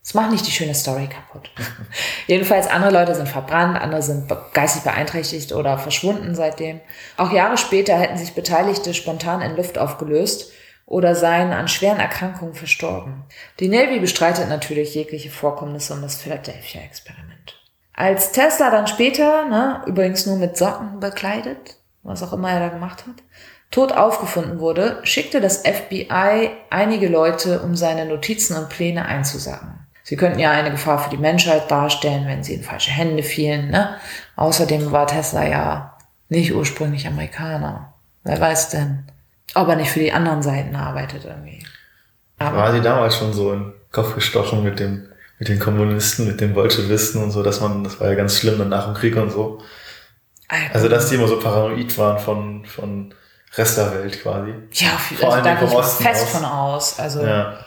Das 0.03 0.15
macht 0.15 0.31
nicht 0.31 0.47
die 0.47 0.53
schöne 0.53 0.75
Story 0.75 1.09
kaputt. 1.09 1.51
Jedenfalls, 2.27 2.67
andere 2.67 2.91
Leute 2.91 3.15
sind 3.15 3.29
verbrannt, 3.29 3.81
andere 3.81 4.03
sind 4.03 4.33
geistig 4.55 4.83
beeinträchtigt 4.83 5.53
oder 5.53 5.79
verschwunden 5.79 6.35
seitdem. 6.35 6.81
Auch 7.17 7.33
Jahre 7.33 7.59
später 7.59 7.95
hätten 7.97 8.17
sich 8.17 8.35
Beteiligte 8.35 8.95
spontan 8.95 9.43
in 9.43 9.57
Luft 9.57 9.79
aufgelöst 9.79 10.53
oder 10.91 11.15
seien 11.15 11.53
an 11.53 11.69
schweren 11.69 12.01
Erkrankungen 12.01 12.55
verstorben. 12.55 13.23
Die 13.61 13.69
Navy 13.69 14.01
bestreitet 14.01 14.49
natürlich 14.49 14.95
jegliche 14.95 15.31
Vorkommnisse 15.31 15.95
um 15.95 16.03
das 16.03 16.17
Philadelphia-Experiment. 16.17 17.57
Als 17.95 18.33
Tesla 18.33 18.71
dann 18.71 18.89
später, 18.89 19.45
ne, 19.45 19.83
übrigens 19.87 20.27
nur 20.27 20.37
mit 20.37 20.57
Socken 20.57 20.99
bekleidet, 20.99 21.77
was 22.03 22.25
auch 22.25 22.33
immer 22.33 22.51
er 22.51 22.59
da 22.59 22.69
gemacht 22.71 23.05
hat, 23.07 23.23
tot 23.71 23.93
aufgefunden 23.93 24.59
wurde, 24.59 24.99
schickte 25.05 25.41
das 25.41 25.59
FBI 25.59 26.51
einige 26.71 27.09
Leute, 27.09 27.61
um 27.61 27.77
seine 27.77 28.05
Notizen 28.05 28.57
und 28.57 28.69
Pläne 28.69 29.07
einzusagen. 29.07 29.87
Sie 30.03 30.17
könnten 30.17 30.41
ja 30.41 30.51
eine 30.51 30.73
Gefahr 30.73 30.99
für 30.99 31.11
die 31.11 31.19
Menschheit 31.19 31.71
darstellen, 31.71 32.27
wenn 32.27 32.43
sie 32.43 32.55
in 32.55 32.65
falsche 32.65 32.91
Hände 32.91 33.23
fielen. 33.23 33.71
Ne? 33.71 33.95
Außerdem 34.35 34.91
war 34.91 35.07
Tesla 35.07 35.47
ja 35.47 35.99
nicht 36.29 36.53
ursprünglich 36.53 37.07
Amerikaner. 37.07 37.93
Wer 38.25 38.41
weiß 38.41 38.71
denn? 38.71 39.10
Ob 39.55 39.69
er 39.69 39.77
nicht 39.77 39.91
für 39.91 40.01
die 40.01 40.13
anderen 40.13 40.43
Seiten 40.43 40.77
arbeitet 40.77 41.25
irgendwie. 41.25 41.65
Aber 42.39 42.57
war 42.57 42.73
sie 42.73 42.81
damals 42.81 43.17
schon 43.17 43.33
so 43.33 43.53
in 43.53 43.61
den 43.61 43.73
Kopf 43.91 44.15
gestochen 44.15 44.63
mit 44.63 44.81
dem, 44.81 45.09
mit 45.39 45.49
den 45.49 45.59
Kommunisten, 45.59 46.27
mit 46.27 46.41
den 46.41 46.55
Bolschewisten 46.55 47.23
und 47.23 47.31
so, 47.31 47.43
dass 47.43 47.61
man, 47.61 47.85
das 47.85 48.01
war 48.01 48.09
ja 48.09 48.15
ganz 48.15 48.39
schlimm 48.39 48.59
dann 48.59 48.69
nach 48.69 48.87
dem 48.87 48.95
Krieg 48.95 49.17
und 49.17 49.31
so. 49.31 49.61
Also, 50.73 50.89
dass 50.89 51.09
die 51.09 51.15
immer 51.15 51.29
so 51.29 51.39
paranoid 51.39 51.97
waren 51.97 52.19
von, 52.19 52.65
von 52.65 53.15
Rest 53.57 53.79
der 53.79 53.95
Welt 53.95 54.21
quasi. 54.21 54.53
Ja, 54.73 54.91
Vor 54.91 55.35
also, 55.35 55.45
da 55.45 55.55
gehe 55.55 55.69
ich 55.69 55.85
fest 55.85 56.23
aus. 56.23 56.31
von 56.31 56.45
aus. 56.45 56.99
Also, 56.99 57.25
ja. 57.25 57.65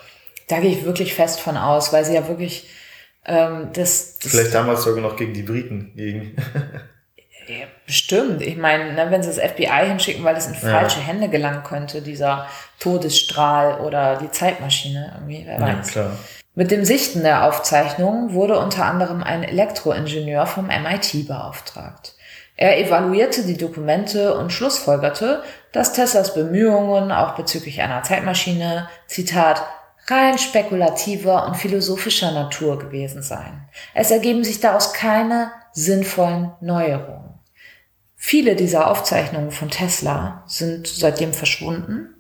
da 0.50 0.60
gehe 0.60 0.72
ich 0.72 0.84
wirklich 0.84 1.14
fest 1.14 1.40
von 1.40 1.56
aus, 1.56 1.94
weil 1.94 2.04
sie 2.04 2.14
ja 2.14 2.28
wirklich, 2.28 2.70
ähm, 3.26 3.70
das, 3.74 4.20
das 4.20 4.32
Vielleicht 4.32 4.54
damals 4.54 4.84
sogar 4.84 5.02
noch 5.02 5.16
gegen 5.16 5.34
die 5.34 5.44
Briten, 5.44 5.94
gegen. 5.96 6.36
Bestimmt. 7.86 8.42
Ich 8.42 8.56
meine, 8.56 8.94
ne, 8.94 9.08
wenn 9.10 9.24
sie 9.24 9.30
das 9.30 9.40
FBI 9.40 9.88
hinschicken, 9.88 10.24
weil 10.24 10.38
es 10.38 10.48
in 10.48 10.56
falsche 10.56 11.00
ja. 11.00 11.08
Hände 11.08 11.28
gelangen 11.28 11.64
könnte, 11.64 12.02
dieser 12.02 12.48
Todesstrahl 12.80 13.82
oder 13.82 14.18
die 14.18 14.32
Zeitmaschine 14.32 15.12
irgendwie, 15.16 15.44
wer 15.46 15.60
weiß. 15.60 15.88
Ja, 15.88 15.92
klar. 15.92 16.12
Mit 16.56 16.70
dem 16.70 16.86
Sichten 16.86 17.24
der 17.24 17.46
Aufzeichnung 17.46 18.34
wurde 18.34 18.60
unter 18.60 18.86
anderem 18.86 19.24
ein 19.24 19.44
Elektroingenieur 19.44 20.46
vom 20.46 20.68
MIT 20.68 21.28
beauftragt. 21.28 22.16
Er 22.56 22.80
evaluierte 22.80 23.44
die 23.44 23.58
Dokumente 23.58 24.38
und 24.38 24.52
schlussfolgerte, 24.52 25.42
dass 25.72 25.94
Teslas 25.94 26.36
Bemühungen 26.36 27.12
auch 27.12 27.34
bezüglich 27.36 27.82
einer 27.82 28.04
Zeitmaschine, 28.04 28.88
Zitat, 29.08 29.64
rein 30.08 30.38
spekulativer 30.38 31.48
und 31.48 31.58
philosophischer 31.58 32.32
Natur 32.32 32.78
gewesen 32.78 33.24
seien. 33.24 33.68
Es 33.96 34.12
ergeben 34.12 34.44
sich 34.44 34.60
daraus 34.60 34.94
keine 34.94 35.52
sinnvollen 35.72 36.52
Neuerungen. 36.62 37.33
Viele 38.26 38.56
dieser 38.56 38.90
Aufzeichnungen 38.90 39.52
von 39.52 39.70
Tesla 39.70 40.46
sind 40.48 40.88
seitdem 40.88 41.34
verschwunden. 41.34 42.16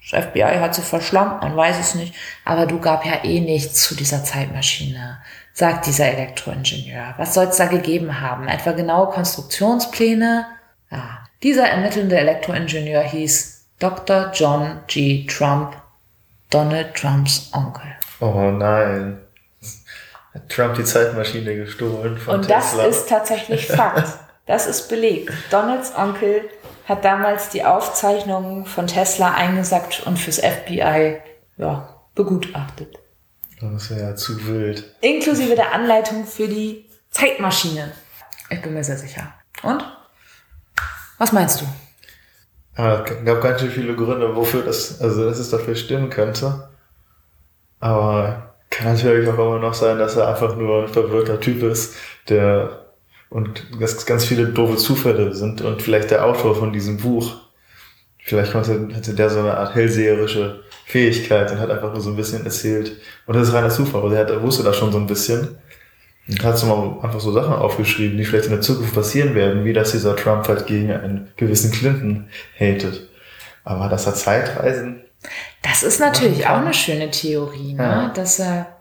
Das 0.00 0.24
FBI 0.26 0.60
hat 0.60 0.76
sie 0.76 0.82
verschlammt, 0.82 1.42
man 1.42 1.56
weiß 1.56 1.80
es 1.80 1.96
nicht, 1.96 2.14
aber 2.44 2.64
du 2.64 2.78
gab 2.78 3.04
ja 3.04 3.24
eh 3.24 3.40
nichts 3.40 3.82
zu 3.82 3.96
dieser 3.96 4.22
Zeitmaschine 4.22 5.18
sagt 5.52 5.86
dieser 5.86 6.06
Elektroingenieur. 6.06 7.14
Was 7.16 7.34
soll 7.34 7.46
es 7.46 7.56
da 7.56 7.66
gegeben 7.66 8.20
haben? 8.20 8.46
Etwa 8.46 8.70
genaue 8.70 9.08
Konstruktionspläne? 9.08 10.46
Ja. 10.92 11.24
Dieser 11.42 11.68
ermittelnde 11.68 12.16
Elektroingenieur 12.16 13.02
hieß 13.02 13.64
Dr. 13.80 14.30
John 14.32 14.78
G. 14.86 15.26
Trump, 15.26 15.74
Donald 16.50 16.94
Trumps 16.94 17.50
Onkel. 17.52 17.96
Oh 18.20 18.52
nein. 18.52 19.18
Hat 20.32 20.48
Trump 20.48 20.76
die 20.76 20.84
Zeitmaschine 20.84 21.56
gestohlen 21.56 22.16
von 22.16 22.36
Und 22.36 22.46
Tesla. 22.46 22.84
das 22.84 22.98
ist 22.98 23.08
tatsächlich 23.08 23.66
Fakt. 23.66 24.06
Das 24.48 24.66
ist 24.66 24.88
belegt. 24.88 25.30
Donalds 25.50 25.92
Onkel 25.94 26.48
hat 26.86 27.04
damals 27.04 27.50
die 27.50 27.64
Aufzeichnungen 27.64 28.64
von 28.64 28.86
Tesla 28.86 29.34
eingesackt 29.34 30.04
und 30.06 30.18
fürs 30.18 30.38
FBI 30.38 31.18
ja, 31.58 32.00
begutachtet. 32.14 32.98
Das 33.60 33.90
wäre 33.90 34.00
ja 34.00 34.16
zu 34.16 34.46
wild. 34.46 34.96
Inklusive 35.02 35.54
der 35.54 35.74
Anleitung 35.74 36.24
für 36.24 36.48
die 36.48 36.86
Zeitmaschine. 37.10 37.92
Ich 38.48 38.62
bin 38.62 38.72
mir 38.72 38.82
sehr 38.82 38.96
sicher. 38.96 39.34
Und? 39.62 39.84
Was 41.18 41.32
meinst 41.32 41.60
du? 41.60 41.66
Ja, 42.78 43.04
es 43.04 43.24
gab 43.24 43.42
ganz 43.42 43.60
schön 43.60 43.70
viele 43.70 43.94
Gründe, 43.94 44.34
wofür 44.34 44.62
das, 44.62 44.98
also 45.02 45.28
dass 45.28 45.38
es 45.38 45.50
dafür 45.50 45.74
stimmen 45.74 46.08
könnte. 46.08 46.70
Aber 47.80 48.54
kann 48.70 48.94
natürlich 48.94 49.28
auch 49.28 49.34
immer 49.34 49.58
noch 49.58 49.74
sein, 49.74 49.98
dass 49.98 50.16
er 50.16 50.28
einfach 50.28 50.56
nur 50.56 50.84
ein 50.84 50.88
verwirrter 50.88 51.38
Typ 51.38 51.62
ist, 51.64 51.96
der 52.30 52.87
und 53.30 53.66
dass 53.80 54.06
ganz 54.06 54.24
viele 54.24 54.46
doofe 54.46 54.76
Zufälle 54.76 55.34
sind 55.34 55.60
und 55.60 55.82
vielleicht 55.82 56.10
der 56.10 56.24
Autor 56.24 56.54
von 56.54 56.72
diesem 56.72 56.98
Buch. 56.98 57.36
Vielleicht 58.18 58.52
konnte, 58.52 58.88
hatte 58.94 59.14
der 59.14 59.30
so 59.30 59.40
eine 59.40 59.56
Art 59.56 59.74
hellseherische 59.74 60.62
Fähigkeit 60.86 61.50
und 61.50 61.60
hat 61.60 61.70
einfach 61.70 61.92
nur 61.92 62.00
so 62.00 62.10
ein 62.10 62.16
bisschen 62.16 62.44
erzählt. 62.44 62.92
Und 63.26 63.36
das 63.36 63.48
ist 63.48 63.54
reiner 63.54 63.70
Zufall, 63.70 64.02
aber 64.02 64.14
er, 64.14 64.26
hat, 64.26 64.42
wusste 64.42 64.62
das 64.62 64.76
schon 64.76 64.92
so 64.92 64.98
ein 64.98 65.06
bisschen. 65.06 65.58
Und 66.28 66.44
hat 66.44 66.58
so 66.58 66.66
mal 66.66 67.04
einfach 67.04 67.20
so 67.20 67.32
Sachen 67.32 67.54
aufgeschrieben, 67.54 68.18
die 68.18 68.24
vielleicht 68.24 68.46
in 68.46 68.52
der 68.52 68.60
Zukunft 68.60 68.94
passieren 68.94 69.34
werden, 69.34 69.64
wie 69.64 69.72
dass 69.72 69.92
dieser 69.92 70.14
Trump 70.14 70.46
halt 70.46 70.66
gegen 70.66 70.90
einen 70.90 71.28
gewissen 71.36 71.70
Clinton 71.70 72.28
hatet. 72.58 73.08
Aber 73.64 73.88
dass 73.88 74.06
er 74.06 74.14
Zeitreisen. 74.14 75.02
Das 75.62 75.82
ist 75.82 76.00
natürlich 76.00 76.46
auch 76.46 76.58
eine 76.58 76.74
schöne 76.74 77.10
Theorie, 77.10 77.74
ne? 77.74 77.82
Ja. 77.82 78.12
dass 78.14 78.38
er, 78.38 78.77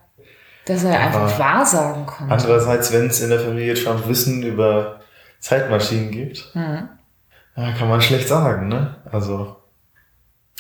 dass 0.68 0.84
er 0.84 1.00
einfach 1.00 1.40
wahrsagen 1.40 2.06
konnte. 2.06 2.34
Andererseits, 2.34 2.92
wenn 2.92 3.08
es 3.08 3.22
in 3.22 3.30
der 3.30 3.40
Familie 3.40 3.74
Trump 3.74 4.08
Wissen 4.08 4.44
über 4.44 5.00
Zeitmaschinen 5.40 6.12
gibt, 6.12 6.52
mhm. 6.54 6.90
kann 7.56 7.90
man 7.90 8.02
schlecht 8.02 8.28
sagen, 8.28 8.68
ne? 8.68 8.96
Also. 9.12 9.56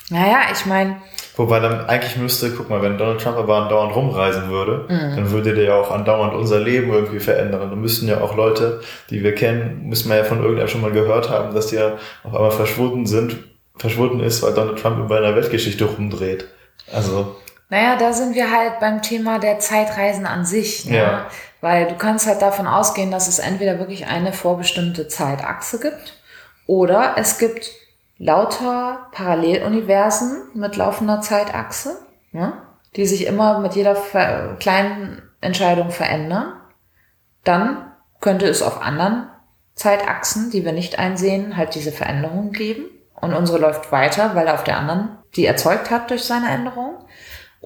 Naja, 0.09 0.37
ich 0.53 0.65
meine. 0.65 0.97
Wobei 1.35 1.59
dann 1.59 1.85
eigentlich 1.85 2.15
müsste, 2.15 2.51
guck 2.51 2.69
mal, 2.69 2.81
wenn 2.81 2.97
Donald 2.97 3.21
Trump 3.21 3.37
aber 3.37 3.57
andauernd 3.57 3.95
rumreisen 3.95 4.49
würde, 4.49 4.85
mhm. 4.87 5.15
dann 5.15 5.31
würde 5.31 5.53
der 5.53 5.65
ja 5.65 5.75
auch 5.75 5.91
andauernd 5.91 6.33
unser 6.33 6.59
Leben 6.59 6.91
irgendwie 6.91 7.19
verändern. 7.19 7.69
Dann 7.69 7.81
müssten 7.81 8.07
ja 8.07 8.21
auch 8.21 8.35
Leute, 8.35 8.79
die 9.09 9.21
wir 9.23 9.35
kennen, 9.35 9.87
müssen 9.87 10.09
wir 10.09 10.17
ja 10.17 10.23
von 10.23 10.41
irgendeinem 10.41 10.69
schon 10.69 10.81
mal 10.81 10.91
gehört 10.91 11.29
haben, 11.29 11.53
dass 11.53 11.67
die 11.67 11.75
ja 11.75 11.97
auf 12.23 12.33
einmal 12.33 12.51
verschwunden 12.51 13.05
sind, 13.05 13.37
verschwunden 13.75 14.21
ist, 14.21 14.41
weil 14.41 14.53
Donald 14.53 14.79
Trump 14.79 14.97
über 14.99 15.17
einer 15.17 15.35
Weltgeschichte 15.35 15.83
rumdreht. 15.83 16.47
Also. 16.93 17.35
Naja, 17.70 17.97
da 17.97 18.13
sind 18.13 18.34
wir 18.36 18.51
halt 18.51 18.80
beim 18.80 19.01
Thema 19.01 19.39
der 19.39 19.59
Zeitreisen 19.59 20.26
an 20.26 20.45
sich. 20.45 20.86
Ne? 20.86 20.97
Ja. 20.97 21.28
Weil 21.59 21.88
du 21.88 21.95
kannst 21.95 22.28
halt 22.28 22.41
davon 22.41 22.68
ausgehen, 22.68 23.11
dass 23.11 23.28
es 23.28 23.39
entweder 23.39 23.80
wirklich 23.80 24.07
eine 24.07 24.32
vorbestimmte 24.32 25.07
Zeitachse 25.07 25.80
gibt 25.80 26.22
oder 26.65 27.15
es 27.18 27.39
gibt 27.39 27.72
lauter 28.18 29.07
Paralleluniversen 29.11 30.49
mit 30.53 30.76
laufender 30.76 31.22
Zeitachse, 31.22 31.97
ne? 32.32 32.53
die 32.95 33.05
sich 33.05 33.26
immer 33.26 33.59
mit 33.59 33.74
jeder 33.74 33.95
kleinen 34.59 35.22
Entscheidung 35.41 35.91
verändern. 35.91 36.53
Dann 37.43 37.91
könnte 38.20 38.47
es 38.47 38.61
auf 38.61 38.82
anderen 38.82 39.30
Zeitachsen, 39.76 40.51
die 40.51 40.65
wir 40.65 40.72
nicht 40.72 40.99
einsehen, 40.99 41.57
halt 41.57 41.76
diese 41.76 41.91
Veränderungen 41.91 42.51
geben. 42.51 42.86
Und 43.20 43.34
unsere 43.34 43.59
läuft 43.59 43.91
weiter, 43.91 44.36
weil 44.36 44.47
er 44.47 44.55
auf 44.55 44.63
der 44.63 44.78
anderen 44.78 45.18
die 45.36 45.45
erzeugt 45.45 45.91
hat 45.91 46.09
durch 46.09 46.24
seine 46.24 46.49
Änderung. 46.49 46.95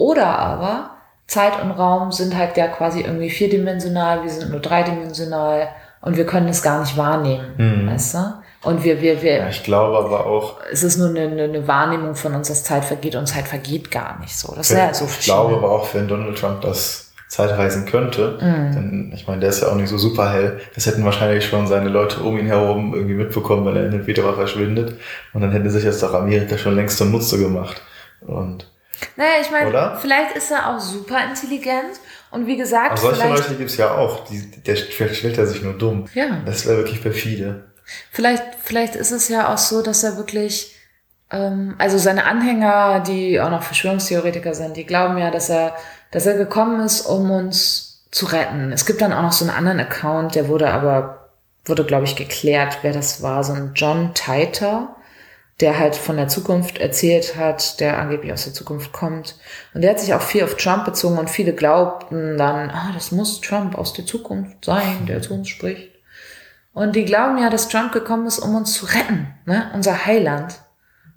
Oder 0.01 0.39
aber 0.39 0.89
Zeit 1.27 1.61
und 1.61 1.69
Raum 1.69 2.11
sind 2.11 2.35
halt 2.35 2.57
ja 2.57 2.67
quasi 2.69 3.01
irgendwie 3.01 3.29
vierdimensional, 3.29 4.23
wir 4.23 4.31
sind 4.31 4.49
nur 4.49 4.59
dreidimensional 4.59 5.67
und 6.01 6.17
wir 6.17 6.25
können 6.25 6.47
es 6.47 6.63
gar 6.63 6.79
nicht 6.79 6.97
wahrnehmen, 6.97 7.45
mhm. 7.57 7.87
weißt 7.87 8.15
du? 8.15 8.33
Und 8.63 8.83
wir, 8.83 8.99
wir, 8.99 9.21
wir. 9.21 9.37
Ja, 9.37 9.49
ich 9.49 9.61
glaube 9.61 9.99
aber 9.99 10.25
auch. 10.25 10.57
Es 10.71 10.81
ist 10.81 10.97
nur 10.97 11.09
eine, 11.09 11.43
eine 11.43 11.67
Wahrnehmung 11.67 12.15
von 12.15 12.33
uns, 12.33 12.47
dass 12.47 12.63
Zeit 12.63 12.83
vergeht 12.83 13.15
und 13.15 13.27
Zeit 13.27 13.47
vergeht 13.47 13.91
gar 13.91 14.19
nicht 14.19 14.35
so. 14.35 14.55
Das 14.55 14.71
ist 14.71 14.77
ja 14.77 14.91
so 14.91 15.05
Ich 15.05 15.25
glaube 15.25 15.55
aber 15.55 15.69
auch, 15.69 15.93
wenn 15.93 16.07
Donald 16.07 16.35
Trump 16.35 16.61
das 16.61 17.11
Zeitreisen 17.27 17.85
könnte, 17.85 18.37
mm. 18.39 18.73
dann, 18.73 19.11
ich 19.15 19.27
meine, 19.27 19.39
der 19.39 19.49
ist 19.49 19.61
ja 19.61 19.67
auch 19.67 19.75
nicht 19.75 19.89
so 19.89 19.97
super 19.99 20.31
hell. 20.31 20.59
Das 20.73 20.87
hätten 20.87 21.05
wahrscheinlich 21.05 21.45
schon 21.45 21.67
seine 21.67 21.89
Leute 21.89 22.21
um 22.21 22.37
ihn 22.39 22.47
herum 22.47 22.95
irgendwie 22.95 23.15
mitbekommen, 23.15 23.65
wenn 23.67 23.75
er 23.75 23.85
in 23.85 23.91
den 24.03 24.23
mal 24.25 24.33
verschwindet. 24.33 24.95
Und 25.33 25.41
dann 25.41 25.51
hätte 25.51 25.69
sich 25.69 25.83
jetzt 25.83 26.01
doch 26.01 26.13
Amerika 26.13 26.57
schon 26.57 26.75
längst 26.75 26.97
zum 26.97 27.11
Nutze 27.11 27.37
gemacht. 27.37 27.81
Und. 28.25 28.65
Naja, 29.15 29.31
ich 29.41 29.51
meine, 29.51 29.97
vielleicht 30.01 30.35
ist 30.35 30.51
er 30.51 30.69
auch 30.69 30.79
super 30.79 31.17
intelligent. 31.29 31.99
Und 32.31 32.47
wie 32.47 32.57
gesagt, 32.57 32.91
aber 32.91 33.15
solche 33.15 33.27
Leute 33.27 33.55
gibt's 33.55 33.77
ja 33.77 33.95
auch. 33.95 34.25
Die, 34.25 34.49
der 34.61 34.75
stellt 34.75 35.37
er 35.37 35.47
sich 35.47 35.61
nur 35.61 35.73
dumm. 35.73 36.05
Ja. 36.13 36.41
Das 36.45 36.65
wäre 36.65 36.77
wirklich 36.77 37.01
perfide. 37.01 37.71
Vielleicht, 38.11 38.43
vielleicht 38.63 38.95
ist 38.95 39.11
es 39.11 39.27
ja 39.27 39.53
auch 39.53 39.57
so, 39.57 39.81
dass 39.81 40.03
er 40.03 40.17
wirklich, 40.17 40.75
ähm, 41.29 41.75
also 41.77 41.97
seine 41.97 42.25
Anhänger, 42.25 43.01
die 43.01 43.39
auch 43.41 43.49
noch 43.49 43.63
Verschwörungstheoretiker 43.63 44.53
sind, 44.53 44.77
die 44.77 44.85
glauben 44.85 45.17
ja, 45.17 45.29
dass 45.29 45.49
er, 45.49 45.75
dass 46.11 46.25
er 46.25 46.35
gekommen 46.35 46.79
ist, 46.85 47.01
um 47.01 47.31
uns 47.31 48.05
zu 48.11 48.25
retten. 48.27 48.71
Es 48.71 48.85
gibt 48.85 49.01
dann 49.01 49.13
auch 49.13 49.21
noch 49.21 49.31
so 49.33 49.45
einen 49.45 49.55
anderen 49.55 49.79
Account, 49.79 50.35
der 50.35 50.47
wurde 50.47 50.69
aber, 50.71 51.29
wurde, 51.65 51.85
glaube 51.85 52.05
ich, 52.05 52.15
geklärt, 52.15 52.79
wer 52.81 52.93
das 52.93 53.21
war, 53.21 53.43
so 53.43 53.53
ein 53.53 53.71
John 53.75 54.13
Titer, 54.13 54.95
der 55.61 55.77
halt 55.77 55.95
von 55.95 56.17
der 56.17 56.27
Zukunft 56.27 56.79
erzählt 56.79 57.35
hat, 57.37 57.79
der 57.79 57.99
angeblich 57.99 58.33
aus 58.33 58.45
der 58.45 58.53
Zukunft 58.53 58.91
kommt. 58.91 59.35
Und 59.73 59.81
der 59.81 59.91
hat 59.91 59.99
sich 59.99 60.13
auch 60.13 60.21
viel 60.21 60.43
auf 60.43 60.55
Trump 60.55 60.85
bezogen 60.85 61.17
und 61.17 61.29
viele 61.29 61.53
glaubten 61.53 62.37
dann, 62.37 62.69
ah, 62.71 62.91
das 62.93 63.11
muss 63.11 63.41
Trump 63.41 63.77
aus 63.77 63.93
der 63.93 64.05
Zukunft 64.05 64.65
sein, 64.65 65.05
der 65.05 65.21
zu 65.21 65.33
uns 65.33 65.49
spricht. 65.49 65.91
Und 66.73 66.95
die 66.95 67.05
glauben 67.05 67.37
ja, 67.37 67.49
dass 67.49 67.67
Trump 67.67 67.91
gekommen 67.91 68.25
ist, 68.25 68.39
um 68.39 68.55
uns 68.55 68.73
zu 68.73 68.85
retten, 68.85 69.33
ne? 69.45 69.69
unser 69.73 70.05
Heiland. 70.05 70.59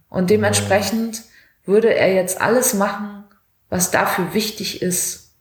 Und 0.08 0.30
dementsprechend 0.30 1.22
würde 1.64 1.94
er 1.94 2.12
jetzt 2.12 2.40
alles 2.40 2.74
machen, 2.74 3.24
was 3.70 3.90
dafür 3.90 4.34
wichtig 4.34 4.82
ist, 4.82 5.34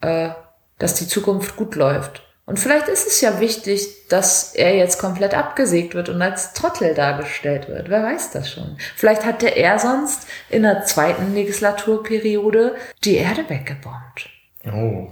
äh, 0.00 0.30
dass 0.78 0.94
die 0.94 1.08
Zukunft 1.08 1.56
gut 1.56 1.74
läuft. 1.74 2.22
Und 2.48 2.58
vielleicht 2.58 2.88
ist 2.88 3.06
es 3.06 3.20
ja 3.20 3.40
wichtig, 3.40 4.08
dass 4.08 4.54
er 4.54 4.74
jetzt 4.74 4.98
komplett 4.98 5.34
abgesägt 5.34 5.94
wird 5.94 6.08
und 6.08 6.22
als 6.22 6.54
Trottel 6.54 6.94
dargestellt 6.94 7.68
wird. 7.68 7.90
Wer 7.90 8.02
weiß 8.02 8.30
das 8.30 8.50
schon. 8.50 8.78
Vielleicht 8.96 9.26
hat 9.26 9.42
der 9.42 9.58
er 9.58 9.78
sonst 9.78 10.26
in 10.48 10.62
der 10.62 10.84
zweiten 10.84 11.34
Legislaturperiode 11.34 12.74
die 13.04 13.16
Erde 13.16 13.44
weggebombt. 13.50 14.30
Oh. 14.64 15.10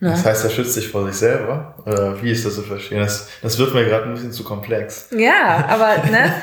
Ne? 0.00 0.10
Das 0.10 0.26
heißt, 0.26 0.44
er 0.44 0.50
schützt 0.50 0.74
sich 0.74 0.88
vor 0.88 1.06
sich 1.06 1.16
selber? 1.16 1.74
Oder 1.86 2.22
wie 2.22 2.30
ist 2.30 2.44
das 2.44 2.56
zu 2.56 2.62
verstehen? 2.62 3.00
Das, 3.00 3.30
das 3.40 3.58
wird 3.58 3.72
mir 3.72 3.86
gerade 3.86 4.04
ein 4.04 4.12
bisschen 4.12 4.32
zu 4.32 4.44
komplex. 4.44 5.08
Ja, 5.16 5.64
aber 5.68 6.04
ne, 6.10 6.34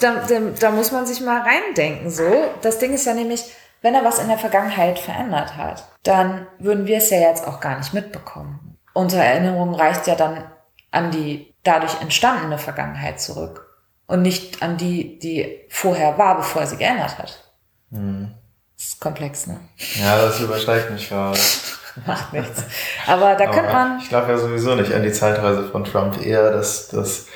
da, 0.00 0.24
da, 0.26 0.40
da 0.58 0.70
muss 0.70 0.92
man 0.92 1.04
sich 1.04 1.20
mal 1.20 1.42
reindenken. 1.42 2.10
So, 2.10 2.24
das 2.62 2.78
Ding 2.78 2.94
ist 2.94 3.04
ja 3.04 3.12
nämlich, 3.12 3.44
wenn 3.82 3.94
er 3.94 4.02
was 4.02 4.18
in 4.18 4.28
der 4.28 4.38
Vergangenheit 4.38 4.98
verändert 4.98 5.58
hat, 5.58 5.86
dann 6.04 6.46
würden 6.58 6.86
wir 6.86 6.96
es 6.96 7.10
ja 7.10 7.18
jetzt 7.18 7.46
auch 7.46 7.60
gar 7.60 7.76
nicht 7.76 7.92
mitbekommen. 7.92 8.63
Unsere 8.94 9.22
Erinnerung 9.22 9.74
reicht 9.74 10.06
ja 10.06 10.14
dann 10.14 10.44
an 10.90 11.10
die 11.10 11.52
dadurch 11.64 12.00
entstandene 12.00 12.58
Vergangenheit 12.58 13.20
zurück 13.20 13.66
und 14.06 14.22
nicht 14.22 14.62
an 14.62 14.76
die, 14.76 15.18
die 15.18 15.66
vorher 15.68 16.16
war, 16.18 16.36
bevor 16.36 16.62
er 16.62 16.68
sie 16.68 16.76
geändert 16.76 17.18
hat. 17.18 17.44
Hm. 17.90 18.34
Das 18.76 18.86
ist 18.86 19.00
komplex, 19.00 19.46
ne? 19.46 19.60
Ja, 20.00 20.18
das 20.18 20.40
übersteigt 20.40 20.90
mich 20.90 21.08
gerade. 21.08 21.38
Macht 22.06 22.32
nichts. 22.32 22.64
Aber 23.06 23.34
da 23.34 23.46
könnte 23.46 23.72
man. 23.72 23.98
Ich 23.98 24.08
glaube 24.08 24.30
ja 24.30 24.36
sowieso 24.36 24.74
nicht 24.74 24.92
an 24.92 25.02
die 25.02 25.12
Zeitreise 25.12 25.68
von 25.68 25.84
Trump. 25.84 26.24
Eher, 26.24 26.50
dass, 26.50 26.88
dass, 26.88 27.26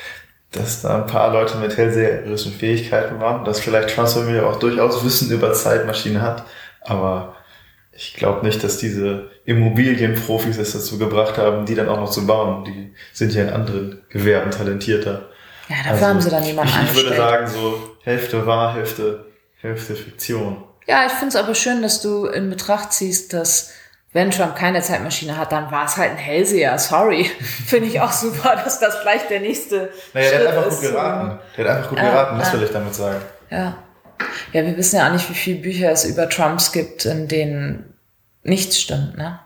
dass 0.51 0.83
da 0.83 0.97
ein 0.97 1.07
paar 1.07 1.33
Leute 1.33 1.59
mit 1.59 1.77
hellseherischen 1.77 2.53
Fähigkeiten 2.53 3.21
waren, 3.21 3.45
dass 3.45 3.61
vielleicht 3.61 3.95
Trumps 3.95 4.15
Familie 4.15 4.47
auch 4.47 4.59
durchaus 4.59 5.05
Wissen 5.05 5.31
über 5.31 5.53
Zeitmaschinen 5.53 6.23
hat. 6.23 6.45
Aber 6.83 7.37
ich 8.01 8.15
glaube 8.15 8.47
nicht, 8.47 8.63
dass 8.63 8.79
diese 8.79 9.29
Immobilienprofis 9.45 10.57
es 10.57 10.73
dazu 10.73 10.99
gebracht 10.99 11.37
haben, 11.37 11.67
die 11.67 11.75
dann 11.75 11.89
auch 11.89 11.99
noch 11.99 12.11
zu 12.11 12.29
bauen. 12.29 12.65
Die 12.65 12.95
sind 13.13 13.35
ja 13.35 13.43
in 13.43 13.51
anderen 13.51 14.03
Gewerben 14.09 14.53
talentierter. 14.53 15.29
Ja, 15.69 15.77
dafür 15.91 16.07
haben 16.07 16.21
sie 16.21 16.31
dann 16.31 16.45
jemanden 16.45 16.73
Also, 16.73 16.93
ich, 16.93 16.97
ich 16.99 17.05
würde 17.05 17.17
sagen, 17.17 17.47
so 17.49 17.97
Hälfte 18.05 18.47
wahr, 18.47 18.75
Hälfte, 18.75 19.27
Hälfte 19.61 19.97
Fiktion. 19.97 20.63
Ja, 20.87 21.07
ich 21.07 21.13
finde 21.13 21.29
es 21.29 21.37
aber 21.37 21.57
schön, 21.57 21.83
dass 21.83 22.01
du 22.01 22.27
in 22.27 22.49
Betracht 22.51 22.93
ziehst, 22.93 23.33
dass 23.33 23.73
wenn 24.13 24.31
Trump 24.31 24.55
keine 24.55 24.81
Zeitmaschine 24.81 25.37
hat, 25.37 25.51
dann 25.51 25.71
war 25.73 25.85
es 25.87 25.97
halt 25.97 26.13
ein 26.13 26.17
Hellseher. 26.19 26.79
Sorry. 26.79 27.25
finde 27.67 27.89
ich 27.89 28.01
auch 28.01 28.13
super, 28.13 28.55
dass 28.65 28.79
das 28.79 29.03
gleich 29.03 29.27
der 29.27 29.41
nächste 29.41 29.91
Naja, 30.15 30.31
der 30.31 30.37
Schritt 30.39 30.49
hat 30.49 30.57
einfach 30.57 30.67
ist. 30.69 30.81
gut 30.81 30.91
geraten. 30.93 31.39
Der 31.57 31.65
hat 31.65 31.77
einfach 31.77 31.89
gut 31.91 31.99
Ja, 31.99 32.05
geraten, 32.11 32.39
das 32.39 32.53
ja. 32.53 32.55
will 32.59 32.63
ich 32.65 32.71
damit 32.73 32.95
sagen. 32.95 33.21
Ja. 33.51 33.77
Ja, 34.53 34.65
wir 34.65 34.77
wissen 34.77 34.97
ja 34.97 35.09
auch 35.09 35.13
nicht, 35.13 35.29
wie 35.29 35.35
viele 35.35 35.61
Bücher 35.61 35.91
es 35.91 36.05
über 36.05 36.29
Trumps 36.29 36.73
gibt, 36.73 37.05
in 37.05 37.29
denen 37.29 37.88
nichts 38.49 38.81
stimmt, 38.81 39.17
ne? 39.17 39.41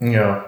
Ja. 0.00 0.44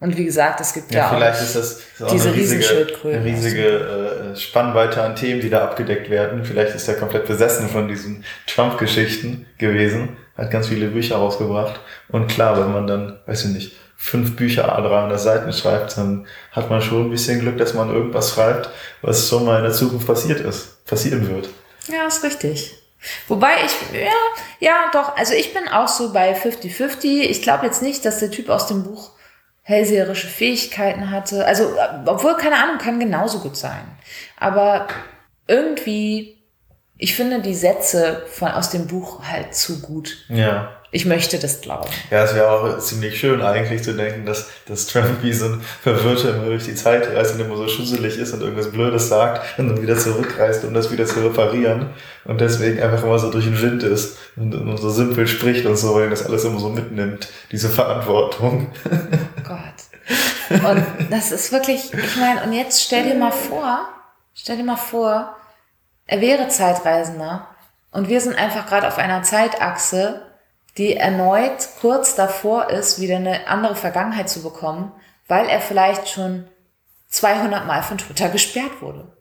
Und 0.00 0.16
wie 0.16 0.24
gesagt, 0.24 0.60
es 0.60 0.72
gibt 0.72 0.92
Ja, 0.92 1.00
ja, 1.00 1.08
vielleicht 1.10 1.38
auch 1.40 1.44
ist 1.44 1.56
das 1.56 1.72
ist 1.72 2.02
auch 2.02 2.10
diese 2.10 2.28
eine 2.30 2.38
riesige, 2.38 2.86
eine 3.04 3.24
riesige 3.24 4.32
äh, 4.32 4.36
Spannweite 4.36 5.02
an 5.02 5.14
Themen, 5.14 5.42
die 5.42 5.50
da 5.50 5.62
abgedeckt 5.62 6.08
werden. 6.08 6.44
Vielleicht 6.44 6.74
ist 6.74 6.88
er 6.88 6.94
komplett 6.94 7.26
besessen 7.26 7.68
von 7.68 7.86
diesen 7.86 8.24
Trump-Geschichten 8.46 9.46
gewesen, 9.58 10.16
hat 10.38 10.50
ganz 10.50 10.68
viele 10.68 10.88
Bücher 10.88 11.16
rausgebracht. 11.16 11.80
Und 12.08 12.28
klar, 12.28 12.58
wenn 12.58 12.72
man 12.72 12.86
dann, 12.86 13.18
weiß 13.26 13.44
ich 13.44 13.50
nicht, 13.50 13.76
fünf 13.96 14.36
Bücher 14.36 14.74
a 14.74 14.80
300 14.80 15.20
Seiten 15.20 15.52
schreibt, 15.52 15.98
dann 15.98 16.26
hat 16.52 16.70
man 16.70 16.80
schon 16.80 17.04
ein 17.04 17.10
bisschen 17.10 17.40
Glück, 17.40 17.58
dass 17.58 17.74
man 17.74 17.90
irgendwas 17.90 18.32
schreibt, 18.32 18.70
was 19.02 19.28
schon 19.28 19.44
mal 19.44 19.58
in 19.58 19.64
der 19.64 19.72
Zukunft 19.72 20.06
passiert 20.06 20.40
ist, 20.40 20.82
passieren 20.86 21.28
wird. 21.28 21.50
Ja, 21.88 22.06
ist 22.06 22.24
richtig. 22.24 22.79
Wobei 23.28 23.52
ich, 23.64 23.98
ja, 23.98 24.10
ja, 24.58 24.90
doch, 24.92 25.16
also 25.16 25.34
ich 25.34 25.54
bin 25.54 25.68
auch 25.68 25.88
so 25.88 26.12
bei 26.12 26.34
50-50. 26.36 27.22
Ich 27.22 27.42
glaube 27.42 27.66
jetzt 27.66 27.82
nicht, 27.82 28.04
dass 28.04 28.18
der 28.18 28.30
Typ 28.30 28.48
aus 28.50 28.66
dem 28.66 28.84
Buch 28.84 29.12
hellseherische 29.62 30.26
Fähigkeiten 30.26 31.10
hatte. 31.10 31.46
Also, 31.46 31.74
obwohl, 32.06 32.36
keine 32.36 32.56
Ahnung, 32.62 32.78
kann 32.78 33.00
genauso 33.00 33.38
gut 33.38 33.56
sein. 33.56 33.84
Aber 34.36 34.88
irgendwie, 35.46 36.42
ich 36.98 37.14
finde 37.14 37.40
die 37.40 37.54
Sätze 37.54 38.26
von, 38.26 38.50
aus 38.50 38.70
dem 38.70 38.86
Buch 38.86 39.22
halt 39.24 39.54
zu 39.54 39.80
gut. 39.80 40.24
Ja. 40.28 40.79
Ich 40.92 41.06
möchte 41.06 41.38
das 41.38 41.60
glauben. 41.60 41.88
Ja, 42.10 42.24
es 42.24 42.34
wäre 42.34 42.50
auch 42.50 42.78
ziemlich 42.80 43.20
schön 43.20 43.42
eigentlich 43.42 43.84
zu 43.84 43.94
denken, 43.94 44.26
dass, 44.26 44.48
dass 44.66 44.86
Trump 44.86 45.22
wie 45.22 45.32
so 45.32 45.44
ein 45.46 45.60
Verwirrter 45.82 46.34
immer 46.34 46.46
durch 46.46 46.64
die 46.64 46.74
Zeit 46.74 47.08
reist 47.14 47.34
und 47.34 47.40
immer 47.40 47.56
so 47.56 47.68
schusselig 47.68 48.18
ist 48.18 48.32
und 48.32 48.40
irgendwas 48.40 48.72
Blödes 48.72 49.08
sagt 49.08 49.58
und 49.58 49.68
dann 49.68 49.82
wieder 49.82 49.96
zurückreist, 49.96 50.64
um 50.64 50.74
das 50.74 50.90
wieder 50.90 51.06
zu 51.06 51.20
reparieren 51.20 51.90
und 52.24 52.40
deswegen 52.40 52.82
einfach 52.82 53.04
immer 53.04 53.20
so 53.20 53.30
durch 53.30 53.44
den 53.44 53.60
Wind 53.62 53.84
ist 53.84 54.18
und, 54.34 54.52
und 54.52 54.76
so 54.78 54.90
simpel 54.90 55.28
spricht 55.28 55.64
und 55.64 55.76
so, 55.76 55.94
weil 55.94 56.10
das 56.10 56.26
alles 56.26 56.44
immer 56.44 56.58
so 56.58 56.70
mitnimmt, 56.70 57.28
diese 57.52 57.68
Verantwortung. 57.68 58.72
Oh 58.84 59.48
Gott. 59.48 60.64
Und 60.64 60.84
das 61.10 61.30
ist 61.30 61.52
wirklich, 61.52 61.94
ich 61.94 62.16
meine, 62.16 62.42
und 62.42 62.52
jetzt 62.52 62.82
stell 62.82 63.04
dir 63.04 63.14
mal 63.14 63.30
vor, 63.30 63.88
stell 64.34 64.56
dir 64.56 64.64
mal 64.64 64.76
vor, 64.76 65.36
er 66.06 66.20
wäre 66.20 66.48
Zeitreisender 66.48 67.46
und 67.92 68.08
wir 68.08 68.20
sind 68.20 68.36
einfach 68.36 68.66
gerade 68.66 68.88
auf 68.88 68.98
einer 68.98 69.22
Zeitachse, 69.22 70.22
die 70.80 70.96
erneut 70.96 71.68
kurz 71.78 72.14
davor 72.14 72.70
ist, 72.70 73.00
wieder 73.00 73.16
eine 73.16 73.46
andere 73.46 73.76
Vergangenheit 73.76 74.30
zu 74.30 74.42
bekommen, 74.42 74.92
weil 75.28 75.46
er 75.46 75.60
vielleicht 75.60 76.08
schon 76.08 76.48
200 77.08 77.66
Mal 77.66 77.82
von 77.82 77.98
Twitter 77.98 78.30
gesperrt 78.30 78.80
wurde. 78.80 79.12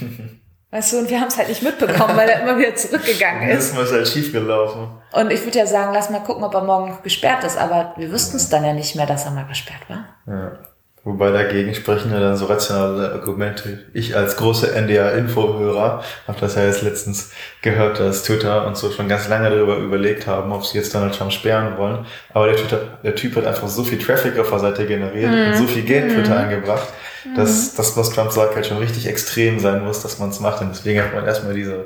Weißt 0.72 0.92
du, 0.92 0.98
und 0.98 1.08
wir 1.08 1.20
haben 1.20 1.28
es 1.28 1.38
halt 1.38 1.48
nicht 1.48 1.62
mitbekommen, 1.62 2.16
weil 2.16 2.28
er 2.28 2.42
immer 2.42 2.58
wieder 2.58 2.74
zurückgegangen 2.74 3.48
ist. 3.50 3.68
ist 3.68 3.74
mal 3.76 3.88
halt 3.88 4.08
schief 4.08 4.32
gelaufen. 4.32 5.00
Und 5.12 5.30
ich 5.30 5.44
würde 5.44 5.60
ja 5.60 5.66
sagen, 5.66 5.94
lass 5.94 6.10
mal 6.10 6.24
gucken, 6.24 6.42
ob 6.42 6.52
er 6.54 6.64
morgen 6.64 6.90
noch 6.90 7.04
gesperrt 7.04 7.44
ist, 7.44 7.56
aber 7.56 7.94
wir 7.96 8.10
wüssten 8.10 8.36
es 8.36 8.48
dann 8.48 8.64
ja 8.64 8.72
nicht 8.72 8.96
mehr, 8.96 9.06
dass 9.06 9.26
er 9.26 9.30
mal 9.30 9.46
gesperrt 9.46 9.88
war. 9.88 10.06
Ja. 10.26 10.58
Wobei 11.06 11.30
dagegen 11.30 11.72
sprechen 11.72 12.10
ja 12.10 12.18
dann 12.18 12.36
so 12.36 12.46
rationale 12.46 13.12
Argumente. 13.12 13.84
Ich 13.94 14.16
als 14.16 14.36
großer 14.36 14.74
NDR-Info-Hörer 14.74 16.02
habe 16.26 16.40
das 16.40 16.56
ja 16.56 16.64
jetzt 16.64 16.82
letztens 16.82 17.30
gehört, 17.62 18.00
dass 18.00 18.24
Twitter 18.24 18.66
und 18.66 18.76
so 18.76 18.90
schon 18.90 19.06
ganz 19.08 19.28
lange 19.28 19.48
darüber 19.50 19.76
überlegt 19.76 20.26
haben, 20.26 20.50
ob 20.50 20.66
sie 20.66 20.78
jetzt 20.78 20.92
Donald 20.92 21.14
Trump 21.14 21.30
sperren 21.32 21.78
wollen. 21.78 22.04
Aber 22.34 22.48
der, 22.48 22.56
Twitter, 22.56 22.98
der 23.04 23.14
Typ 23.14 23.36
hat 23.36 23.46
einfach 23.46 23.68
so 23.68 23.84
viel 23.84 23.98
Traffic 23.98 24.36
auf 24.36 24.50
der 24.50 24.58
Seite 24.58 24.84
generiert 24.84 25.30
und 25.32 25.56
so 25.56 25.68
viel 25.68 25.84
Geld 25.84 26.10
in 26.10 26.16
Twitter 26.16 26.36
eingebracht, 26.38 26.88
dass 27.36 27.76
das, 27.76 27.96
was 27.96 28.10
Trump 28.10 28.32
sagt, 28.32 28.56
halt 28.56 28.66
schon 28.66 28.78
richtig 28.78 29.06
extrem 29.06 29.60
sein 29.60 29.84
muss, 29.84 30.02
dass 30.02 30.18
man 30.18 30.30
es 30.30 30.40
macht. 30.40 30.60
Und 30.60 30.70
deswegen 30.70 31.00
hat 31.00 31.14
man 31.14 31.24
erstmal 31.24 31.54
diese, 31.54 31.84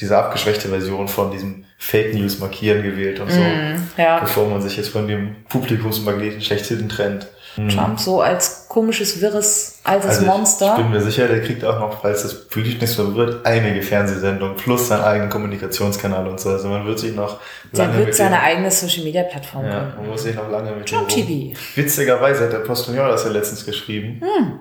diese 0.00 0.16
abgeschwächte 0.16 0.68
Version 0.68 1.08
von 1.08 1.32
diesem 1.32 1.64
Fake 1.76 2.14
News 2.14 2.38
markieren 2.38 2.84
gewählt 2.84 3.18
und 3.18 3.32
so, 3.32 3.40
Ja. 3.96 4.20
bevor 4.20 4.48
man 4.48 4.62
sich 4.62 4.76
jetzt 4.76 4.90
von 4.90 5.08
dem 5.08 5.34
Publikumsmagneten 5.48 6.40
schlechthin 6.40 6.88
trennt. 6.88 7.26
Trump 7.54 8.00
so 8.00 8.20
als 8.22 8.66
komisches, 8.68 9.20
wirres, 9.20 9.80
altes 9.84 10.10
Also 10.10 10.24
Monster. 10.26 10.70
ich 10.70 10.82
bin 10.82 10.90
mir 10.90 11.00
sicher, 11.02 11.28
der 11.28 11.42
kriegt 11.42 11.64
auch 11.64 11.78
noch, 11.78 12.00
falls 12.00 12.22
das 12.22 12.48
politisch 12.48 12.80
nichts 12.80 12.94
verwirrt, 12.94 13.44
einige 13.44 13.82
Fernsehsendungen 13.82 14.56
plus 14.56 14.88
seinen 14.88 15.02
eigenen 15.02 15.28
Kommunikationskanal 15.28 16.26
und 16.28 16.40
so. 16.40 16.48
Also 16.50 16.68
man 16.68 16.86
wird 16.86 16.98
sich 16.98 17.14
noch 17.14 17.40
Der 17.72 17.86
lange 17.86 17.98
wird 17.98 18.06
mit 18.06 18.14
seine 18.16 18.40
eigene 18.40 18.70
Social 18.70 19.04
Media 19.04 19.22
Plattform 19.24 19.66
ja, 19.66 19.92
man 19.96 20.08
muss 20.08 20.22
sich 20.22 20.34
noch 20.34 20.50
lange 20.50 20.72
mit 20.72 20.88
Trump 20.88 21.08
TV. 21.08 21.54
Witzigerweise 21.74 22.44
hat 22.44 22.52
der 22.52 22.60
Postillon 22.60 23.08
das 23.08 23.24
ja 23.24 23.30
letztens 23.30 23.66
geschrieben. 23.66 24.20
Hm. 24.22 24.58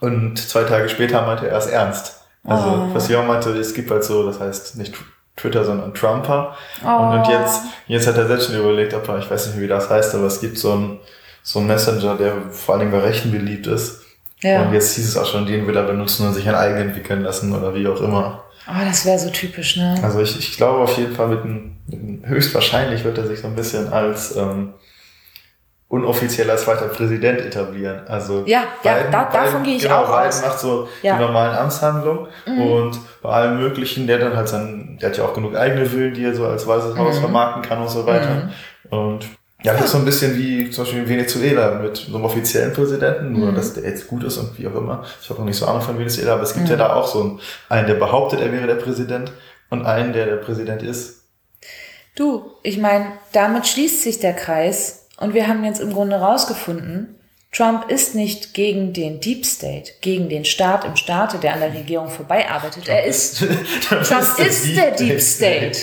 Und 0.00 0.38
zwei 0.38 0.64
Tage 0.64 0.88
später 0.88 1.22
meinte 1.22 1.48
er 1.48 1.56
es 1.58 1.66
ernst. 1.66 2.20
Also 2.44 2.68
Oh. 2.68 2.92
Postillon 2.92 3.26
meinte, 3.26 3.50
es 3.50 3.72
gibt 3.74 3.90
halt 3.90 4.04
so, 4.04 4.26
das 4.26 4.38
heißt 4.38 4.76
nicht 4.76 4.94
Twitter, 5.36 5.64
sondern 5.64 5.94
Trumper. 5.94 6.54
Oh. 6.84 6.88
Und, 6.88 7.18
und 7.20 7.28
jetzt, 7.28 7.62
jetzt 7.86 8.06
hat 8.06 8.16
er 8.16 8.26
selbst 8.26 8.46
schon 8.46 8.56
überlegt, 8.58 8.94
ob 8.94 9.08
er, 9.08 9.18
ich 9.18 9.30
weiß 9.30 9.48
nicht, 9.48 9.60
wie 9.60 9.66
das 9.66 9.88
heißt, 9.90 10.14
aber 10.14 10.26
es 10.26 10.40
gibt 10.40 10.58
so 10.58 10.72
einen 10.72 11.00
so 11.48 11.60
einen 11.60 11.68
Messenger, 11.68 12.16
der 12.16 12.32
vor 12.50 12.74
allen 12.74 12.80
Dingen 12.80 12.92
bei 12.92 13.06
Rechten 13.06 13.30
beliebt 13.30 13.68
ist. 13.68 14.02
Ja. 14.40 14.62
Und 14.62 14.72
jetzt 14.74 14.96
hieß 14.96 15.08
es 15.08 15.16
auch 15.16 15.26
schon, 15.26 15.46
den 15.46 15.66
will 15.66 15.76
er 15.76 15.84
benutzen 15.84 16.26
und 16.26 16.34
sich 16.34 16.46
einen 16.48 16.56
eigenen 16.56 16.88
entwickeln 16.88 17.22
lassen 17.22 17.54
oder 17.54 17.72
wie 17.74 17.86
auch 17.86 18.00
immer. 18.00 18.42
Oh, 18.68 18.84
das 18.84 19.06
wäre 19.06 19.16
so 19.18 19.30
typisch, 19.30 19.76
ne? 19.76 19.94
Also 20.02 20.20
ich, 20.20 20.36
ich 20.38 20.56
glaube 20.56 20.80
auf 20.80 20.96
jeden 20.98 21.14
Fall 21.14 21.28
mit 21.28 21.42
einem, 21.44 21.76
mit 21.86 22.00
einem 22.00 22.22
höchstwahrscheinlich 22.26 23.04
wird 23.04 23.16
er 23.18 23.26
sich 23.28 23.40
so 23.40 23.46
ein 23.46 23.54
bisschen 23.54 23.92
als 23.92 24.34
ähm, 24.36 24.74
unoffizieller 25.88 26.56
zweiter 26.56 26.88
Präsident 26.88 27.40
etablieren. 27.40 28.08
Also 28.08 28.42
Ja, 28.46 28.64
ja, 28.82 29.04
da- 29.10 29.24
davon 29.26 29.62
gehe 29.62 29.76
ich 29.76 29.82
genau, 29.84 30.02
auch 30.02 30.08
Biden 30.08 30.28
aus. 30.28 30.42
macht 30.42 30.58
so 30.58 30.88
Ja. 31.02 31.14
Mhm. 31.14 31.18
die 31.18 31.24
normalen 31.26 31.56
Amtshandlungen 31.56 32.26
und 32.46 32.98
bei 33.22 33.28
allem 33.30 33.58
möglichen, 33.60 34.08
der 34.08 34.18
dann 34.18 34.36
halt 34.36 34.48
sein, 34.48 34.98
der 35.00 35.10
hat 35.10 35.16
ja 35.16 35.24
auch 35.24 35.32
genug 35.34 35.54
eigene 35.54 35.86
Villen, 35.86 36.12
die 36.14 36.24
er 36.24 36.34
so 36.34 36.44
als 36.46 36.66
Weißes 36.66 36.94
Mhm. 36.94 36.98
Haus 36.98 37.18
vermarkten 37.20 37.62
kann 37.62 37.80
und 37.80 37.88
so 37.88 38.04
weiter. 38.04 38.50
Und 38.90 39.26
ja, 39.62 39.72
das 39.72 39.86
ist 39.86 39.90
so 39.92 39.98
ein 39.98 40.04
bisschen 40.04 40.36
wie 40.36 40.70
zum 40.70 40.84
Beispiel 40.84 41.02
in 41.02 41.08
Venezuela 41.08 41.78
mit 41.80 41.96
so 41.96 42.14
einem 42.14 42.24
offiziellen 42.24 42.72
Präsidenten, 42.72 43.32
nur 43.32 43.50
Mhm. 43.50 43.54
dass 43.56 43.74
der 43.74 43.84
jetzt 43.84 44.06
gut 44.06 44.22
ist 44.22 44.36
und 44.38 44.58
wie 44.58 44.66
auch 44.68 44.74
immer. 44.74 45.04
Ich 45.20 45.28
habe 45.30 45.40
noch 45.40 45.46
nicht 45.46 45.56
so 45.58 45.66
Ahnung 45.66 45.82
von 45.82 45.98
Venezuela, 45.98 46.34
aber 46.34 46.42
es 46.42 46.52
gibt 46.54 46.66
Mhm. 46.66 46.70
ja 46.72 46.76
da 46.76 46.94
auch 46.94 47.06
so 47.06 47.20
einen, 47.22 47.40
einen, 47.68 47.86
der 47.86 47.94
behauptet, 47.94 48.40
er 48.40 48.52
wäre 48.52 48.66
der 48.66 48.74
Präsident 48.76 49.32
und 49.70 49.84
einen, 49.86 50.12
der 50.12 50.26
der 50.26 50.36
Präsident 50.36 50.82
ist. 50.82 51.22
Du, 52.14 52.52
ich 52.62 52.78
meine, 52.78 53.06
damit 53.32 53.66
schließt 53.66 54.02
sich 54.02 54.18
der 54.20 54.34
Kreis 54.34 55.08
und 55.18 55.34
wir 55.34 55.48
haben 55.48 55.64
jetzt 55.64 55.80
im 55.80 55.92
Grunde 55.92 56.16
rausgefunden, 56.16 57.15
Trump 57.56 57.88
ist 57.90 58.14
nicht 58.14 58.52
gegen 58.52 58.92
den 58.92 59.18
Deep 59.20 59.46
State, 59.46 59.92
gegen 60.02 60.28
den 60.28 60.44
Staat 60.44 60.84
im 60.84 60.94
Staate, 60.94 61.38
der 61.38 61.54
an 61.54 61.60
der 61.60 61.72
Regierung 61.72 62.10
vorbeiarbeitet. 62.10 62.86
Er 62.86 63.04
ist, 63.06 63.38
Trump 63.88 64.38
ist 64.38 64.76
der 64.76 64.90
Deep 64.90 65.20
State. 65.20 65.78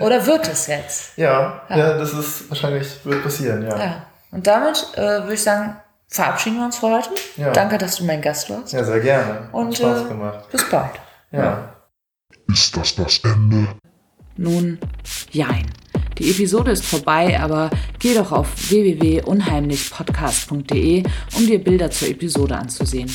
Oder 0.00 0.26
wird 0.26 0.48
es 0.48 0.66
jetzt? 0.66 1.16
Ja, 1.16 1.62
Ja. 1.68 1.76
ja, 1.76 1.98
das 1.98 2.12
ist 2.12 2.50
wahrscheinlich, 2.50 2.88
wird 3.04 3.22
passieren, 3.22 3.62
ja. 3.62 3.76
Ja, 3.76 3.84
Ja. 3.84 4.06
Und 4.32 4.46
damit 4.48 4.84
äh, 4.94 5.00
würde 5.00 5.34
ich 5.34 5.42
sagen, 5.42 5.76
verabschieden 6.08 6.56
wir 6.58 6.64
uns 6.64 6.78
für 6.78 6.90
heute. 6.90 7.10
Ja. 7.36 7.52
Danke, 7.52 7.78
dass 7.78 7.96
du 7.96 8.04
mein 8.04 8.20
Gast 8.20 8.50
warst. 8.50 8.70
sehr 8.70 9.00
gerne. 9.00 9.48
Und 9.52 9.68
Hat 9.68 9.76
Spaß 9.76 10.00
äh, 10.00 10.08
gemacht. 10.08 10.50
bis 10.50 10.68
bald. 10.68 10.90
Ja. 11.30 11.72
Ist 12.48 12.76
das 12.76 12.96
das 12.96 13.20
Ende? 13.22 13.68
Nun, 14.36 14.78
jein. 15.30 15.70
Die 16.18 16.30
Episode 16.30 16.70
ist 16.70 16.84
vorbei, 16.84 17.40
aber 17.40 17.70
geh 17.98 18.14
doch 18.14 18.30
auf 18.32 18.70
www.unheimlichpodcast.de, 18.70 21.02
um 21.36 21.46
dir 21.46 21.58
Bilder 21.58 21.90
zur 21.90 22.08
Episode 22.08 22.56
anzusehen. 22.56 23.10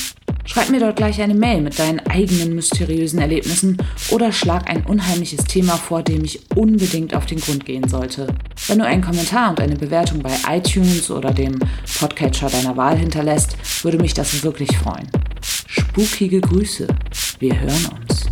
Schreib 0.46 0.70
mir 0.70 0.80
dort 0.80 0.96
gleich 0.96 1.20
eine 1.22 1.34
Mail 1.36 1.62
mit 1.62 1.78
deinen 1.78 2.00
eigenen 2.00 2.56
mysteriösen 2.56 3.20
Erlebnissen 3.20 3.78
oder 4.10 4.32
schlag 4.32 4.68
ein 4.68 4.84
unheimliches 4.86 5.44
Thema 5.46 5.78
vor, 5.78 6.02
dem 6.02 6.26
ich 6.26 6.40
unbedingt 6.56 7.16
auf 7.16 7.28
den 7.28 7.40
Grund 7.40 7.66
gehen 7.66 7.88
sollte. 7.88 8.34
Wenn 8.68 8.80
du 8.80 8.86
einen 8.86 9.04
Kommentar 9.04 9.52
und 9.52 9.62
eine 9.62 9.76
Bewertung 9.76 10.24
bei 10.24 10.34
iTunes 10.50 11.12
oder 11.12 11.32
dem 11.32 11.60
Podcatcher 12.00 12.50
deiner 12.50 12.76
Wahl 12.76 12.98
hinterlässt, 12.98 13.56
würde 13.84 14.00
mich 14.00 14.16
das 14.16 14.44
wirklich 14.44 14.76
freuen. 14.76 15.08
Spukige 15.42 16.42
Grüße. 16.42 16.88
Wir 17.40 17.60
hören 17.60 17.90
uns. 18.02 18.26